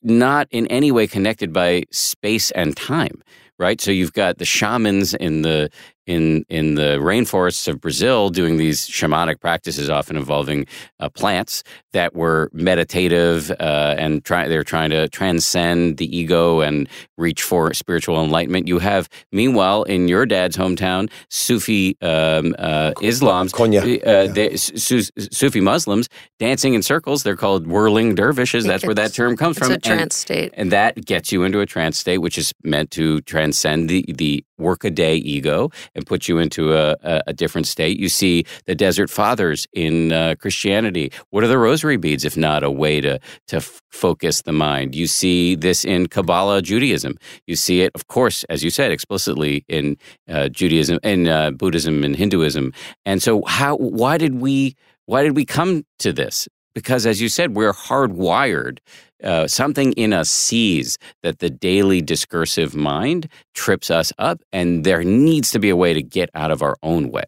not 0.02 0.48
in 0.50 0.66
any 0.68 0.92
way 0.92 1.06
connected 1.06 1.54
by 1.54 1.84
space 1.92 2.50
and 2.52 2.76
time 2.76 3.22
right? 3.58 3.80
So 3.80 3.92
you've 3.92 4.14
got 4.14 4.38
the 4.38 4.46
shamans 4.46 5.14
in 5.14 5.42
the 5.42 5.70
in 6.06 6.46
in 6.50 6.76
the 6.76 6.98
rainforests 7.00 7.68
of 7.68 7.82
Brazil 7.82 8.30
doing 8.30 8.58
these 8.58 8.88
shamanic 8.88 9.40
practices, 9.40 9.90
often 9.90 10.16
involving 10.16 10.66
uh, 11.00 11.10
plants 11.10 11.64
that 11.94 12.16
were 12.16 12.50
meditative 12.54 13.52
uh, 13.60 13.96
and 13.98 14.24
try, 14.24 14.48
they're 14.48 14.64
trying 14.64 14.90
to 14.90 15.08
transcend 15.10 15.98
the 15.98 16.18
ego 16.18 16.62
and 16.62 16.88
reach 17.18 17.42
for 17.42 17.74
spiritual 17.74 18.24
enlightenment. 18.24 18.68
You 18.68 18.80
have, 18.80 19.10
meanwhile, 19.32 19.84
in 19.84 20.08
your 20.08 20.26
dad's 20.26 20.58
hometown, 20.58 21.10
Sufi 21.30 21.98
um, 22.02 22.56
uh, 22.60 22.92
Islam's 23.02 23.54
Konya. 23.54 23.82
Uh, 24.06 24.34
yeah. 24.34 24.56
Su- 24.56 25.02
Sufi 25.32 25.62
Muslims 25.62 26.10
dancing 26.40 26.74
in 26.74 26.84
circles. 26.84 27.24
They're 27.24 27.36
called 27.36 27.68
whirling 27.68 28.16
dervishes. 28.16 28.66
That's 28.66 28.86
where 28.86 28.96
that 28.96 29.14
term 29.14 29.38
comes 29.38 29.58
it's 29.58 29.68
from. 29.68 29.76
a 29.76 29.80
trance 29.80 30.02
and, 30.02 30.14
state, 30.14 30.54
and 30.56 30.72
that 30.72 31.06
gets 31.06 31.32
you 31.32 31.44
into 31.44 31.60
a 31.62 31.66
trance 31.66 31.98
state, 31.98 32.20
which 32.20 32.38
is 32.38 32.54
meant 32.64 32.92
to 32.92 33.22
transcend 33.22 33.90
the 33.90 34.06
the 34.08 34.44
workaday 34.58 35.16
ego 35.16 35.70
and 35.94 36.06
put 36.06 36.28
you 36.28 36.38
into 36.38 36.74
a, 36.74 36.96
a, 37.04 37.22
a 37.28 37.34
different 37.34 37.68
state. 37.68 38.00
You 38.00 38.10
see 38.10 38.46
the 38.66 38.76
Desert 38.76 39.10
Fathers 39.10 39.68
in 39.74 40.12
uh, 40.12 40.36
Christianity. 40.40 41.12
What 41.30 41.44
are 41.44 41.48
the 41.48 41.58
rosary 41.58 41.98
beads 41.98 42.26
if 42.26 42.38
not 42.38 42.64
a 42.64 42.72
way 42.72 43.02
to 43.02 43.20
to 43.48 43.58
f- 43.58 43.82
focus 43.92 44.42
the 44.42 44.54
mind? 44.54 44.96
You 44.96 45.08
see 45.08 45.56
this 45.56 45.84
in 45.84 46.08
Kabbalah 46.08 46.62
Judaism. 46.62 47.18
You 47.48 47.56
see 47.56 47.82
it, 47.82 47.92
of 47.96 48.08
course, 48.08 48.44
as 48.46 48.64
you 48.64 48.70
said 48.70 48.92
explicitly 48.92 49.66
in 49.68 49.98
uh, 50.30 50.50
Judaism, 50.50 51.00
in 51.04 51.28
uh, 51.28 51.52
Buddhism, 51.52 52.04
and 52.04 52.16
Hinduism. 52.16 52.74
And 53.06 53.22
so, 53.22 53.44
how? 53.46 53.78
Why 53.78 54.18
did 54.18 54.36
we? 54.36 54.76
Why 55.06 55.22
did 55.22 55.36
we 55.36 55.46
come 55.46 55.86
to 56.00 56.12
this? 56.12 56.48
Because, 56.74 57.06
as 57.06 57.22
you 57.22 57.30
said, 57.30 57.56
we're 57.56 57.74
hardwired 57.74 58.80
uh, 59.24 59.48
something 59.48 59.94
in 59.94 60.14
us 60.14 60.30
sees 60.30 60.98
that 61.24 61.40
the 61.40 61.50
daily 61.50 62.02
discursive 62.02 62.76
mind 62.76 63.30
trips 63.54 63.90
us 63.90 64.12
up, 64.18 64.42
and 64.52 64.84
there 64.84 65.04
needs 65.04 65.52
to 65.52 65.60
be 65.60 65.70
a 65.70 65.76
way 65.76 65.94
to 65.94 66.02
get 66.02 66.30
out 66.36 66.52
of 66.52 66.62
our 66.62 66.76
own 66.84 67.12
way. 67.12 67.24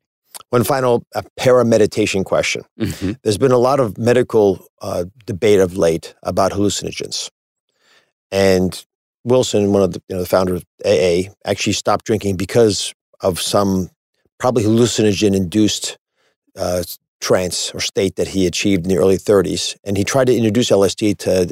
One 0.49 0.63
final 0.63 1.03
uh, 1.15 1.23
parameditation 1.39 2.23
question. 2.23 2.63
Mm-hmm. 2.79 3.13
There's 3.23 3.38
been 3.38 3.51
a 3.51 3.57
lot 3.57 3.79
of 3.79 3.97
medical 3.97 4.65
uh, 4.81 5.05
debate 5.25 5.59
of 5.59 5.77
late 5.77 6.15
about 6.23 6.51
hallucinogens. 6.51 7.29
And 8.31 8.85
Wilson, 9.23 9.73
one 9.73 9.83
of 9.83 9.93
the, 9.93 10.01
you 10.07 10.15
know, 10.15 10.21
the 10.21 10.27
founder 10.27 10.55
of 10.55 10.65
AA, 10.85 11.31
actually 11.45 11.73
stopped 11.73 12.05
drinking 12.05 12.38
because 12.38 12.93
of 13.21 13.41
some 13.41 13.89
probably 14.39 14.63
hallucinogen 14.63 15.35
induced 15.35 15.97
uh, 16.55 16.83
trance 17.19 17.73
or 17.73 17.79
state 17.79 18.15
that 18.15 18.29
he 18.29 18.45
achieved 18.45 18.83
in 18.85 18.89
the 18.89 18.97
early 18.97 19.17
30s. 19.17 19.75
And 19.83 19.97
he 19.97 20.03
tried 20.03 20.27
to 20.27 20.35
introduce 20.35 20.69
LSD 20.69 21.17
to 21.19 21.51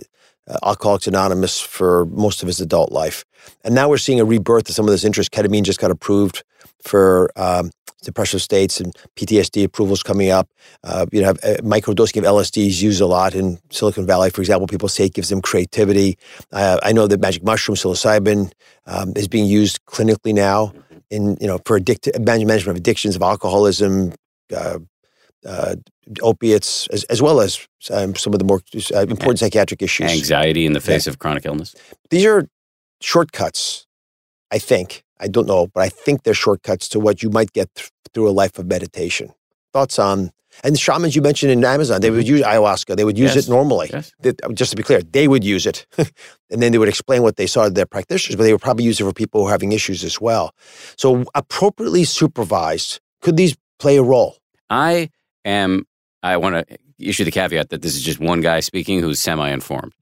Alcoholics 0.64 1.08
Anonymous 1.08 1.60
for 1.60 2.06
most 2.08 2.42
of 2.42 2.48
his 2.48 2.62
adult 2.62 2.92
life. 2.92 3.26
And 3.64 3.76
now 3.76 3.90
we're 3.90 3.98
seeing 3.98 4.20
a 4.20 4.26
rebirth 4.26 4.70
of 4.70 4.76
some 4.76 4.86
of 4.86 4.92
this 4.92 5.04
interest. 5.04 5.32
Ketamine 5.32 5.64
just 5.64 5.80
got 5.80 5.92
approved 5.92 6.44
for 6.84 7.32
um, 7.36 7.72
depressive 8.04 8.42
states 8.42 8.80
and 8.80 8.96
PTSD 9.16 9.64
approvals 9.64 10.04
coming 10.04 10.30
up. 10.30 10.48
Uh, 10.84 11.06
you 11.12 11.22
know, 11.22 11.32
uh, 11.32 11.58
microdosing 11.62 12.18
of 12.18 12.24
LSD 12.24 12.68
is 12.68 12.82
used 12.82 13.02
a 13.02 13.06
lot 13.06 13.36
in 13.36 13.60
Silicon 13.72 14.06
Valley. 14.06 14.30
For 14.30 14.42
example, 14.42 14.68
people 14.68 14.88
say 14.88 15.06
it 15.06 15.14
gives 15.14 15.30
them 15.30 15.42
creativity. 15.42 16.18
Uh, 16.52 16.80
I 16.84 16.94
know 16.94 17.08
that 17.08 17.20
magic 17.20 17.44
mushroom, 17.44 17.76
psilocybin, 17.76 18.52
um, 18.86 19.14
is 19.16 19.28
being 19.28 19.46
used 19.48 19.84
clinically 19.86 20.34
now 20.34 20.74
in 21.10 21.38
you 21.42 21.48
know 21.48 21.60
for 21.66 21.78
addict- 21.78 22.18
management 22.20 22.68
of 22.68 22.76
addictions, 22.76 23.16
of 23.16 23.22
alcoholism, 23.22 24.14
uh, 24.56 24.80
uh, 25.46 25.76
opiates, 26.22 26.88
as, 26.88 27.04
as, 27.06 27.22
well 27.22 27.40
as 27.40 27.68
um, 27.92 28.16
some 28.16 28.34
of 28.34 28.40
the 28.40 28.46
more 28.46 28.62
uh, 28.94 29.00
important 29.02 29.40
psychiatric 29.40 29.82
issues. 29.82 30.12
Anxiety 30.12 30.66
in 30.66 30.74
the 30.74 30.82
face 30.82 31.06
yeah. 31.06 31.12
of 31.12 31.20
chronic 31.20 31.46
illness. 31.46 31.76
These 32.10 32.26
are 32.26 32.48
shortcuts, 33.02 33.86
I 34.52 34.60
think. 34.60 35.04
I 35.20 35.28
don't 35.28 35.48
know, 35.48 35.68
but 35.68 35.82
I 35.82 35.90
think 35.90 36.24
they're 36.24 36.34
shortcuts 36.34 36.90
to 36.90 37.00
what 37.00 37.24
you 37.24 37.30
might 37.30 37.54
get 37.54 37.74
th- 37.76 37.90
through 38.14 38.30
a 38.30 38.32
life 38.32 38.60
of 38.60 38.68
meditation. 38.68 39.34
Thoughts 39.72 39.98
on 39.98 40.32
and 40.64 40.74
the 40.74 40.80
shamans 40.80 41.16
you 41.16 41.22
mentioned 41.22 41.52
in 41.52 41.64
Amazon, 41.64 42.02
they 42.02 42.10
would 42.10 42.26
mm-hmm. 42.26 42.36
use 42.36 42.46
ayahuasca. 42.46 42.96
They 42.96 43.04
would 43.04 43.18
use 43.18 43.36
yes. 43.36 43.48
it 43.48 43.52
normally. 43.52 43.90
Yes. 43.92 44.14
They, 44.20 44.34
just 44.54 44.72
to 44.72 44.78
be 44.78 44.84
clear, 44.84 45.02
they 45.02 45.28
would 45.28 45.44
use 45.44 45.66
it. 45.66 45.86
and 45.98 46.62
then 46.62 46.72
they 46.72 46.78
would 46.78 46.90
explain 46.90 47.24
what 47.24 47.36
they 47.36 47.48
saw 47.48 47.66
to 47.66 47.70
their 47.70 47.86
practitioners, 47.86 48.36
but 48.36 48.44
they 48.44 48.52
would 48.52 48.62
probably 48.62 48.86
use 48.86 49.00
it 49.00 49.04
for 49.04 49.14
people 49.14 49.42
who 49.42 49.48
are 49.48 49.52
having 49.52 49.72
issues 49.72 50.04
as 50.04 50.22
well. 50.22 50.54
So, 50.98 51.26
appropriately 51.36 52.04
supervised, 52.04 53.00
could 53.22 53.38
these 53.38 53.56
play 53.80 53.98
a 53.98 54.04
role? 54.04 54.38
I 54.70 55.10
am 55.46 55.86
I 56.24 56.38
want 56.38 56.68
to 56.68 56.78
issue 57.00 57.24
the 57.24 57.32
caveat 57.32 57.70
that 57.70 57.82
this 57.82 57.96
is 57.96 58.02
just 58.02 58.20
one 58.20 58.42
guy 58.42 58.60
speaking 58.60 59.00
who's 59.00 59.20
semi-informed. 59.20 59.94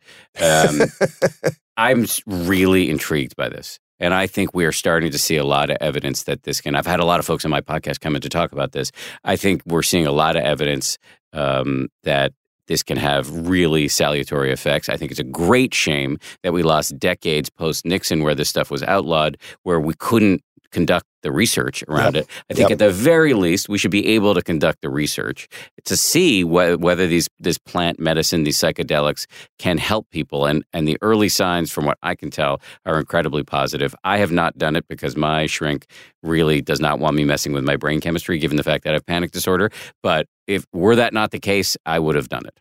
Um, 0.41 0.81
I'm 1.77 2.05
really 2.25 2.89
intrigued 2.89 3.35
by 3.35 3.49
this. 3.49 3.79
And 3.99 4.13
I 4.13 4.27
think 4.27 4.53
we 4.53 4.65
are 4.65 4.71
starting 4.71 5.11
to 5.11 5.17
see 5.17 5.37
a 5.37 5.45
lot 5.45 5.69
of 5.69 5.77
evidence 5.79 6.23
that 6.23 6.43
this 6.43 6.61
can. 6.61 6.75
I've 6.75 6.85
had 6.85 6.99
a 6.99 7.05
lot 7.05 7.19
of 7.19 7.25
folks 7.25 7.45
on 7.45 7.51
my 7.51 7.61
podcast 7.61 7.99
come 7.99 8.15
in 8.15 8.21
to 8.21 8.29
talk 8.29 8.51
about 8.51 8.71
this. 8.71 8.91
I 9.23 9.35
think 9.35 9.61
we're 9.65 9.83
seeing 9.83 10.07
a 10.07 10.11
lot 10.11 10.35
of 10.35 10.43
evidence 10.43 10.97
um, 11.31 11.89
that 12.03 12.33
this 12.67 12.83
can 12.83 12.97
have 12.97 13.29
really 13.47 13.87
salutary 13.87 14.51
effects. 14.51 14.89
I 14.89 14.97
think 14.97 15.11
it's 15.11 15.19
a 15.19 15.25
great 15.25 15.73
shame 15.73 16.17
that 16.43 16.53
we 16.53 16.63
lost 16.63 16.97
decades 16.97 17.49
post 17.49 17.85
Nixon 17.85 18.23
where 18.23 18.35
this 18.35 18.49
stuff 18.49 18.71
was 18.71 18.83
outlawed, 18.83 19.37
where 19.63 19.79
we 19.79 19.93
couldn't 19.93 20.41
conduct 20.73 21.05
the 21.21 21.31
research 21.31 21.83
around 21.87 22.15
yep. 22.15 22.25
it. 22.25 22.29
I 22.49 22.53
think 22.53 22.69
yep. 22.69 22.73
at 22.73 22.85
the 22.85 22.91
very 22.91 23.33
least, 23.33 23.69
we 23.69 23.77
should 23.77 23.91
be 23.91 24.07
able 24.07 24.33
to 24.33 24.41
conduct 24.41 24.81
the 24.81 24.89
research 24.89 25.47
to 25.85 25.95
see 25.95 26.41
wh- 26.41 26.79
whether 26.79 27.07
these 27.07 27.29
this 27.39 27.57
plant 27.57 27.99
medicine, 27.99 28.43
these 28.43 28.57
psychedelics, 28.57 29.25
can 29.57 29.77
help 29.77 30.09
people. 30.09 30.45
And 30.45 30.65
and 30.73 30.87
the 30.87 30.97
early 31.01 31.29
signs, 31.29 31.71
from 31.71 31.85
what 31.85 31.97
I 32.03 32.15
can 32.15 32.29
tell, 32.29 32.61
are 32.85 32.99
incredibly 32.99 33.43
positive. 33.43 33.95
I 34.03 34.17
have 34.17 34.31
not 34.31 34.57
done 34.57 34.75
it 34.75 34.85
because 34.89 35.15
my 35.15 35.45
shrink 35.45 35.85
really 36.21 36.61
does 36.61 36.79
not 36.79 36.99
want 36.99 37.15
me 37.15 37.23
messing 37.23 37.53
with 37.53 37.63
my 37.63 37.77
brain 37.77 38.01
chemistry, 38.01 38.37
given 38.37 38.57
the 38.57 38.63
fact 38.63 38.83
that 38.83 38.91
I 38.91 38.93
have 38.93 39.05
panic 39.05 39.31
disorder. 39.31 39.71
But 40.01 40.27
if 40.47 40.65
were 40.73 40.97
that 40.97 41.13
not 41.13 41.31
the 41.31 41.39
case, 41.39 41.77
I 41.85 41.99
would 41.99 42.15
have 42.15 42.27
done 42.27 42.45
it. 42.45 42.59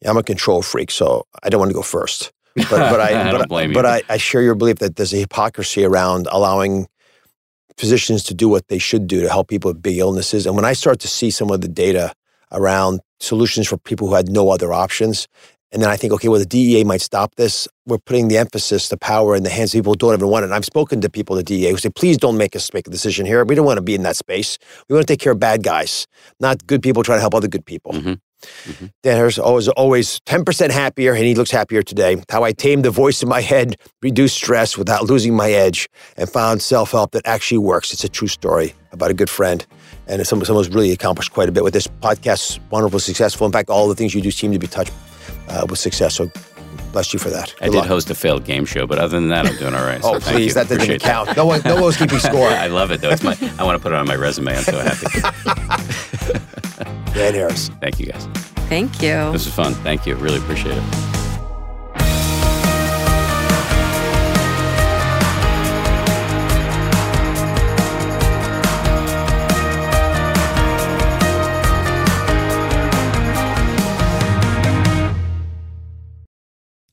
Yeah, 0.00 0.10
I'm 0.10 0.16
a 0.16 0.22
control 0.22 0.62
freak, 0.62 0.90
so 0.90 1.26
I 1.42 1.48
don't 1.48 1.60
want 1.60 1.70
to 1.70 1.74
go 1.74 1.82
first. 1.82 2.32
But, 2.56 2.70
but 2.70 3.00
I, 3.00 3.30
I 3.30 3.46
but, 3.46 3.72
but 3.72 3.86
I, 3.86 4.02
I 4.08 4.16
share 4.16 4.42
your 4.42 4.54
belief 4.54 4.78
that 4.78 4.96
there's 4.96 5.14
a 5.14 5.18
hypocrisy 5.18 5.84
around 5.84 6.28
allowing 6.30 6.86
physicians 7.78 8.22
to 8.24 8.34
do 8.34 8.48
what 8.48 8.68
they 8.68 8.78
should 8.78 9.06
do 9.06 9.20
to 9.20 9.28
help 9.28 9.48
people 9.48 9.70
with 9.70 9.82
big 9.82 9.98
illnesses. 9.98 10.46
And 10.46 10.56
when 10.56 10.64
I 10.64 10.72
start 10.72 11.00
to 11.00 11.08
see 11.08 11.30
some 11.30 11.50
of 11.50 11.60
the 11.60 11.68
data 11.68 12.12
around 12.52 13.00
solutions 13.20 13.68
for 13.68 13.76
people 13.78 14.08
who 14.08 14.14
had 14.14 14.28
no 14.28 14.50
other 14.50 14.72
options, 14.72 15.26
and 15.74 15.82
then 15.82 15.90
I 15.90 15.96
think, 15.96 16.12
okay, 16.12 16.28
well, 16.28 16.38
the 16.38 16.46
DEA 16.46 16.84
might 16.84 17.00
stop 17.00 17.34
this. 17.34 17.66
We're 17.84 17.98
putting 17.98 18.28
the 18.28 18.38
emphasis, 18.38 18.90
the 18.90 18.96
power 18.96 19.34
in 19.34 19.42
the 19.42 19.50
hands 19.50 19.74
of 19.74 19.78
people 19.78 19.92
who 19.92 19.96
don't 19.96 20.14
even 20.14 20.28
want 20.28 20.44
it. 20.44 20.46
And 20.46 20.54
I've 20.54 20.64
spoken 20.64 21.00
to 21.00 21.10
people 21.10 21.36
at 21.36 21.46
the 21.46 21.56
DEA 21.56 21.70
who 21.70 21.78
say, 21.78 21.90
please 21.90 22.16
don't 22.16 22.36
make 22.36 22.54
us 22.54 22.72
make 22.72 22.86
a 22.86 22.90
decision 22.90 23.26
here. 23.26 23.44
We 23.44 23.56
don't 23.56 23.66
want 23.66 23.78
to 23.78 23.82
be 23.82 23.96
in 23.96 24.04
that 24.04 24.14
space. 24.14 24.56
We 24.88 24.94
want 24.94 25.04
to 25.04 25.12
take 25.12 25.18
care 25.18 25.32
of 25.32 25.40
bad 25.40 25.64
guys, 25.64 26.06
not 26.38 26.64
good 26.68 26.80
people 26.80 27.02
trying 27.02 27.16
to 27.16 27.22
help 27.22 27.34
other 27.34 27.48
good 27.48 27.66
people. 27.66 27.92
Mm-hmm. 27.92 28.12
Mm-hmm. 28.64 28.86
Dan 29.02 29.16
Harris 29.16 29.38
always 29.38 29.68
always 29.68 30.20
10% 30.20 30.70
happier, 30.70 31.12
and 31.12 31.24
he 31.24 31.34
looks 31.34 31.50
happier 31.50 31.82
today. 31.82 32.22
How 32.28 32.44
I 32.44 32.52
tamed 32.52 32.84
the 32.84 32.90
voice 32.90 33.22
in 33.22 33.28
my 33.28 33.40
head, 33.40 33.76
reduced 34.02 34.36
stress 34.36 34.76
without 34.78 35.04
losing 35.04 35.34
my 35.34 35.50
edge, 35.50 35.88
and 36.16 36.28
found 36.28 36.62
self 36.62 36.92
help 36.92 37.12
that 37.12 37.26
actually 37.26 37.58
works. 37.58 37.92
It's 37.92 38.04
a 38.04 38.08
true 38.08 38.28
story 38.28 38.74
about 38.92 39.10
a 39.10 39.14
good 39.14 39.30
friend. 39.30 39.66
And 40.06 40.26
someone, 40.26 40.46
who's 40.46 40.68
really 40.68 40.92
accomplished 40.92 41.32
quite 41.32 41.48
a 41.48 41.52
bit 41.52 41.64
with 41.64 41.72
this 41.72 41.86
podcast. 41.86 42.60
Wonderful, 42.70 43.00
successful. 43.00 43.46
In 43.46 43.52
fact, 43.52 43.70
all 43.70 43.88
the 43.88 43.94
things 43.94 44.14
you 44.14 44.20
do 44.20 44.30
seem 44.30 44.52
to 44.52 44.58
be 44.58 44.66
touched 44.66 44.92
uh, 45.48 45.66
with 45.68 45.78
success. 45.78 46.14
So 46.14 46.30
bless 46.92 47.12
you 47.12 47.18
for 47.18 47.30
that. 47.30 47.54
Good 47.58 47.62
I 47.62 47.66
did 47.66 47.74
luck. 47.76 47.86
host 47.86 48.10
a 48.10 48.14
failed 48.14 48.44
game 48.44 48.64
show, 48.64 48.86
but 48.86 48.98
other 48.98 49.18
than 49.18 49.28
that, 49.28 49.46
I'm 49.46 49.56
doing 49.56 49.74
all 49.74 49.84
right. 49.84 50.00
oh, 50.04 50.20
please, 50.20 50.54
that 50.54 50.68
didn't 50.68 51.00
count. 51.00 51.36
No 51.36 51.46
one, 51.46 51.60
no 51.64 51.74
one 51.74 51.84
was 51.84 51.96
keeping 51.96 52.18
score. 52.30 52.48
I 52.48 52.66
love 52.68 52.90
it 52.90 53.00
though. 53.00 53.10
It's 53.10 53.22
my. 53.22 53.36
I 53.58 53.64
want 53.64 53.76
to 53.76 53.82
put 53.82 53.92
it 53.92 53.96
on 53.96 54.06
my 54.06 54.16
resume. 54.16 54.56
I'm 54.56 54.62
so 54.62 54.78
happy. 54.78 56.38
Dan 57.14 57.34
Harris. 57.34 57.70
Thank 57.80 58.00
you 58.00 58.06
guys. 58.06 58.26
Thank 58.68 59.00
you. 59.02 59.30
This 59.32 59.46
is 59.46 59.54
fun. 59.54 59.74
Thank 59.74 60.06
you. 60.06 60.16
Really 60.16 60.38
appreciate 60.38 60.76
it. 60.76 61.13